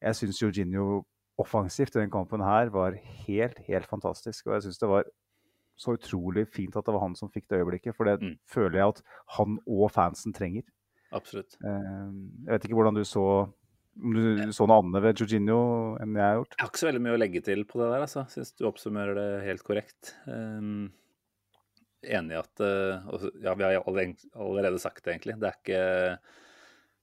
[0.00, 1.02] Jeg syns Jorginho
[1.38, 2.96] offensivt i den kampen her var
[3.26, 4.48] helt, helt fantastisk.
[4.48, 5.08] Og jeg syns det var
[5.78, 7.96] så utrolig fint at det var han som fikk det øyeblikket.
[7.96, 8.34] For det mm.
[8.50, 9.02] føler jeg at
[9.38, 10.66] han og fansen trenger.
[11.14, 11.56] Absolutt.
[11.64, 12.08] Eh,
[12.44, 13.26] jeg vet ikke hvordan du så
[13.98, 15.60] om du så noe annet ved Jorginho
[15.98, 16.52] enn jeg har gjort?
[16.54, 18.24] Jeg har ikke så veldig mye å legge til på det der, altså.
[18.30, 20.12] Syns du oppsummerer det helt korrekt.
[20.30, 20.90] Um,
[22.06, 25.38] enig i at uh, Ja, vi har allerede sagt det, egentlig.
[25.42, 25.80] Det er ikke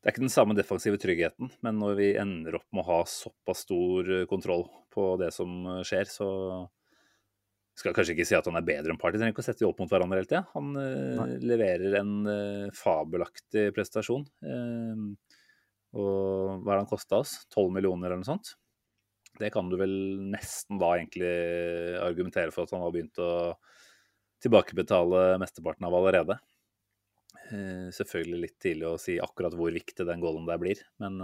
[0.05, 2.97] det er ikke den samme defensive tryggheten, men når vi ender opp med å ha
[3.09, 6.27] såpass stor kontroll på det som skjer, så
[7.75, 9.67] skal kanskje ikke si at han er bedre enn Party, trenger ikke å sette de
[9.67, 10.45] opp mot hverandre hele tida.
[10.53, 14.23] Han uh, leverer en uh, fabelaktig prestasjon.
[14.45, 15.11] Uh,
[15.95, 17.37] og hva er det han kosta oss?
[17.51, 18.53] 12 millioner eller noe sånt?
[19.35, 19.93] Det kan du vel
[20.31, 21.31] nesten da egentlig
[21.99, 23.31] argumentere for at han har begynt å
[24.43, 26.37] tilbakebetale mesteparten av allerede.
[27.49, 31.19] Eh, selvfølgelig litt tidlig å si akkurat hvor viktig den golden der blir, men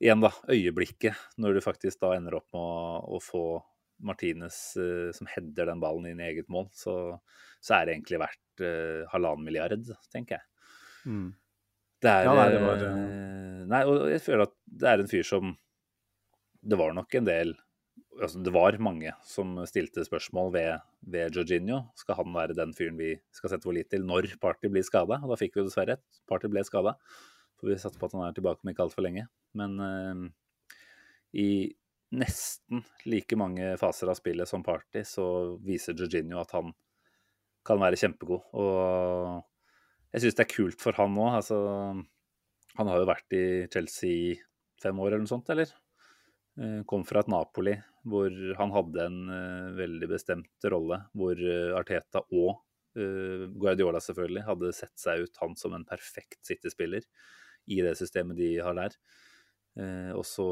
[0.00, 0.32] igjen, da.
[0.48, 3.44] Øyeblikket når du faktisk da ender opp med å, å få
[4.06, 6.94] Martinez eh, som header den ballen inn i eget mål, så,
[7.62, 10.48] så er det egentlig verdt eh, halvannen milliard, tenker jeg.
[11.06, 11.28] Mm.
[12.02, 15.10] Det er ja, nei, det var, eh, nei, og jeg føler at det er en
[15.10, 15.52] fyr som
[16.62, 17.52] Det var nok en del
[18.20, 20.82] altså Det var mange som stilte spørsmål ved,
[21.14, 21.80] ved Jorginho.
[21.98, 25.18] Skal han være den fyren vi skal sette vår lit til når Party blir skada?
[25.22, 26.20] Og da fikk vi dessverre et.
[26.28, 26.94] Party ble skada.
[27.58, 29.24] For vi satser på at han er tilbake om ikke altfor lenge.
[29.58, 30.26] Men uh,
[31.32, 31.48] i
[32.12, 35.24] nesten like mange faser av spillet som Party, så
[35.64, 36.72] viser Jorginho at han
[37.66, 38.48] kan være kjempegod.
[38.58, 41.28] Og jeg syns det er kult for han nå.
[41.38, 41.58] Altså,
[42.76, 44.34] han har jo vært i Chelsea i
[44.82, 45.72] fem år eller noe sånt, eller?
[46.60, 50.98] Eh, kom fra et Napoli hvor han hadde en uh, veldig bestemt rolle.
[51.16, 52.60] Hvor uh, Arteta og
[52.92, 57.06] Guardiola selvfølgelig hadde sett seg ut han som en perfekt City-spiller
[57.72, 58.98] i det systemet de har der.
[60.12, 60.44] og så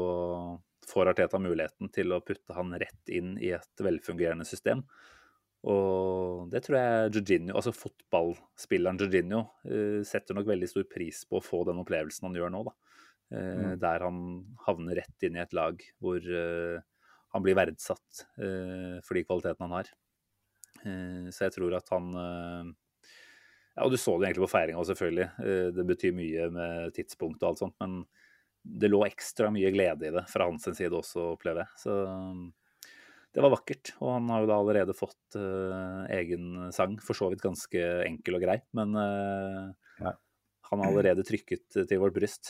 [0.87, 4.83] får Arteta muligheten til å putte han rett inn i et velfungerende system.
[5.61, 9.43] Og det tror jeg Jorginho, altså fotballspilleren Jorginho,
[10.07, 12.63] setter nok veldig stor pris på å få den opplevelsen han gjør nå.
[12.65, 12.73] da.
[13.31, 13.75] Mm.
[13.79, 14.17] Der han
[14.65, 16.25] havner rett inn i et lag hvor
[17.31, 19.91] han blir verdsatt for de kvalitetene han har.
[21.31, 22.09] Så jeg tror at han
[23.71, 25.29] Ja, og du så det egentlig på feiringa selvfølgelig.
[25.77, 28.01] Det betyr mye med tidspunkt og alt sånt, men
[28.63, 31.69] det lå ekstra mye glede i det fra hans side også, opplever jeg.
[31.81, 31.91] Så
[33.31, 33.85] det var vakkert.
[33.99, 38.35] Og han har jo da allerede fått uh, egen sang, for så vidt ganske enkel
[38.37, 38.57] og grei.
[38.77, 39.63] Men uh,
[40.03, 40.11] ja.
[40.69, 42.43] han har allerede trykket til vårt bryst.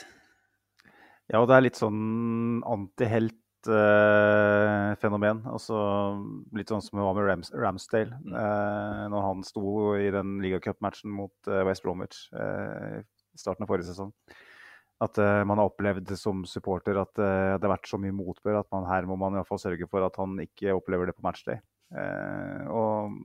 [1.31, 5.37] Ja, og det er litt sånn antihelt-fenomen.
[5.45, 5.77] Uh, altså,
[6.57, 8.33] litt sånn som det var med Rams, Ramsdale mm.
[8.35, 9.63] eh, når han sto
[9.95, 14.11] i den ligacupmatchen mot eh, West Bromwich eh, i starten av forrige sesong.
[15.01, 18.59] At uh, man har opplevd som supporter at uh, det har vært så mye motbør
[18.61, 21.17] at man, her må man i hvert fall sørge for at han ikke opplever det
[21.17, 21.61] på matchday.
[22.71, 23.17] og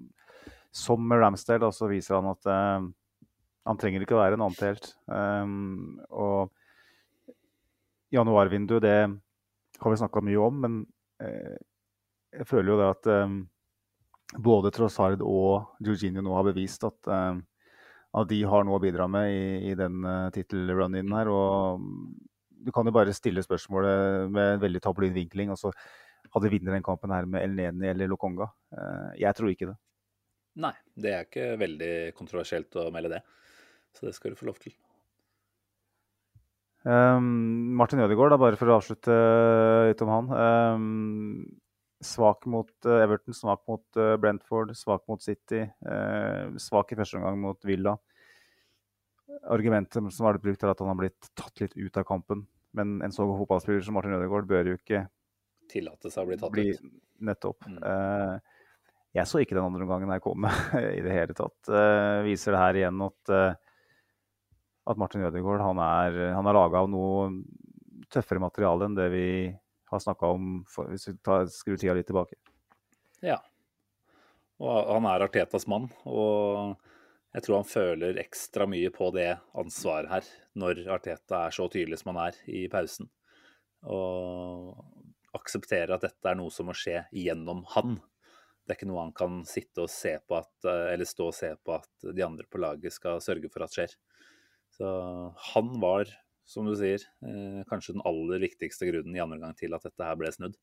[0.74, 2.48] som med Ramsdale så viser han at
[3.66, 4.92] han trenger ikke å være en antihelt.
[5.10, 6.52] Um, og
[8.14, 10.78] januarvinduet, det har vi snakka mye om, men
[11.22, 11.56] eh,
[12.36, 13.36] jeg føler jo det at eh,
[14.46, 17.40] både Trossard og Jorginho nå har bevist at, eh,
[18.16, 21.30] at, de har noe å bidra med i, i den uh, tittelrun-in her.
[21.32, 21.84] Og
[22.66, 25.52] du kan jo bare stille spørsmålet med en veldig tabloid vinkling.
[25.54, 25.72] Altså,
[26.34, 28.48] hadde vinner den kampen her med Elneni eller Lokonga?
[28.74, 29.76] Eh, jeg tror ikke det.
[30.64, 33.22] Nei, det er ikke veldig kontroversielt å melde det.
[33.96, 34.74] Så det skal du få lov til.
[36.86, 39.14] Um, Martin Ødegaard, da, bare for å avslutte
[39.88, 40.28] litt om han.
[40.32, 40.86] Um,
[42.06, 45.64] svak mot uh, Everton, svak mot uh, Brentford, svak mot City.
[45.86, 47.96] Uh, svak i første omgang mot Villa.
[49.52, 52.46] Argumentet som har blitt brukt, er at han har blitt tatt litt ut av kampen.
[52.76, 55.06] Men en så god fotballspiller som Martin Ødegaard bør jo ikke
[55.66, 56.90] Tillate seg å bli tatt bli, ut.
[57.26, 57.64] Nettopp.
[57.66, 57.78] Mm.
[59.16, 61.70] jeg så ikke den andre omgangen jeg kom med i det hele tatt.
[62.22, 63.32] viser det her igjen at
[64.86, 67.26] at Martin Ødegaard han er, han er laga av noe
[68.14, 69.26] tøffere materiale enn det vi
[69.96, 71.16] har snakka om for, hvis vi
[71.52, 72.38] skrur tida litt tilbake.
[73.24, 73.40] Ja.
[74.62, 75.90] Og han er Artetas mann.
[76.08, 76.76] Og
[77.36, 82.00] jeg tror han føler ekstra mye på det ansvaret her, når Arteta er så tydelig
[82.00, 83.10] som han er i pausen.
[83.84, 84.72] Og
[85.36, 87.98] aksepterer at dette er noe som må skje gjennom han.
[88.64, 91.52] Det er ikke noe han kan sitte og se på at, eller stå og se
[91.60, 93.92] på at de andre på laget skal sørge for at skjer.
[94.74, 94.88] Så
[95.52, 96.08] han var,
[96.46, 100.06] som du sier, eh, kanskje den aller viktigste grunnen i andre gang til at dette
[100.06, 100.56] her ble snudd.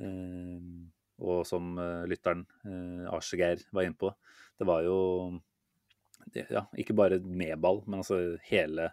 [0.00, 0.58] Eh,
[1.22, 4.10] og som eh, lytteren eh, Arsegeir var inne på,
[4.58, 4.98] det var jo
[6.32, 8.90] ja, ikke bare med ball, men altså hele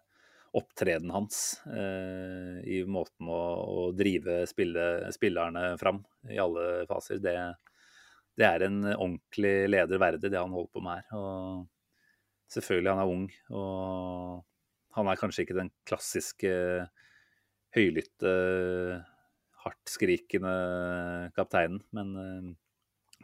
[0.57, 3.39] opptredenen hans eh, i måten å,
[3.69, 7.35] å drive spille, spillerne fram i alle faser, det,
[8.33, 11.19] det, er en ordentlig leder verdig, det han holder på med her.
[11.19, 11.67] Og
[12.49, 14.39] Selvfølgelig, han er ung, og
[14.99, 16.51] han er kanskje ikke den klassiske
[17.75, 18.33] høylytte,
[19.63, 20.53] hardtskrikende
[21.35, 22.51] kapteinen, men uh,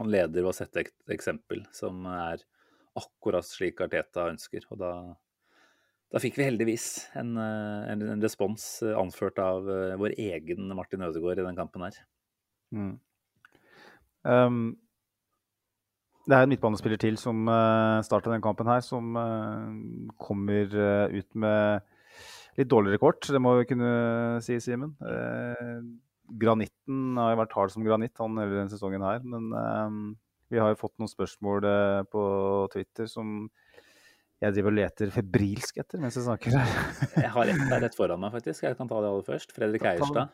[0.02, 2.44] han leder å sette et eksempel som er
[3.00, 4.66] akkurat slik Arteta ønsker.
[4.72, 4.92] Og da,
[6.12, 6.90] da fikk vi heldigvis
[7.20, 8.66] en, en, en, respons
[8.96, 9.68] anført av
[10.00, 12.02] vår egen Martin Ødegaard i den kampen her.
[12.76, 12.94] Mm.
[14.26, 14.76] Um,
[16.26, 19.70] det er en midtbanespiller til som uh, starter den kampen her, som uh,
[20.22, 21.86] kommer uh, ut med
[22.58, 23.28] litt dårligere kort.
[23.30, 23.92] Det må vi kunne
[24.46, 24.96] si, Simen.
[26.40, 29.20] Granitten har jo vært hard som granitt han hele denne sesongen her.
[29.28, 30.16] Men
[30.48, 31.68] vi har jo fått noen spørsmål
[32.14, 32.24] på
[32.72, 33.50] Twitter som
[34.40, 36.80] jeg driver og leter febrilsk etter mens jeg snakker her.
[37.26, 38.64] jeg har ett der rett foran meg, faktisk.
[38.64, 39.52] Jeg kan ta det aller først.
[39.60, 40.32] Fredrik Eierstad.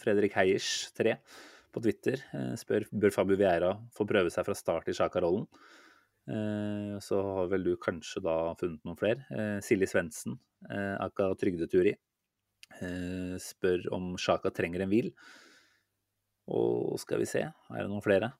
[0.00, 1.18] Fredrik Heiers 3
[1.74, 5.46] på Twitter eh, spør bør Fabio Vieira få prøve seg fra start i Sjaka-rollen.
[6.30, 9.26] Eh, så har vel du kanskje da funnet noen flere.
[9.34, 10.38] Eh, Silje Svendsen,
[11.00, 11.94] aka Trygdeturi,
[13.40, 15.08] spør om Sjaka trenger en hvil.
[16.50, 18.32] Og skal vi se, er det noen flere?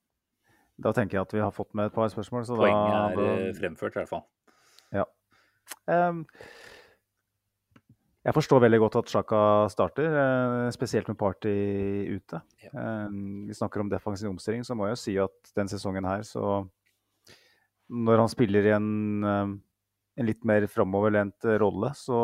[0.80, 2.46] Da tenker jeg at vi har fått med et par spørsmål.
[2.48, 4.24] Poenget da, er fremført, i hvert fall.
[4.96, 5.06] Ja.
[5.86, 6.24] Um,
[8.20, 9.38] jeg forstår veldig godt at Sjaka
[9.72, 11.54] starter, eh, spesielt med Party
[12.12, 12.42] ute.
[12.60, 12.68] Ja.
[12.74, 13.08] Eh,
[13.48, 16.68] vi snakker om defensiv omstilling, så må jeg jo si at den sesongen her, så
[17.92, 19.48] Når han spiller i en, eh,
[20.20, 22.14] en litt mer framoverlent rolle, så,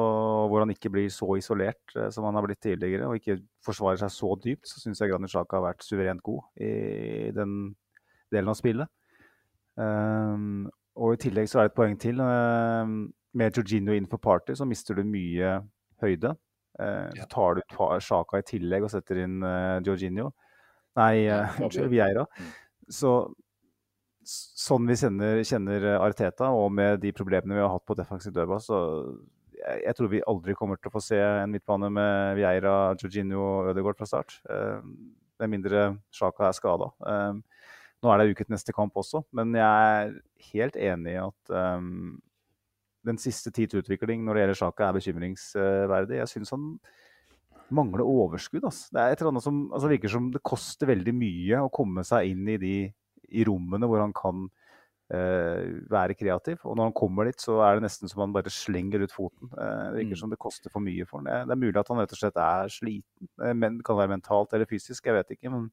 [0.47, 4.11] hvor han ikke blir så isolert som han har blitt tidligere, og ikke forsvarer seg
[4.15, 7.75] så dypt, så syns jeg Granit Sjaka har vært suverent god i den
[8.31, 8.87] delen av spillet.
[9.77, 12.15] og i tillegg så er det et poeng til.
[13.35, 15.67] med Jorginho inn for Party så mister du mye
[16.05, 16.35] høyde.
[16.79, 20.31] Eh, så tar du ut Sjaka i tillegg og setter inn eh, Jorginho.
[20.97, 21.59] Nei, uh,
[21.93, 22.25] Vieira.
[22.25, 22.53] Mm.
[22.93, 23.13] Så
[24.27, 28.63] sånn vi kjenner, kjenner, Arteta, og med de problemene vi har hatt på defensiv dødball,
[28.65, 28.79] så
[29.57, 33.43] jeg, jeg, tror vi aldri kommer til å få se en midtbane med Vieira, Jorginho
[33.45, 34.39] og Ødegaard fra start.
[34.51, 34.81] Eh,
[35.43, 36.91] med mindre Sjaka er skada.
[37.05, 37.39] Uh,
[38.03, 39.67] nå er det uke til neste kamp også, men jeg
[40.01, 40.17] er
[40.53, 42.17] helt enig i at um,
[43.07, 46.21] den siste tids utvikling når det gjelder Sjaka, er bekymringsverdig.
[46.21, 46.69] Jeg syns han
[47.75, 48.67] mangler overskudd.
[48.67, 48.91] Altså.
[48.93, 52.05] Det er et eller annet som altså, virker som det koster veldig mye å komme
[52.07, 52.77] seg inn i de
[53.35, 56.61] i rommene hvor han kan uh, være kreativ.
[56.63, 59.51] Og når han kommer dit, så er det nesten som han bare slenger ut foten.
[59.55, 60.23] Uh, det virker mm.
[60.23, 61.49] som det koster for mye for han.
[61.49, 63.31] Det er mulig at han rett og slett er sliten.
[63.43, 65.53] Uh, men, kan være mentalt eller fysisk, jeg vet ikke.
[65.55, 65.71] Men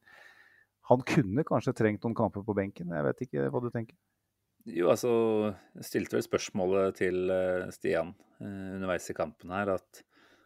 [0.89, 2.91] han kunne kanskje trengt noen kamper på benken.
[2.97, 3.97] Jeg vet ikke hva du tenker?
[4.63, 5.11] Jo, altså
[5.75, 10.03] jeg stilte vel spørsmålet til eh, Stian eh, underveis i kampen her at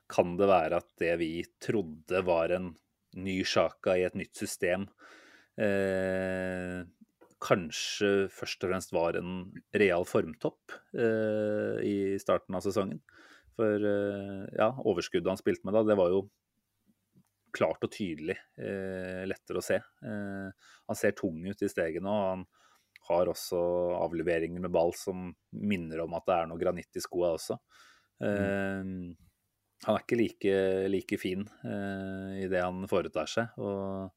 [0.10, 1.32] kan det være at det vi
[1.62, 2.72] trodde var en
[3.18, 4.88] ny Sjaka i et nytt system,
[5.62, 6.82] eh,
[7.44, 13.04] kanskje først og fremst var en real formtopp eh, i starten av sesongen?
[13.58, 16.26] For eh, ja, overskuddet han spilte med da, det var jo
[17.58, 19.78] klart og tydelig eh, lettere å se.
[20.02, 22.48] han ser tung ut i stegene, og han
[23.08, 23.60] har også
[23.98, 27.58] avleveringer med ball som minner om at det er noe granitt i skoa også.
[28.22, 28.28] Mm.
[28.28, 29.28] Uh,
[29.86, 30.54] han er ikke like,
[30.90, 33.60] like fin uh, i det han foretar seg.
[33.62, 34.10] Og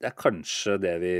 [0.00, 1.14] det er kanskje det vi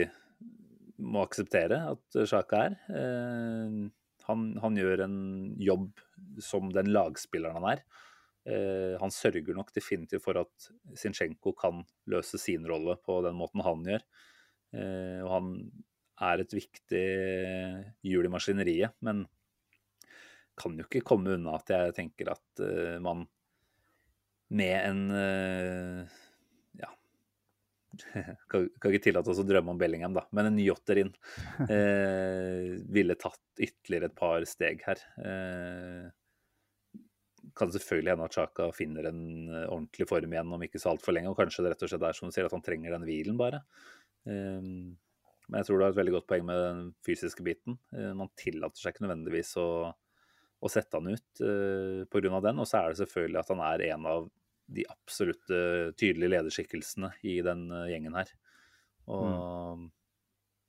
[1.04, 2.76] må akseptere at Sjaka er.
[2.90, 3.88] Uh,
[4.28, 5.18] han, han, gjør en
[5.60, 6.00] jobb
[6.44, 7.84] som den lagspilleren han er.
[8.44, 10.68] Uh, han sørger nok definitivt for at
[11.00, 11.82] Zinchenko kan
[12.12, 14.06] løse sin rolle på den måten han gjør.
[14.74, 15.50] Og han
[16.22, 17.06] er et viktig
[18.06, 18.94] hjul i maskineriet.
[19.04, 19.24] Men
[20.58, 23.24] kan jo ikke komme unna at jeg tenker at uh, man
[24.54, 26.18] med en uh,
[26.78, 26.90] Ja
[28.50, 31.14] kan, kan, ikke tillate oss å drømme om Bellingham, da, men en ny åtter inn
[31.14, 35.02] uh, ville tatt ytterligere et par steg her.
[37.54, 39.22] kan selvfølgelig hende at Chaka finner en
[39.68, 41.30] ordentlig form igjen om ikke så altfor lenge.
[41.30, 43.38] Og kanskje det rett og slett er som du sier, at han trenger den hvilen,
[43.38, 43.62] bare.
[44.26, 44.96] Um,
[45.48, 47.76] men jeg tror du har et veldig godt poeng med den fysiske biten.
[47.92, 52.40] Eh, man tillater seg ikke nødvendigvis å, å sette han ut uh, pga.
[52.46, 52.62] den.
[52.62, 54.28] Og så er det selvfølgelig at han er en av
[54.74, 55.58] de absolutte
[56.00, 58.32] tydelige lederskikkelsene i den uh, gjengen her.
[59.12, 59.26] Og
[59.82, 59.88] mm.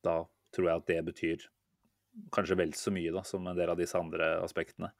[0.03, 0.17] da
[0.55, 1.45] tror jeg at det betyr
[2.35, 4.91] kanskje vel så mye da, som en del av disse andre aspektene.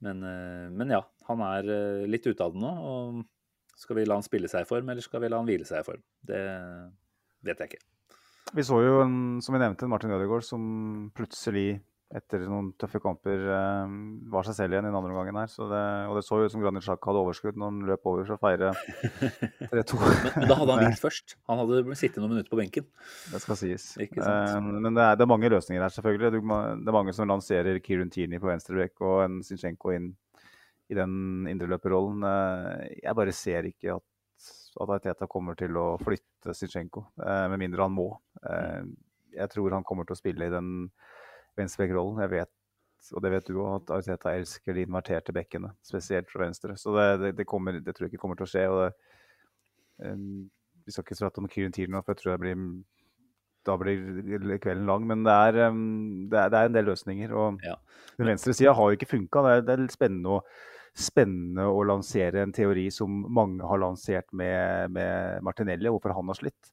[0.00, 0.24] Men,
[0.72, 1.66] men ja, han er
[2.08, 2.70] litt ute av det nå.
[2.72, 5.68] og Skal vi la han spille seg i form, eller skal vi la han hvile
[5.68, 6.04] seg i form?
[6.24, 6.40] Det
[7.44, 7.82] vet jeg ikke.
[8.56, 9.14] Vi så jo, en,
[9.44, 10.62] som vi nevnte, Martin Ødegaard som
[11.14, 13.90] plutselig etter noen tøffe kamper eh,
[14.32, 15.50] var seg selv igjen i den andre omgangen her.
[15.70, 18.24] Det, og det så jo ut som Granit Xhaka hadde overskudd når han løp over
[18.26, 18.72] for å feire
[19.70, 20.00] 3-2.
[20.00, 21.36] men, men, da hadde han hvilt først.
[21.50, 22.88] Han hadde sittet noen minutter på benken.
[23.30, 23.86] Det skal sies.
[24.02, 26.32] Eh, men det er, det er, mange løsninger her, selvfølgelig.
[26.34, 30.10] Det er mange som lanserer Kirun Tierney på venstre bekk og en Zinchenko inn
[30.90, 32.26] i den indreløperrollen.
[32.26, 34.06] Eh, jeg bare ser ikke at
[34.80, 38.06] at Arteta kommer til å flytte Zinchenko, med mindre han må.
[38.46, 38.84] Eh,
[39.36, 40.70] jeg tror han kommer til å spille i den
[41.58, 42.22] venstrebekkrollen.
[42.24, 42.52] Jeg vet,
[43.14, 46.76] og det vet du òg, at Arteta elsker de inverterte bekkene, spesielt fra venstre.
[46.80, 48.64] Så det, det, det, kommer, det tror jeg ikke kommer til å skje.
[48.70, 50.48] og det, um,
[50.84, 52.64] Vi skal ikke prate om Kieran Tierney, for jeg tror jeg blir
[53.66, 55.06] da blir kvelden lang.
[55.06, 57.32] Men det er, det er, det er en del løsninger.
[57.36, 57.76] Og Ja.
[58.18, 59.42] den venstre sida har jo ikke funka.
[59.44, 60.42] Det, det er spennende å,
[60.96, 66.40] spennende å lansere en teori som mange har lansert med, med Martinelli, hvorfor han har
[66.40, 66.72] slitt.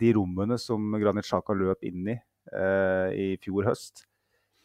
[0.00, 4.06] De rommene som Granit Xhaka løp inn i eh, i fjor høst,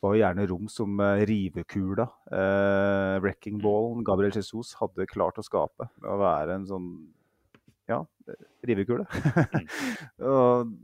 [0.04, 5.46] var jo gjerne rom som eh, rivekula, eh, wrecking ballen, Gabriel Jesus hadde klart å
[5.46, 5.90] skape.
[6.06, 6.90] Å være en sånn
[7.90, 8.02] ja,
[8.66, 9.06] rivekule.
[10.34, 10.76] og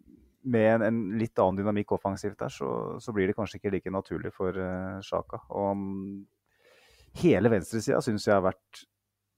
[0.42, 2.70] med en, en litt annen dynamikk offensivt der, så,
[3.02, 5.44] så blir det kanskje ikke like naturlig for eh, Sjaka.
[5.54, 6.24] Og um,
[7.22, 8.86] hele venstresida syns jeg har vært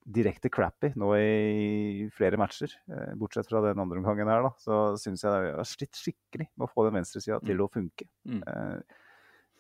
[0.03, 2.73] direkte crappy nå i flere matcher.
[2.91, 4.51] Eh, bortsett fra den andre omgangen her, da.
[4.61, 8.09] Så syns jeg vi har slitt skikkelig med å få den venstresida til å funke.
[8.27, 8.41] Mm.
[8.47, 8.99] Eh,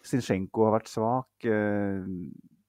[0.03, 1.47] Sinchenko har vært svak.
[1.47, 2.03] Eh,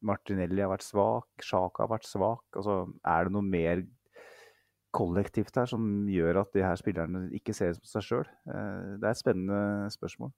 [0.05, 1.28] Martinelli har vært svak.
[1.42, 2.46] Sjaka har vært svak.
[2.55, 3.84] Altså, er det noe mer
[4.94, 8.28] kollektivt her som gjør at de her spillerne ikke ser ut som seg sjøl?
[8.46, 10.30] Det er et spennende spørsmål.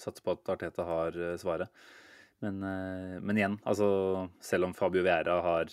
[0.00, 1.70] Satser på at Arteta har eh, svaret.
[2.40, 5.72] Men, eh, men igjen, altså selv om Fabio Vera har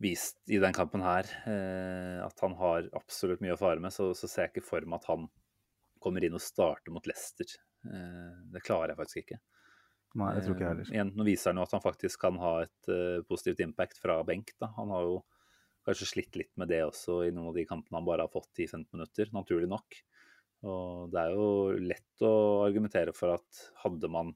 [0.00, 4.10] vist i den kampen her eh, at han har absolutt mye å fare med, så,
[4.16, 5.28] så ser jeg ikke for meg at han
[6.00, 7.50] kommer inn og starter mot Leicester.
[7.84, 9.40] Eh, det klarer jeg faktisk ikke.
[10.18, 10.88] Nei, jeg tror ikke jeg heller.
[10.88, 14.00] Eh, igjen, nå viser han jo at han faktisk kan ha et eh, positivt impact
[14.02, 14.54] fra benk.
[14.58, 14.72] Da.
[14.78, 15.20] Han har jo
[15.86, 18.50] kanskje slitt litt med det også i noen av de kampene han bare har fått
[18.56, 20.00] 10-15 minutter, naturlig nok.
[20.68, 21.50] Og det er jo
[21.80, 22.32] lett å
[22.66, 24.34] argumentere for at hadde man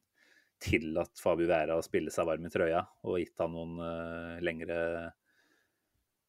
[0.64, 4.78] tillatt Fabio Vera å spille seg varm i trøya og gitt han noen eh, lengre,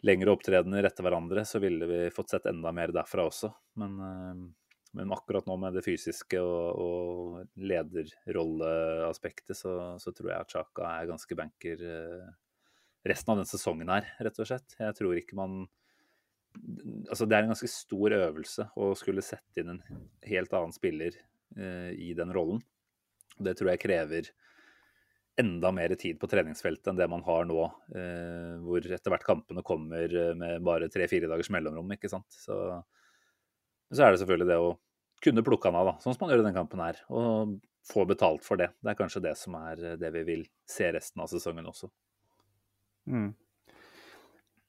[0.06, 3.52] lengre opptredener etter hverandre, så ville vi fått sett enda mer derfra også.
[3.80, 4.34] Men, eh,
[4.96, 10.92] men akkurat nå med det fysiske og, og lederrolleaspektet, så, så tror jeg at Chaka
[11.00, 12.28] er ganske banker eh,
[13.06, 14.78] resten av den sesongen her, rett og slett.
[14.82, 15.66] Jeg tror ikke man
[16.56, 19.82] Altså, det er en ganske stor øvelse å skulle sette inn en
[20.24, 21.18] helt annen spiller
[21.60, 22.62] eh, i den rollen.
[23.36, 24.30] Det tror jeg krever
[25.38, 27.64] enda mer tid på treningsfeltet enn det man har nå,
[27.96, 31.92] eh, hvor etter hvert kampene kommer eh, med bare tre-fire dagers mellomrom.
[31.96, 32.28] ikke sant?
[32.32, 32.56] Så,
[33.92, 34.76] så er det selvfølgelig det å
[35.24, 37.02] kunne plukke han av, da, sånn som man gjør i den kampen her.
[37.12, 38.72] Og få betalt for det.
[38.82, 41.92] Det er kanskje det som er det vi vil se resten av sesongen også.
[43.06, 43.28] Mm.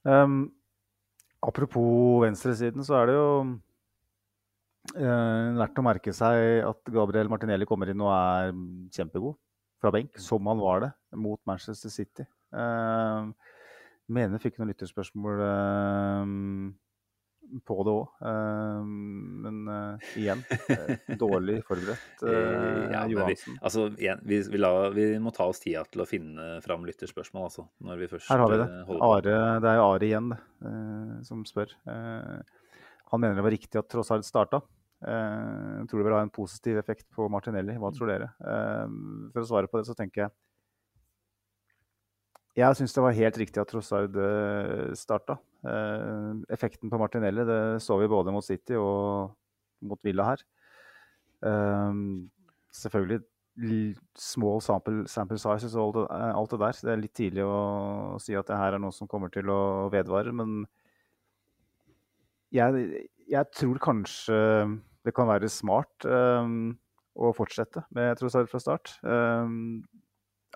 [0.05, 0.35] Um,
[1.41, 3.31] apropos venstresiden, så er det jo
[4.99, 8.53] uh, verdt å merke seg at Gabriel Martinelli kommer inn og er
[8.93, 9.39] kjempegod
[9.81, 12.25] fra benk, som han var det mot Manchester City.
[12.55, 13.29] Uh,
[14.07, 16.29] mener fikk noen lytterspørsmål uh,
[17.63, 20.41] på det òg, men uh, igjen
[21.21, 22.23] dårlig forberedt.
[22.91, 23.53] Ja, Johansen.
[23.55, 26.83] vi, altså, igjen, vi, vi, la, vi må ta oss tida til å finne fram
[26.89, 27.67] lytterspørsmål, altså.
[27.87, 28.67] Når vi først Her har vi det.
[28.81, 29.05] eh.
[29.07, 31.71] Are, det er Are igjen det, eh, som spør.
[31.87, 32.57] Eh,
[33.13, 34.59] han mener det var riktig at Trossard starta.
[35.05, 37.75] Eh, tror det vil ha en positiv effekt på Martinelli.
[37.77, 38.31] Hva tror dere?
[38.41, 38.87] Eh,
[39.33, 40.31] for å svare på det, så tenker jeg
[42.57, 45.37] Jeg syns det var helt riktig at Trossard eh, starta.
[46.49, 49.35] Effekten på Martinelli det så vi både mot City og
[49.85, 50.43] mot Villa her.
[52.73, 53.21] Selvfølgelig
[54.17, 56.05] small sample, sample sizes og alt det,
[56.39, 56.79] alt det der.
[56.81, 59.89] Det er litt tidlig å si at det her er noe som kommer til å
[59.93, 60.63] vedvare, men
[62.53, 64.37] jeg, jeg tror kanskje
[65.07, 66.75] det kan være smart um,
[67.17, 68.97] å fortsette med Trossard fra start.
[69.07, 69.85] Um,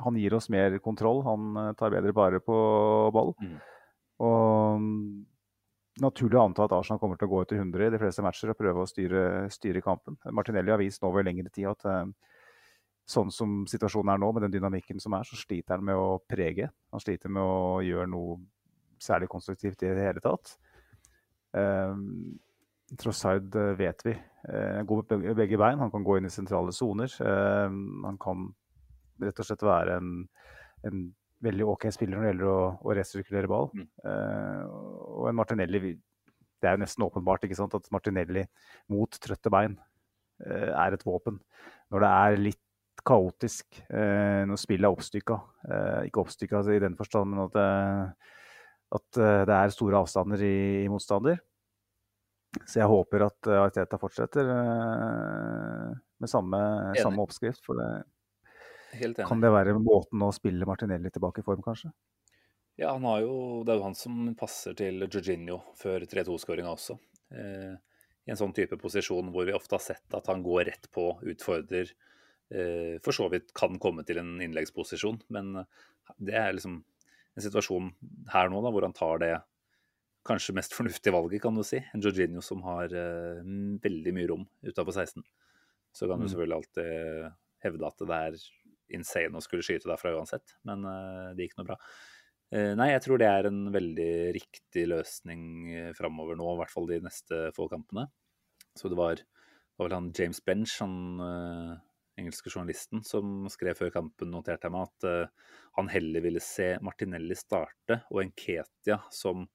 [0.02, 2.56] han gir oss mer kontroll, han eh, tar bedre vare på
[3.14, 3.34] ball.
[3.44, 3.58] Mm.
[4.24, 4.86] Og um,
[6.02, 8.54] naturlig å anta at Arsenal kommer til å gå etter 100 i de fleste matcher
[8.54, 9.24] og prøve å styre,
[9.54, 10.18] styre kampen.
[10.32, 12.14] Martinelli har vist nå over lengre tid at um,
[13.12, 16.22] sånn som situasjonen er nå, med den dynamikken som er, så sliter han med å
[16.30, 16.72] prege.
[16.96, 18.40] Han sliter med å gjøre noe
[19.02, 20.56] særlig konstruktivt i det hele tatt.
[21.52, 22.40] Um,
[23.00, 25.80] Trossard eh, vet vi eh, er god med begge bein.
[25.80, 27.12] Han kan gå inn i sentrale soner.
[27.20, 28.50] Um, han kan
[29.22, 30.16] rett og slett være en,
[30.88, 31.04] en
[31.46, 33.70] veldig OK spiller når det gjelder å, å resirkulere ball.
[33.76, 33.86] Mm.
[34.06, 34.66] Uh,
[35.22, 35.84] og en Martinelli
[36.62, 38.44] Det er jo nesten åpenbart ikke sant, at Martinelli
[38.92, 39.80] mot trøtte bein
[40.42, 41.36] er et våpen.
[41.94, 45.36] Når det er litt kaotisk, når spillet er oppstykka.
[46.08, 47.66] ikke oppstykka i den forstand, men at det,
[48.92, 51.40] at eh, det er store avstander i, i motstander.
[52.68, 55.92] Så jeg håper at eh, Arteta fortsetter eh,
[56.22, 56.60] med samme,
[57.00, 57.64] samme oppskrift.
[57.66, 61.94] For det, kan det være måten å spille Martinelli tilbake i form, kanskje?
[62.80, 66.98] Ja, han har jo, det er jo han som passer til Jorginho før 3-2-skåringa også.
[67.36, 67.74] Eh,
[68.28, 71.08] I en sånn type posisjon hvor vi ofte har sett at han går rett på,
[71.34, 71.94] utfordrer.
[72.52, 75.54] Eh, for så vidt kan komme til en innleggsposisjon, men
[76.20, 76.82] det er liksom
[77.32, 77.94] en situasjon
[78.34, 79.36] her nå da, hvor han tar det
[80.28, 81.82] kanskje mest fornuftige valget, kan du si.
[81.96, 83.42] En Jorginho som har uh,
[83.84, 85.24] veldig mye rom utafor 16.
[85.92, 86.32] Så kan du Mm.
[86.32, 87.32] selvfølgelig alltid
[87.66, 88.38] hevde at det er
[88.96, 91.78] insane å skulle skyte derfra uansett, men uh, det gikk noe bra.
[92.52, 96.74] Uh, Nei, jeg tror det er en veldig riktig løsning eh, framover nå, i hvert
[96.74, 98.10] fall de neste få kampene.
[98.76, 99.22] Så det var,
[99.80, 101.72] var vel han James Bench, han eh,
[102.20, 106.74] engelske journalisten, som skrev før kampen, noterte jeg meg at eh, han heller ville se
[106.84, 109.48] Martinelli starte og Enketia som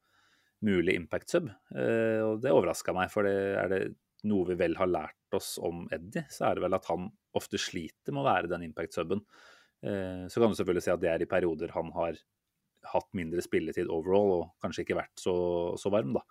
[0.67, 1.51] mulig impact sub.
[1.75, 3.81] Eh, og det overraska meg, for det er det
[4.27, 7.61] noe vi vel har lært oss om Eddie, så er det vel at han ofte
[7.61, 9.23] sliter med å være den impact suben.
[9.85, 12.19] Eh, så kan du selvfølgelig si at det er i perioder han har
[12.87, 15.35] hatt mindre spilletid overall og kanskje ikke vært så,
[15.79, 16.25] så varm, da.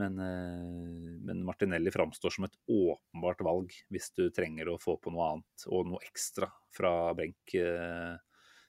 [0.00, 5.12] Men, eh, men Martinelli framstår som et åpenbart valg hvis du trenger å få på
[5.14, 7.56] noe annet og noe ekstra fra benk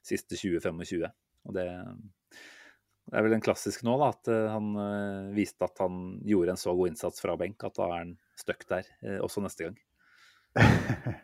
[0.05, 1.05] siste 20-25.
[1.47, 1.67] Og det,
[3.11, 6.55] det er vel en klassisk nå, da, at eh, han eh, viste at han gjorde
[6.55, 9.67] en så god innsats fra benk at da er han stuck der eh, også neste
[9.67, 9.81] gang.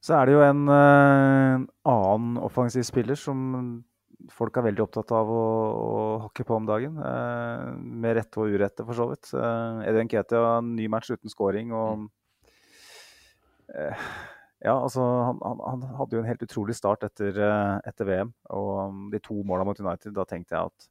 [0.00, 3.40] Så er det jo en eh, annen offensiv spiller som
[4.32, 5.44] folk er veldig opptatt av å,
[5.80, 6.96] å hakke på om dagen.
[6.96, 7.66] eh,
[8.04, 9.32] med rette og urette, for så vidt.
[9.32, 12.06] Uh, har Ketia, ny match uten scoring og
[13.76, 14.08] eh,
[14.60, 18.32] Ja, altså han, han, han hadde jo en helt utrolig start etter, eh, etter VM.
[18.52, 20.88] Og um, de to måla mot United, da tenkte jeg at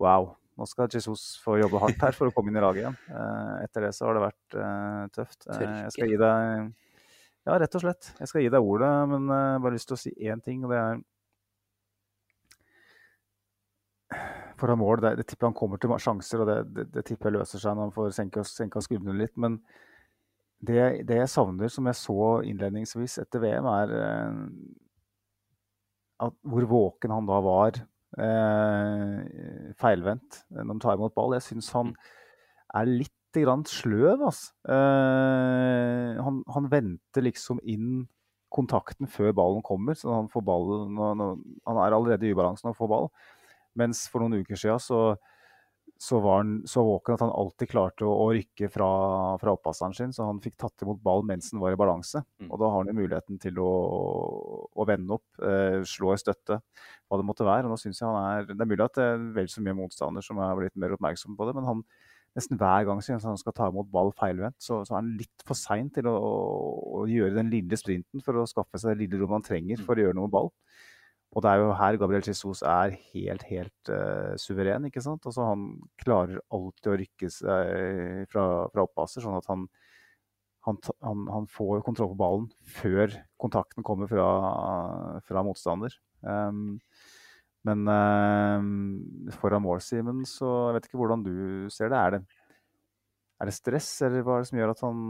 [0.00, 2.96] wow, nå skal Jesus få jobbe hardt her for å komme inn i laget igjen.
[3.20, 5.44] Eh, etter det så har det vært uh, tøft.
[5.50, 6.70] Jeg skal gi deg
[7.48, 8.12] Ja, rett og slett.
[8.20, 10.72] Jeg skal gi deg ordet, men jeg bare lyst til å si én ting, og
[10.72, 11.00] det er
[14.60, 17.38] Foran mål, det, det tipper han kommer til sjanser, og det, det, det tipper jeg
[17.38, 19.36] løser seg når han får senka skuldrene litt.
[19.40, 19.60] Men
[20.60, 24.40] det, det jeg savner, som jeg så innledningsvis etter VM, er eh,
[26.26, 27.78] at hvor våken han da var
[28.20, 31.36] eh, feilvendt når han tar imot ball.
[31.38, 31.94] Jeg syns han
[32.76, 34.52] er litt grann sløv, altså.
[34.68, 38.04] Eh, han, han venter liksom inn
[38.50, 42.80] kontakten før ballen kommer, så han får ballen Han er allerede i ubalanse når han
[42.80, 43.12] får ball.
[43.78, 45.14] Mens for noen uker siden så,
[46.00, 48.86] så var han så våken at han alltid klarte å, å rykke fra,
[49.42, 52.22] fra opppasseren sin, så han fikk tatt imot ball mens han var i balanse.
[52.40, 52.46] Mm.
[52.48, 53.72] Og da har han jo muligheten til å,
[54.72, 56.56] å vende opp, eh, slå i støtte,
[57.04, 57.68] hva det måtte være.
[57.68, 59.76] Og nå synes jeg han er, Det er mulig at det er vel så mye
[59.82, 61.84] motstander som er blitt mer oppmerksom på det, men han
[62.38, 65.44] nesten hver gang synes han skal ta imot ball feilvendt, så, så er han litt
[65.44, 66.16] for sein til å,
[67.02, 69.98] å gjøre den lille sprinten for å skaffe seg det lille rommet han trenger for
[69.98, 70.52] å gjøre noe med ball.
[71.30, 74.88] Og det er jo her Gabriel Jesus er helt, helt uh, suveren.
[74.88, 75.26] ikke sant?
[75.28, 75.68] Altså Han
[76.02, 79.68] klarer alltid å rykke seg fra, fra oppasser, sånn at han,
[80.66, 82.50] han, han, han får kontroll på ballen
[82.80, 84.26] før kontakten kommer fra,
[85.28, 85.94] fra motstander.
[86.26, 86.80] Um,
[87.68, 91.34] men uh, foran mål, Simen, så jeg vet ikke hvordan du
[91.70, 92.00] ser det.
[92.00, 92.22] Er det,
[93.38, 95.06] er det stress, eller hva er det som gjør at han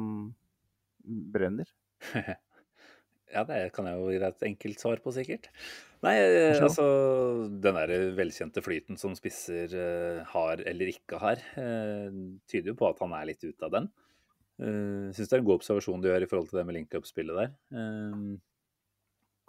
[1.32, 1.72] brenner?
[3.30, 5.48] Ja, det kan jeg jo gi deg et enkelt svar på, sikkert.
[6.04, 6.84] Nei, eh, altså
[7.62, 12.08] Den der velkjente flyten som spisser uh, har eller ikke har, uh,
[12.50, 13.90] tyder jo på at han er litt ute av den.
[14.60, 17.42] Uh, Syns det er en god observasjon du gjør i forhold til det med link-up-spillet
[17.42, 17.52] der.
[17.76, 18.38] Uh,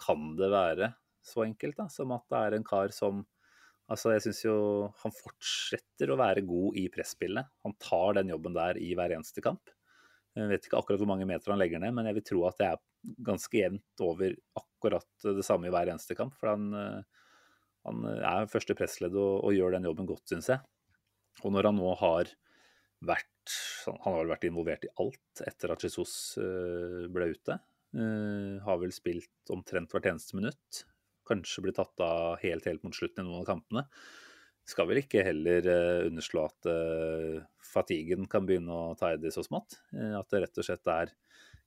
[0.02, 0.94] kan det være
[1.26, 3.26] så enkelt da, som at det er en kar som
[3.92, 4.54] Altså, jeg syns jo
[5.02, 7.50] han fortsetter å være god i presspillet.
[7.66, 9.68] Han tar den jobben der i hver eneste kamp.
[10.38, 12.60] Jeg vet ikke akkurat hvor mange meter han legger ned, men jeg vil tro at
[12.62, 12.84] det er
[13.28, 16.38] ganske jevnt over akkurat det samme i hver eneste kamp.
[16.40, 17.26] For han, eh,
[17.88, 20.64] han er første pressledd og, og gjør den jobben godt, syns jeg.
[21.44, 22.32] Og når han nå har
[23.02, 23.28] vært
[23.88, 27.56] Han har vel vært involvert i alt etter at Jesus eh, ble ute.
[27.98, 30.84] Eh, har vel spilt omtrent hvert eneste minutt.
[31.28, 33.88] Kanskje blitt tatt av helt, helt mot slutten i noen av kampene.
[34.68, 39.34] Skal vel ikke heller eh, underslå at uh, fatiguen kan begynne å ta i det
[39.34, 39.80] så smått.
[39.96, 41.14] Eh, at det rett og slett er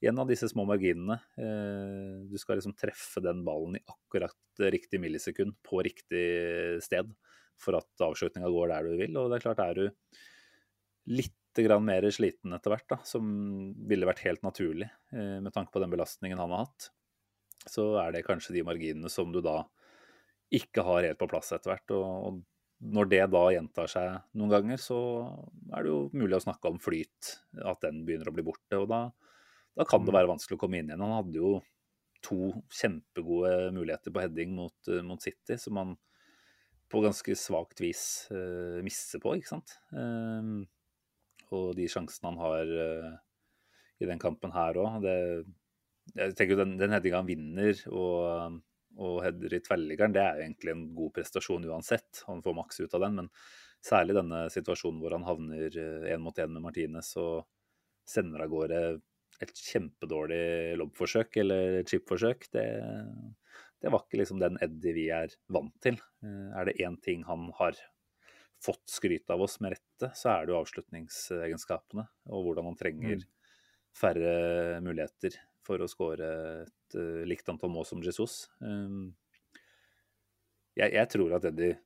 [0.09, 1.17] en av disse små marginene.
[1.41, 6.25] Eh, du skal liksom treffe den ballen i akkurat riktig millisekund på riktig
[6.85, 7.13] sted
[7.61, 9.19] for at avslutninga går der du vil.
[9.21, 10.21] Og det er klart, er du
[11.15, 13.23] litt mer sliten etter hvert, da, som
[13.87, 16.89] ville vært helt naturlig eh, med tanke på den belastningen han har hatt,
[17.71, 19.61] så er det kanskje de marginene som du da
[20.51, 21.95] ikke har helt på plass etter hvert.
[21.95, 22.43] Og
[22.85, 24.99] når det da gjentar seg noen ganger, så
[25.73, 28.81] er det jo mulig å snakke om flyt, at den begynner å bli borte.
[28.81, 29.07] Og da,
[29.79, 31.05] da kan det være vanskelig å komme inn igjen.
[31.05, 31.55] Han hadde jo
[32.25, 35.95] to kjempegode muligheter på heading mot, eh, mot City, som han
[36.93, 39.73] på ganske svakt vis uh, mister på, ikke sant.
[39.91, 40.67] Um,
[41.55, 43.09] og de sjansene han har uh,
[43.99, 48.61] i den kampen her òg Jeg tenker Den, den headinga han vinner og,
[49.01, 52.23] og header i tverrliggeren, det er jo egentlig en god prestasjon uansett.
[52.29, 53.31] Han får maks ut av den, men
[53.85, 55.81] særlig denne situasjonen hvor han havner
[56.13, 57.45] én mot én med Martinez og
[58.09, 58.81] sender av gårde
[59.43, 62.67] et kjempedårlig lobbforsøk eller chipforsøk, det,
[63.83, 65.99] det var ikke liksom den Eddie vi er vant til.
[66.25, 67.79] Eh, er det én ting han har
[68.65, 72.07] fått skryt av oss med rette, så er det jo avslutningsegenskapene.
[72.33, 73.27] Og hvordan han trenger mm.
[73.99, 74.37] færre
[74.85, 76.31] muligheter for å skåre
[76.95, 78.47] et uh, likt antall mål som Jesus.
[78.61, 79.15] Um,
[80.79, 81.79] jeg, jeg, tror at Eddie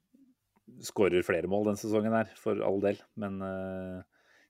[0.84, 3.00] skårer flere mål denne sesongen her, for all del.
[3.20, 4.02] Men, uh,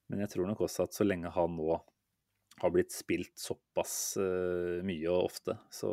[0.08, 1.78] men jeg tror nok også at så lenge han nå
[2.58, 5.92] har blitt spilt såpass uh, mye og ofte, så,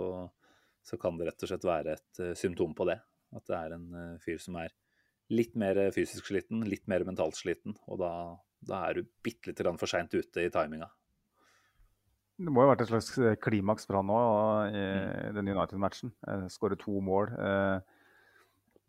[0.81, 2.97] så, kan det rett og slett være et symptom på det.
[3.35, 4.73] At det er en fyr som er
[5.33, 7.73] litt mer fysisk sliten, litt mer mentalt sliten.
[7.89, 8.11] Og da,
[8.63, 10.87] da er du bitte lite for seint ute i timinga.
[12.36, 13.14] Det må jo ha vært et slags
[13.44, 14.16] klimaks for han nå
[14.68, 15.36] i mm.
[15.38, 16.12] den United-matchen.
[16.52, 17.78] Skåre to mål eh,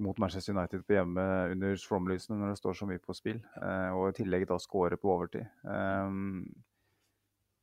[0.03, 3.39] mot Manchester United på hjemme under Stromlysene når det står så mye på spill.
[3.63, 5.47] Eh, og i tillegg da skåre på overtid.
[5.63, 6.19] Eh,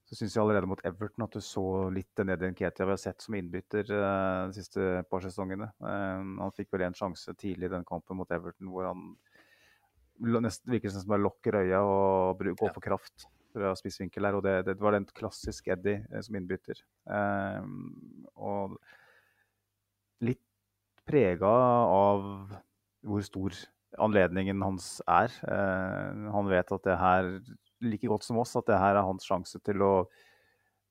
[0.07, 3.03] så syns jeg allerede mot Everton at du så litt den Edin Ketia vi har
[3.03, 5.69] sett som innbytter de siste par sesongene.
[5.79, 9.07] Han fikk vel en sjanse tidlig i den kampen mot Everton hvor han
[10.43, 14.37] nesten virker som han lukker øya og går for kraft fra spissvinkel her.
[14.37, 16.81] Og det, det var den klassisk Eddie uh, som innbytter.
[18.35, 18.77] og
[20.23, 20.41] litt
[21.07, 22.21] prega av
[23.03, 23.57] hvor stor
[24.01, 25.33] anledningen hans er.
[25.43, 27.27] han vet at det her
[27.83, 29.93] like godt som oss at det her er hans sjanse til å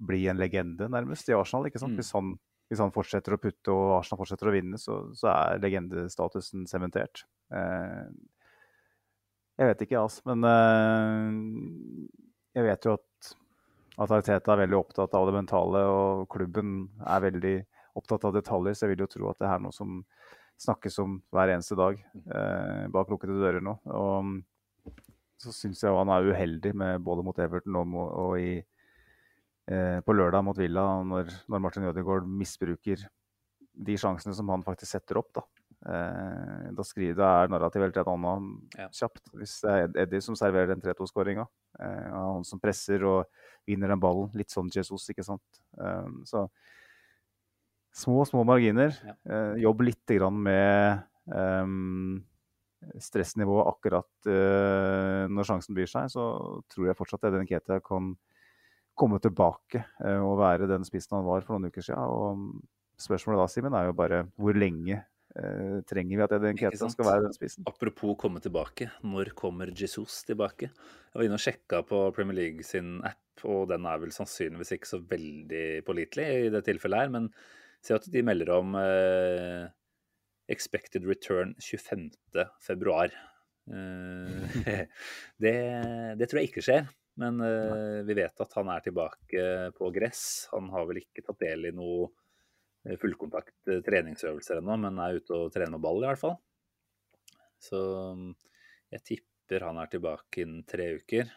[0.02, 1.68] bli en legende, nærmest, i Arsenal.
[1.68, 1.94] ikke sant?
[1.94, 2.02] Mm.
[2.02, 2.34] Hvis, han,
[2.70, 7.24] hvis, han, fortsetter å putte og Arsenal fortsetter å vinne, så, så er legendestatusen sementert.
[7.54, 8.08] Eh,
[9.60, 10.24] jeg vet ikke, altså.
[10.32, 11.28] Men eh,
[12.56, 13.32] jeg vet jo at,
[14.04, 17.56] at Arteta er veldig opptatt av det mentale, og klubben er veldig
[17.98, 20.00] opptatt av detaljer, så jeg vil jo tro at det er noe som
[20.62, 22.26] snakkes om hver eneste dag mm.
[22.28, 23.76] eh, bak lukkede dører nå.
[23.92, 24.92] Og
[25.42, 28.52] så syns jeg han er uheldig med både mot Everton og, og i,
[29.72, 33.02] eh, på lørdag mot Villa, når, når Martin Ødegaard misbruker
[33.72, 35.32] de sjansene som han faktisk setter opp.
[35.34, 35.46] Da,
[35.86, 38.88] eh, da skriver det er narrativet helt et annet ja.
[39.02, 39.24] kjapt.
[39.38, 41.46] Hvis det er Eddie som serverer den 3-2-skåringa,
[41.80, 43.24] eh, han som presser og
[43.68, 45.62] vinner den ballen, litt sånn Jesus, ikke sant.
[45.78, 46.46] Eh, så
[47.92, 48.94] små, små marginer.
[49.04, 49.16] Ja.
[49.28, 52.22] Eh, jobb lite grann med um,
[52.98, 56.24] stressnivået akkurat uh, når sjansen byr seg, så
[56.72, 58.14] tror jeg fortsatt at Eden Ketia kan
[58.98, 62.02] komme tilbake uh, og være den spissen han var for noen uker siden.
[62.02, 65.02] Og spørsmålet da, Simen, er jo bare hvor lenge
[65.38, 67.66] uh, trenger vi at Edin Ketia skal være den spissen?
[67.68, 70.70] Apropos komme tilbake, når kommer Jesus tilbake?
[70.72, 74.76] Jeg var inne og sjekka på Premier League sin app, og den er vel sannsynligvis
[74.76, 77.28] ikke så veldig pålitelig i det tilfellet her, men
[77.82, 79.66] se at de melder om eh,
[80.52, 82.10] expected return 25.
[82.62, 83.12] februar.
[83.70, 84.42] Uh,
[85.42, 85.54] det,
[86.18, 86.88] det, tror jeg ikke skjer,
[87.22, 89.46] men uh, vi vet at han er tilbake
[89.76, 90.24] på gress.
[90.54, 92.16] Han har vel ikke tatt del i noe eh,
[93.00, 96.36] fullkontakt treningsøvelser ennå, men er ute og trener med ball i hvert fall.
[97.62, 97.78] Så
[98.92, 101.28] jeg tipper han er tilbake innen tre uker.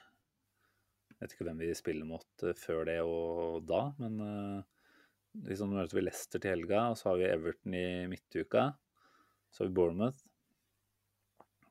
[1.16, 4.18] Jeg vet ikke hvem vi spiller mot før det og da, men
[5.46, 8.70] liksom møter vi Leicester til helga, og så har vi Everton i midtuka.
[9.52, 10.24] Så har vi Bournemouth.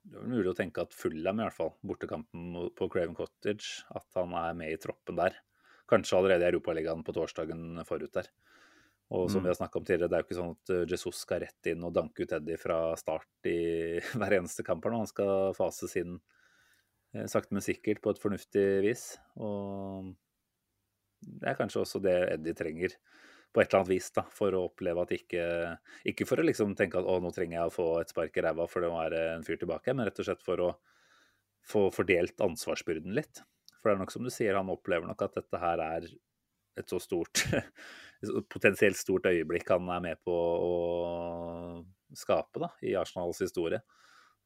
[0.05, 4.07] Det er mulig å tenke at Fulham, i hvert fall, bortekampen på Craven Cottage, at
[4.19, 5.37] han er med i troppen der.
[5.89, 8.29] Kanskje allerede i Europaligaen på torsdagen forut der.
[9.13, 9.45] Og som mm.
[9.45, 11.69] vi har snakka om tidligere, det er jo ikke sånn at eh, Jesus skal rett
[11.71, 13.59] inn og danke ut Eddie fra start i
[14.19, 14.87] hver eneste kamp.
[14.89, 16.17] Han skal fases inn
[17.15, 19.11] eh, sakte, men sikkert på et fornuftig vis.
[19.37, 20.15] Og
[21.25, 22.97] det er kanskje også det Eddie trenger
[23.55, 25.45] på et eller annet vis, da, for å oppleve at ikke
[26.11, 28.43] Ikke for å liksom tenke at å, nå trenger jeg å få et spark i
[28.43, 30.71] ræva for det må være en fyr tilbake, men rett og slett for å
[31.65, 33.45] få fordelt ansvarsbyrden litt.
[33.79, 36.09] For det er nok som du sier, han opplever nok at dette her er
[36.81, 37.45] et så stort
[38.51, 40.75] Potensielt stort øyeblikk han er med på å
[42.15, 43.81] skape da, i Arsenals historie.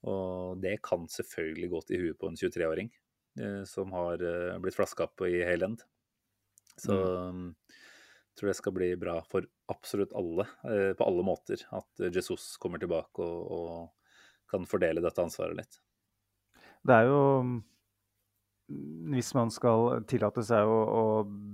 [0.09, 2.91] Og det kan selvfølgelig gå til huet på en 23-åring
[3.41, 5.83] eh, som har eh, blitt flaska opp i Hayland.
[6.79, 7.55] Så mm
[8.39, 12.79] tror det skal bli bra for absolutt alle, eh, på alle måter, at Jesus kommer
[12.83, 13.95] tilbake og, og,
[14.49, 15.75] kan fordele dette ansvaret litt.
[16.89, 17.19] Det er jo
[18.69, 21.05] Hvis man skal tillate seg å, å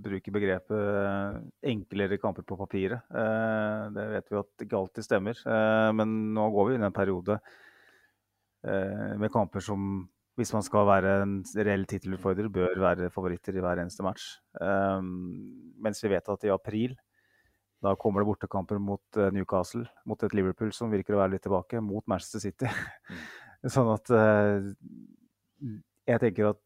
[0.02, 5.90] bruke begrepet enklere kamper på papiret, eh, det vet vi at ikke alltid stemmer, eh,
[5.94, 7.36] men nå går vi inn i en periode
[8.66, 10.02] eh, med kamper som,
[10.34, 14.26] hvis man skal være en reell tittelutfordrer, bør være favoritter i hver eneste match.
[14.58, 15.06] Um,
[15.86, 16.98] mens vi vet at i april
[17.84, 21.46] da kommer det bortekamper mot uh, Newcastle, mot et Liverpool som virker å være litt
[21.46, 22.70] tilbake, mot Manchester City.
[23.74, 24.72] sånn at uh,
[26.08, 26.62] jeg tenker at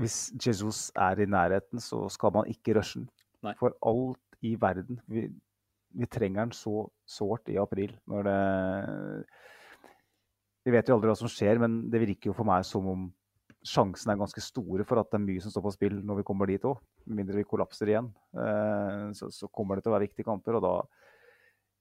[0.00, 3.08] hvis Jesus er i nærheten, så skal man ikke rushe den.
[3.58, 5.00] For alt i verden.
[5.06, 5.26] Vi,
[5.92, 7.96] vi trenger den så sårt i april.
[8.06, 8.38] Når det
[10.64, 13.08] Vi vet jo aldri hva som skjer, men det virker jo for meg som om
[13.66, 16.26] sjansen er ganske store for at det er mye som står på spill når vi
[16.26, 16.78] kommer dit òg.
[17.06, 18.10] Med mindre vi kollapser igjen.
[18.34, 20.74] Eh, så, så, kommer det til å være viktige kamper, og da,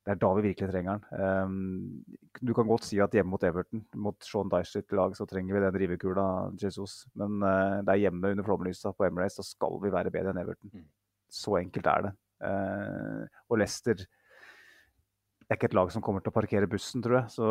[0.01, 1.03] det er da vi virkelig trenger den.
[1.21, 5.27] Um, du kan godt si at hjemme mot Everton, mot Sean Dyche sitt lag, så
[5.29, 6.25] trenger vi den rivekula,
[6.57, 7.03] Jesus.
[7.13, 10.39] Men uh, det er hjemme under flomlysa på Emirates, så skal vi være bedre enn
[10.41, 10.71] Everton.
[10.73, 10.87] Mm.
[11.29, 12.11] Så enkelt er det.
[12.41, 17.33] Uh, og Leicester er ikke et lag som kommer til å parkere bussen, tror jeg.
[17.35, 17.49] Så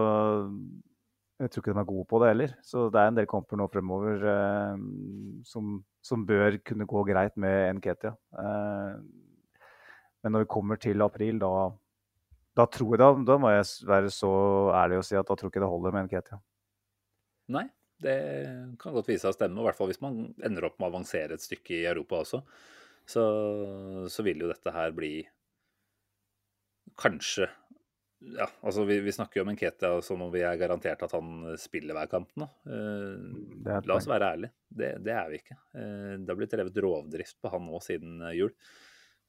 [1.40, 2.56] jeg tror ikke de er gode på det heller.
[2.66, 4.74] Så det er en del kamper nå fremover uh,
[5.46, 8.10] som, som, bør kunne gå greit med Nketia.
[10.24, 11.70] men når vi kommer til april, da
[12.58, 14.30] da tror jeg da, da må jeg være så
[14.74, 16.40] ærlig å si at da tror jeg ikke det holder med en Ketia.
[17.54, 17.66] Nei,
[18.02, 18.16] det
[18.80, 19.62] kan godt vise seg å stemme.
[19.62, 22.42] I hvert fall hvis man ender opp med å avansere et stykke i Europa også.
[23.10, 23.22] Så,
[24.12, 25.14] så vil jo dette her bli
[27.00, 27.48] kanskje
[28.20, 31.54] ja, altså vi, vi snakker jo om Nketia som om vi er garantert at han
[31.58, 32.46] spiller hver kamp nå.
[32.68, 35.56] Eh, la oss være ærlige, det, det, er vi ikke.
[35.72, 38.52] Eh, det har blitt drevet rovdrift på han nå siden jul.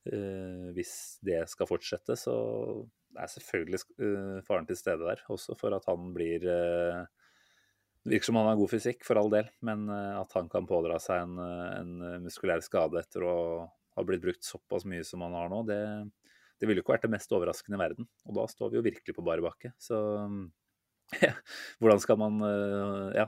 [0.10, 2.34] Eh, hvis det skal fortsette, så
[3.12, 8.40] er selvfølgelig uh, faren til stede der også for at han blir Det virker som
[8.40, 12.24] han har god fysikk, for all del, men at han kan pådra seg en, en,
[12.24, 13.36] muskulær skade etter å
[13.94, 15.78] ha blitt brukt såpass mye som han har nå, det,
[16.58, 18.08] det ville ikke vært det mest overraskende i verden.
[18.26, 19.74] Og da står vi jo virkelig på bar bakke.
[19.78, 20.00] Så
[21.28, 21.36] ja,
[21.78, 22.42] hvordan skal man
[23.14, 23.28] ja,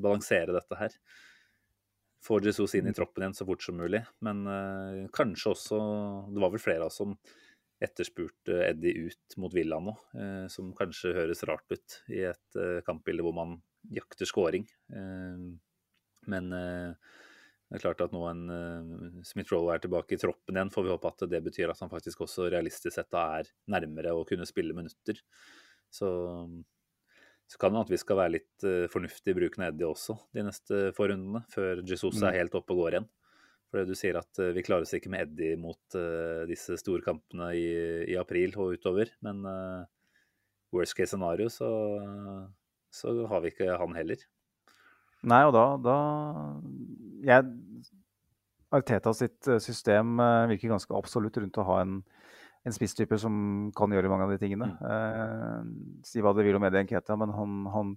[0.00, 0.96] balansere dette her?
[2.24, 4.40] Få Jesus inn i troppen igjen så fort som mulig, men
[5.14, 5.76] kanskje også
[6.34, 7.12] Det var vel flere av oss som
[7.82, 12.80] etterspurte Eddie ut mot Villa nå, uh, som kanskje høres rart ut i et uh,
[12.86, 13.58] kampbilde hvor man
[13.94, 14.66] jakter scoring.
[16.28, 16.50] Men
[17.68, 20.92] det er klart at nå en uh, Smith-Roll er tilbake i troppen igjen, får vi
[20.92, 24.76] håpe at det betyr at han faktisk også realistisk sett er nærmere å kunne spille
[24.76, 25.20] minutter.
[25.92, 26.08] Så,
[27.48, 30.18] så kan det at vi skal være litt uh, fornuftige i bruken av Eddie også
[30.36, 32.36] de neste få rundene, før Jesus er mm.
[32.36, 33.08] helt oppe og går igjen.
[33.68, 37.04] For du sier at uh, vi klarer oss ikke med Eddie mot uh, disse store
[37.04, 37.68] kampene i,
[38.08, 39.12] i, april og utover.
[39.24, 39.84] Men uh,
[40.74, 41.68] worst case scenario, så,
[42.92, 44.24] så, har vi ikke han heller.
[45.28, 45.96] Nei, og da, da
[47.26, 47.48] jeg,
[48.76, 50.20] Arteta sitt system
[50.50, 51.94] virker ganske absolutt rundt å ha en,
[52.66, 53.34] en spisstype som
[53.76, 54.66] kan gjøre mange av de tingene.
[54.82, 55.70] Mm.
[56.04, 57.94] si hva det vil om Eddie Nketa, men han, han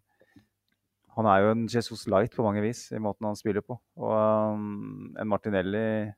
[1.18, 3.76] han er jo en Jesus Light på mange vis i måten han spiller på.
[4.00, 4.12] Og
[4.56, 6.12] um, en Martinelli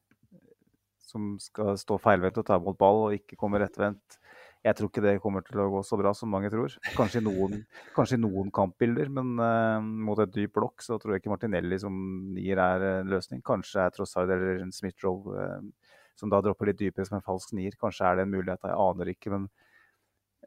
[1.04, 4.20] som skal stå feilvendt og ta imot ball og ikke komme rettvendt.
[4.64, 6.72] Jeg tror ikke det kommer til å gå så bra som mange tror.
[6.96, 7.58] Kanskje i noen,
[7.98, 11.98] kanskje noen kampbilder, men uh, mot et dyp blokk så tror jeg ikke Martinelli som
[12.38, 13.42] nier er en løsning.
[13.46, 15.83] Kanskje er Trossard eller Smith-Roll uh,
[16.20, 17.76] som da dropper litt dypere som en falsk nier.
[17.80, 19.34] Kanskje er det en mulighet, jeg aner ikke.
[19.34, 19.48] Men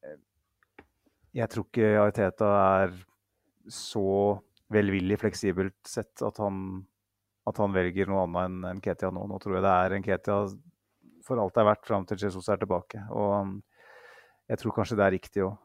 [0.03, 0.19] uh,
[1.37, 2.51] jeg tror ikke Ariteta
[2.83, 2.99] er
[3.73, 4.07] så
[4.73, 6.85] velvillig fleksibelt sett at han,
[7.47, 9.27] at han velger noe annet enn en Ketia nå.
[9.31, 10.39] Nå tror jeg det er en Ketia
[11.27, 13.03] for alt det er verdt fram til Jesus er tilbake.
[13.11, 13.57] Og um,
[14.47, 15.57] jeg tror kanskje det er riktig òg.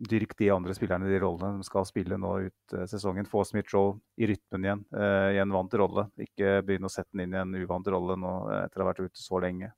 [0.00, 3.28] Dyrk de andre spillerne i de rollene de skal spille nå ut uh, sesongen.
[3.28, 6.06] Få Smith-Joe i rytmen igjen, uh, i en vant rolle.
[6.24, 8.90] Ikke begynne å sette den inn i en uvant rolle nå uh, etter å ha
[8.92, 9.68] vært ute så lenge.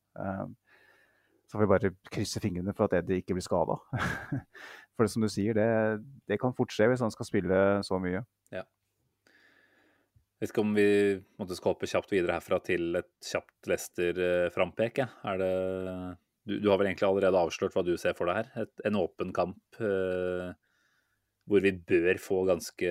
[1.53, 3.77] Så får vi bare krysse fingrene for at Eddie ikke blir skada.
[4.97, 7.99] For det som du sier, det, det, kan fort skje hvis han skal spille så
[8.01, 8.23] mye.
[8.53, 8.62] Ja.
[10.43, 10.86] Jeg vet ikke om vi
[11.40, 15.03] måtte hoppe kjapt videre herfra til et kjapt Leicester-frampek.
[16.48, 18.66] Du, du, har vel egentlig allerede avslørt hva du ser for deg her?
[18.66, 20.51] Et, en åpen kamp eh,
[21.51, 22.90] hvor vi bør få ganske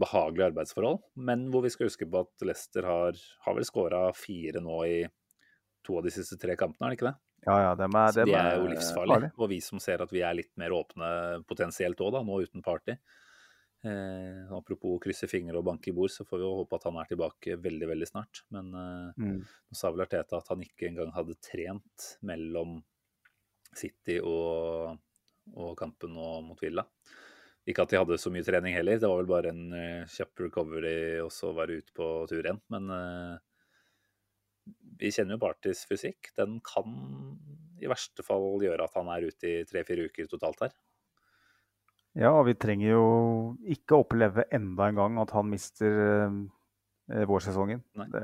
[0.00, 1.00] behagelige arbeidsforhold.
[1.28, 4.98] Men hvor vi skal huske på at Leicester har, har vel skåra fire nå i
[5.86, 7.16] to av de siste tre kampene, er det ikke det?
[7.46, 9.30] Ja, ja, dem er, dem de er jo livsfarlige.
[9.38, 11.08] Og vi som ser at vi er litt mer åpne
[11.48, 12.98] potensielt òg, nå uten party.
[13.86, 16.96] Eh, apropos krysse fingre og banke i bord, så får vi jo håpe at han
[16.98, 18.42] er tilbake veldig veldig snart.
[18.54, 19.36] Men eh, mm.
[19.70, 22.80] nå sa vel Arteta at han ikke engang hadde trent mellom
[23.78, 24.98] City og,
[25.54, 26.84] og kampen nå mot Villa.
[27.68, 30.40] Ikke at de hadde så mye trening heller, det var vel bare en uh, kjapp
[30.46, 32.62] recovery og så være ute på tur igjen.
[32.72, 33.34] Men uh,
[34.98, 36.30] vi kjenner jo Bartis fysikk.
[36.38, 36.96] Den kan
[37.78, 40.72] i verste fall gjøre at han er ute i tre-fire uker totalt her.
[42.18, 43.02] Ja, og vi trenger jo
[43.70, 47.84] ikke oppleve enda en gang at han mister eh, vårsesongen.
[48.10, 48.22] Det,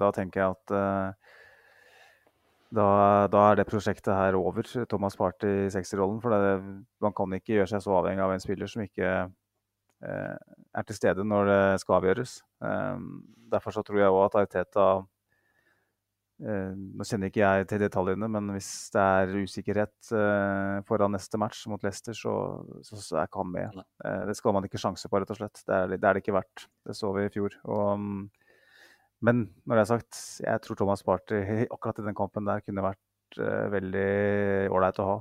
[0.00, 1.32] da tenker jeg at eh,
[2.74, 2.86] da,
[3.30, 4.64] da, er det prosjektet her over.
[4.88, 6.22] Thomas Party i 60-rollen.
[6.24, 6.54] For det,
[7.04, 10.36] man kan ikke gjøre seg så avhengig av en spiller som ikke eh,
[10.74, 12.38] er til stede når det skal avgjøres.
[12.64, 13.04] Eh,
[13.52, 15.13] derfor så tror jeg òg at Ariteta Eh,
[16.42, 21.62] nå kjenner ikke jeg til detaljene, men hvis det er usikkerhet eh, foran neste match
[21.70, 22.34] mot Leicester, så,
[22.82, 23.78] så, så er ikke han med.
[24.04, 25.62] Eh, det skal man ikke sjanse på, rett og slett.
[25.62, 26.66] Det er det, er det ikke verdt.
[26.82, 27.54] Det så vi i fjor.
[27.70, 28.24] Og, mm,
[29.28, 31.38] men når det er sagt, jeg tror Thomas Party
[31.74, 33.00] akkurat i den kampen der kunne vært
[33.34, 34.10] veldig
[34.70, 35.14] ålreit å ha.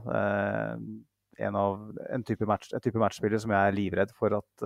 [1.42, 1.80] En, av,
[2.14, 4.66] en type match, type matchspiller som jeg er livredd for at,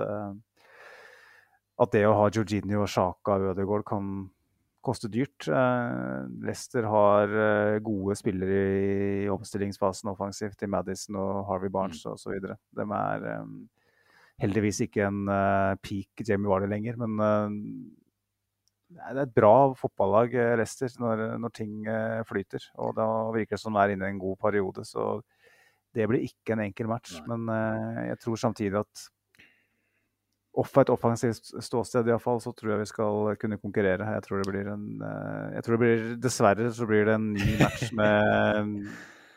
[1.80, 4.10] at det å ha Jorginho, Sjaka og Ødegaard kan
[4.88, 5.48] koster dyrt.
[5.52, 8.62] Eh, Leicester har eh, gode spillere
[9.26, 12.14] i omstillingsfasen offensivt i Madison og Harvey Barnes mm.
[12.16, 12.40] osv.
[12.80, 13.56] De er um,
[14.42, 15.24] heldigvis ikke en
[15.82, 17.18] peak Jamie Warley lenger, men
[18.88, 21.90] det er et bra fotballag, Leicester, når, når ting
[22.30, 22.70] flyter.
[22.78, 24.86] Og da virker det som de er inne i en god periode.
[24.88, 25.18] Så
[25.98, 27.18] det blir ikke en enkel match.
[27.28, 27.50] Men
[28.12, 29.08] jeg tror samtidig at
[30.66, 34.08] fra et offensivt ståsted iallfall, så tror jeg vi skal kunne konkurrere.
[34.16, 37.30] Jeg tror det blir en eh, jeg tror det blir, Dessverre så blir det en
[37.36, 38.88] ny match med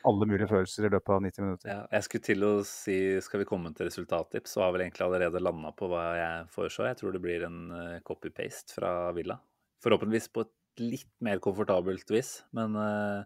[0.09, 1.69] alle mulige følelser i løpet av 90 minutter.
[1.69, 5.05] Ja, jeg skulle til å si skal vi komme til resultattips, så har vel egentlig
[5.07, 6.93] allerede landa på hva jeg foreslår.
[6.93, 9.37] Jeg tror det blir en eh, copy-paste fra Villa.
[9.85, 13.25] Forhåpentligvis på et litt mer komfortabelt vis, men uh,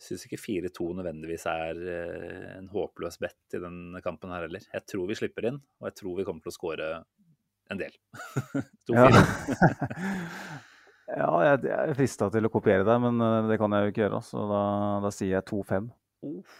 [0.00, 4.64] syns ikke 4-2 nødvendigvis er eh, en håpløs bet i den kampen her heller.
[4.72, 6.88] Jeg tror vi slipper inn, og jeg tror vi kommer til å skåre
[7.70, 7.94] en del.
[8.96, 9.08] ja.
[11.20, 14.04] ja, jeg er frista til å kopiere deg, men eh, det kan jeg jo ikke
[14.06, 14.22] gjøre.
[14.30, 14.62] Så da,
[15.04, 15.92] da sier jeg 2-5.
[16.24, 16.56] Uh.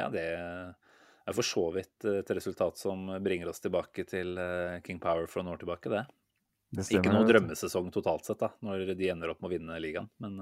[0.00, 4.98] Ja, det er for så vidt et resultat som bringer oss tilbake til eh, King
[5.02, 6.02] Power for noen år tilbake, det.
[6.74, 10.08] det ikke noe drømmesesong totalt sett, da, når de ender opp med å vinne ligaen.
[10.24, 10.40] Men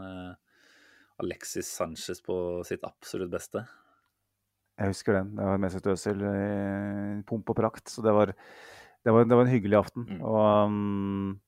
[1.23, 2.35] Alexis Sanchez på
[2.67, 3.65] sitt absolutt beste.
[4.81, 5.35] Jeg husker den.
[5.37, 7.91] Det var Mesut Özil i pomp og prakt.
[7.93, 10.07] Så det var, det var, det var en hyggelig aften.
[10.09, 10.23] Mm.
[10.25, 11.41] Og um,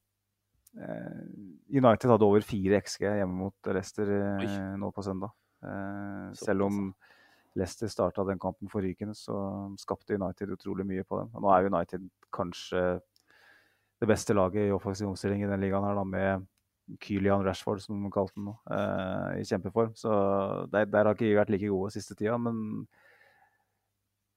[1.72, 4.52] United hadde over fire XG hjemme mot Leicester Oi.
[4.80, 5.34] nå på søndag.
[5.64, 6.86] Uh, selv om
[7.58, 9.36] Leicester starta den kampen forrykende, så
[9.80, 11.32] skapte United utrolig mye på dem.
[11.34, 12.84] Og nå er United kanskje
[14.02, 16.48] det beste laget i offensiv omstilling i den ligaen her, da, med
[17.00, 19.94] Kylian Rashford, som de kalte den nå, uh, i kjempeform.
[19.98, 20.12] Så
[20.72, 22.36] der, der, har ikke vi vært like gode siste tida.
[22.40, 22.84] Men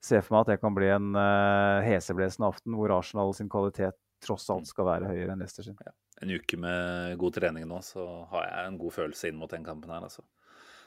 [0.04, 3.98] ser for meg at det kan bli en uh, heseblesende aften hvor Arsenal sin kvalitet
[4.24, 5.78] tross alt skal være høyere enn Leicester sin.
[5.84, 5.94] Ja.
[6.24, 9.66] En uke med god trening nå, så har jeg en god følelse inn mot den
[9.68, 10.08] kampen her.
[10.08, 10.24] altså.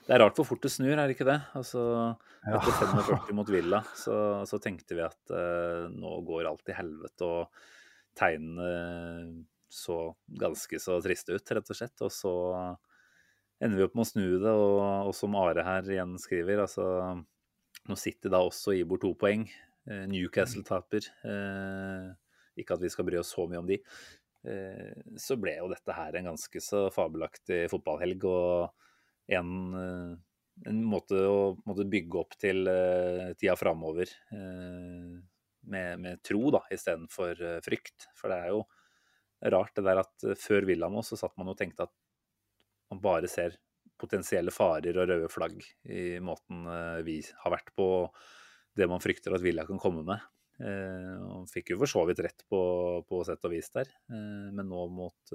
[0.07, 1.37] Det er rart hvor fort det snur, er det ikke det?
[1.55, 1.83] Altså,
[2.49, 4.17] etter 45 mot Villa så,
[4.49, 9.97] så, tenkte vi at uh, nå går alt til helvete, og tegnene så
[10.41, 12.05] ganske så triste ut, rett og slett.
[12.05, 12.35] Og så
[13.63, 14.79] ender vi opp med å snu det, og,
[15.09, 16.87] og som Are her igjen skriver, altså
[17.89, 19.47] Nå sitter da også Ibor to poeng.
[19.89, 21.07] Eh, Newcastle taper.
[21.25, 22.09] Eh,
[22.61, 23.79] ikke at vi skal bry oss så mye om de.
[24.47, 29.55] Eh, så ble jo dette her en ganske så fabelaktig fotballhelg, og en,
[30.67, 32.67] en måte å måte bygge opp til
[33.39, 38.09] tida framover med, med, tro, da, istedenfor frykt.
[38.19, 38.65] For det er jo
[39.49, 41.95] rart det der at eh, før Villa nå så satt man og tenkte at
[42.91, 43.57] man bare ser
[44.01, 47.87] potensielle farer og røde flagg i måten eh, vi har vært på,
[48.77, 50.29] det man frykter at Villa kan komme med.
[50.61, 52.61] Eh, og fikk jo for så vidt rett på,
[53.09, 55.33] på sett og vis der, men nå mot,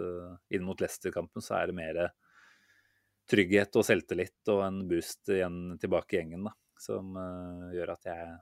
[0.53, 2.01] inn mot Leicester-kampen så er det mer
[3.25, 7.17] trygghet og selvtillit og en boost igjen tilbake i gjengen da, som
[7.73, 8.35] gjør at jeg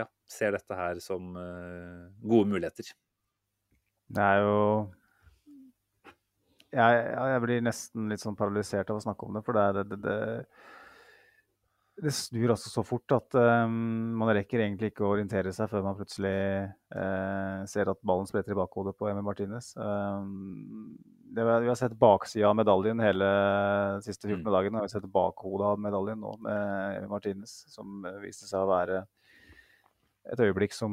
[0.00, 2.90] ja, ser dette her som gode muligheter.
[4.12, 4.58] Det er jo
[6.72, 9.42] jeg, jeg, blir nesten litt sånn paralysert av å snakke om det.
[9.44, 10.16] For det, det, det,
[12.00, 15.84] det snur altså så fort at um, man rekker egentlig ikke å orientere seg før
[15.84, 16.32] man plutselig
[16.96, 19.74] uh, ser at ballen spretter i bakhodet på Emil Martinez.
[19.76, 20.96] Um,
[21.32, 23.28] vi har sett baksida av medaljen hele
[23.98, 24.48] de siste 14 mm.
[24.52, 24.80] dagene.
[24.80, 29.04] Vi har sett bakhodet av medaljen nå med Emil Martinez, som viste seg å være
[30.32, 30.92] et øyeblikk som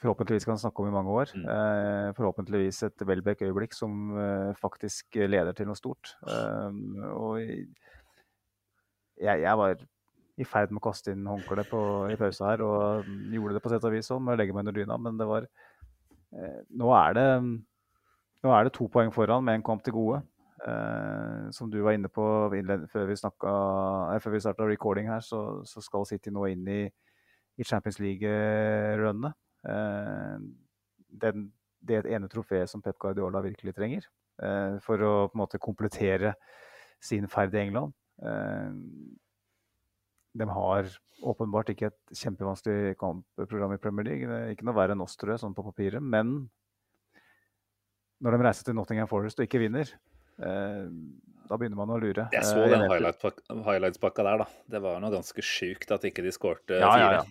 [0.00, 1.32] forhåpentligvis kan snakke om i mange år.
[1.36, 1.46] Mm.
[1.54, 6.14] Eh, forhåpentligvis et Welbeck-øyeblikk som eh, faktisk leder til noe stort.
[6.26, 6.70] Eh,
[7.12, 7.40] og
[9.20, 9.76] jeg, jeg, var
[10.40, 11.74] i ferd med å kaste inn håndkleet
[12.14, 14.64] i pausa her, og gjorde det på sett og vis sånn med å legge meg
[14.64, 17.28] under dyna, men det var eh, nå, er det,
[18.46, 20.22] nå er det to poeng foran med en kamp til gode.
[20.60, 22.24] Eh, som du var inne på
[22.92, 23.52] før vi, snakka,
[24.20, 26.82] før vi starta recording her, så, så skal City nå inn i
[27.60, 29.36] i Champions League-runnet.
[29.68, 30.38] Eh,
[31.20, 34.04] den- det ene trofeet som Pep Guardiola virkelig trenger
[34.42, 36.34] eh, for å på en måte komplettere
[37.00, 37.92] sin ferd i England.
[38.22, 38.70] Eh,
[40.36, 40.84] de har
[41.24, 44.28] åpenbart ikke et kjempevanskelig kampprogram i Premier League.
[44.28, 46.00] Det ikke noe verre enn oss, tror jeg, sånn på papiret.
[46.02, 46.48] Men
[48.22, 49.90] når de reiser til Nottingham Forest og ikke vinner,
[50.38, 52.28] da begynner man å lure.
[52.32, 54.46] Jeg så den highlight- highlights-pakka der, da.
[54.68, 57.12] Det var noe ganske sjukt at ikke de skårte Ja, ja, fire.
[57.12, 57.24] ja.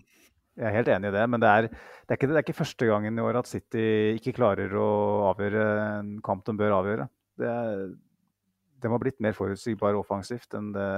[0.58, 2.58] Jeg er helt enig i det, men det er, det, er ikke, det er ikke
[2.58, 3.86] første gangen i år at City
[4.18, 4.90] ikke klarer å
[5.30, 5.66] avgjøre
[6.00, 7.08] en kamp de bør avgjøre.
[7.40, 7.54] Det
[8.80, 10.90] de har blitt mer forutsigbare offensivt enn det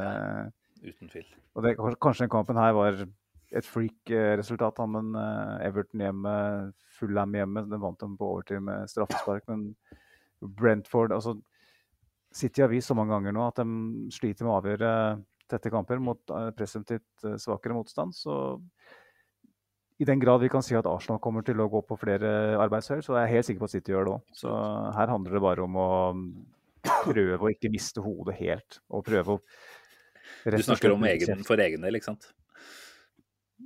[0.82, 1.28] Uten tvil.
[1.54, 2.96] Og det, kanskje den kampen her var
[3.52, 6.34] et freak-resultat, men eh, Everton hjemme,
[6.98, 9.46] Fullham hjemme, den vant dem på overtid med straffespark.
[9.52, 9.68] Men
[10.42, 11.36] Brentford altså
[12.34, 14.92] City har vist så mange ganger nå at de sliter med å avgjøre
[15.52, 18.16] tette kamper mot eh, presumptivt eh, svakere motstand.
[18.18, 18.34] Så
[20.02, 22.32] i den grad vi kan si at Arsenal kommer til å gå på flere
[22.64, 24.24] arbeidsøyer, så er jeg helt sikker på at City gjør det òg.
[24.42, 24.54] Så
[24.98, 25.90] her handler det bare om å
[27.06, 28.80] prøve å ikke miste hodet helt.
[28.90, 29.42] Og prøve å
[30.48, 32.32] Du snakker om egen, for egen del, ikke sant?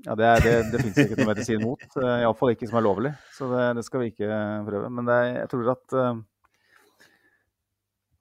[0.03, 1.84] Ja, det, er, det, det finnes ikke noe medisin mot.
[2.02, 3.12] eh, Iallfall ikke som er lovlig.
[3.38, 4.28] Så det, det skal vi ikke
[4.68, 4.90] prøve.
[4.91, 6.20] Men det, er- jeg tror at, eh,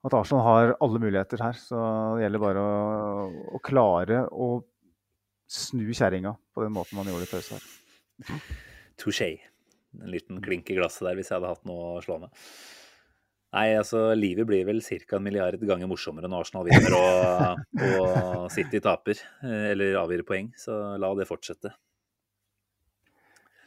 [0.07, 1.59] at Arsenal har alle muligheter her.
[1.59, 1.81] Så
[2.15, 3.27] det gjelder bare å,
[3.59, 4.53] å klare å
[5.51, 7.67] snu kjerringa på den måten man gjorde i pause her.
[9.01, 9.35] Touché.
[10.03, 12.45] En liten klink i glasset der hvis jeg hadde hatt noe å slå med.
[13.55, 15.17] Nei, altså livet blir vel ca.
[15.17, 17.61] en milliard ganger morsommere når Arsenal vinner og,
[18.01, 20.51] og City taper, eh, eller avgir poeng.
[20.59, 21.71] Så la det fortsette.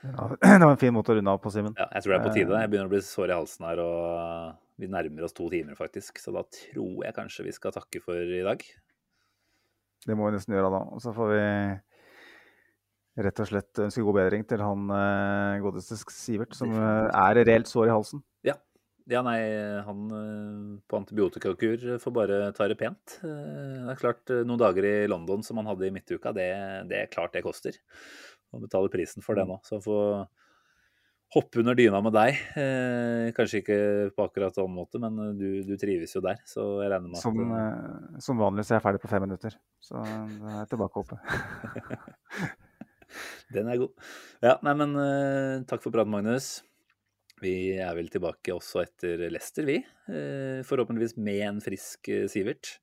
[0.04, 1.78] Ja, det var en fin måte å runde av på, Simen.
[1.80, 2.60] Ja, jeg tror det er på tide.
[2.60, 6.20] Jeg begynner å bli sår i halsen her, og vi nærmer oss to timer, faktisk.
[6.20, 8.68] Så da tror jeg kanskje vi skal takke for i dag.
[10.04, 10.84] Det må vi nesten gjøre da.
[10.94, 11.46] Og så får vi
[13.18, 17.70] rett og slett ønske god bedring til han uh, godeste Sivert, som uh, er reelt
[17.70, 18.24] sår i halsen.
[19.08, 19.38] Ja, nei,
[19.88, 23.20] han uh, på antibiotikakur får bare ta det pent.
[23.24, 26.50] Det er klart, noen dager i London som han hadde i midtuka, det,
[26.90, 27.78] det er klart det koster.
[28.52, 29.62] Å betale prisen for det nå.
[29.64, 30.28] Så han får
[31.36, 32.44] hoppe under dyna med deg.
[32.60, 33.80] Eh, kanskje ikke
[34.16, 36.40] på akkurat sånn måte, men du, du trives jo der.
[36.48, 39.28] Så jeg regner med at Som, eh, som vanlig så er jeg ferdig på fem
[39.28, 39.58] minutter.
[39.84, 41.20] Så da er tilbake oppe.
[43.54, 44.08] Den er god.
[44.44, 46.58] Ja, nei, men uh, takk for praten, Magnus.
[47.42, 49.80] Vi er vel tilbake også etter Leicester, vi.
[50.10, 52.78] Uh, forhåpentligvis med en frisk uh, Sivert.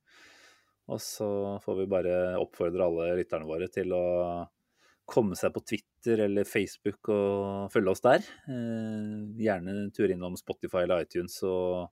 [0.92, 1.28] Og så
[1.64, 4.04] får vi bare oppfordre alle lytterne våre til å
[5.08, 8.24] komme seg på Twitter eller Facebook og følge oss der.
[9.40, 11.88] Gjerne ture innom Spotify eller iTunes og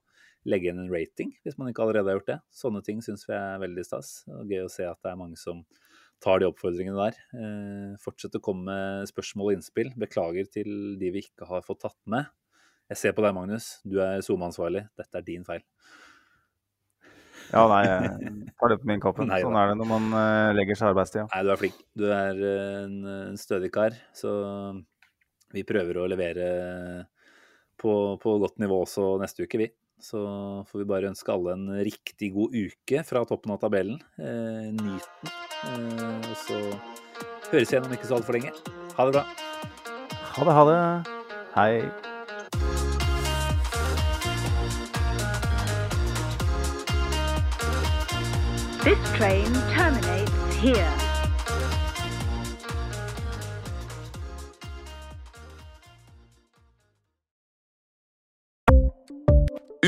[0.49, 2.39] legge inn en rating, hvis man ikke allerede har gjort det.
[2.53, 4.11] Sånne ting syns vi er veldig stas.
[4.29, 5.63] Og gøy å se at det er mange som
[6.23, 7.19] tar de oppfordringene der.
[7.35, 9.91] Eh, fortsett å komme med spørsmål og innspill.
[9.99, 12.31] Beklager til de vi ikke har fått tatt med.
[12.91, 13.77] Jeg ser på deg, Magnus.
[13.87, 14.85] Du er SoMe-ansvarlig.
[14.99, 15.63] Dette er din feil.
[17.53, 19.27] Ja, nei, jeg tar det på min kappe.
[19.27, 21.27] Sånn er det når man eh, legger seg arbeidstida.
[21.33, 21.79] Nei, du er flink.
[21.99, 22.97] Du er eh, en,
[23.33, 23.97] en stødig kar.
[24.15, 24.31] Så
[25.53, 26.47] vi prøver å levere
[27.77, 29.69] på, på godt nivå også neste uke, vi.
[30.03, 30.19] Så
[30.67, 34.01] får vi bare ønske alle en riktig god uke fra toppen av tabellen.
[34.19, 35.31] Eh, nyt den.
[35.63, 36.57] Eh, og så
[37.53, 38.51] høres vi igjen om ikke så altfor lenge.
[38.97, 39.23] Ha det bra.
[40.33, 40.79] Ha det, ha det.
[41.55, 41.73] Hei.
[48.83, 51.02] This train terminates here.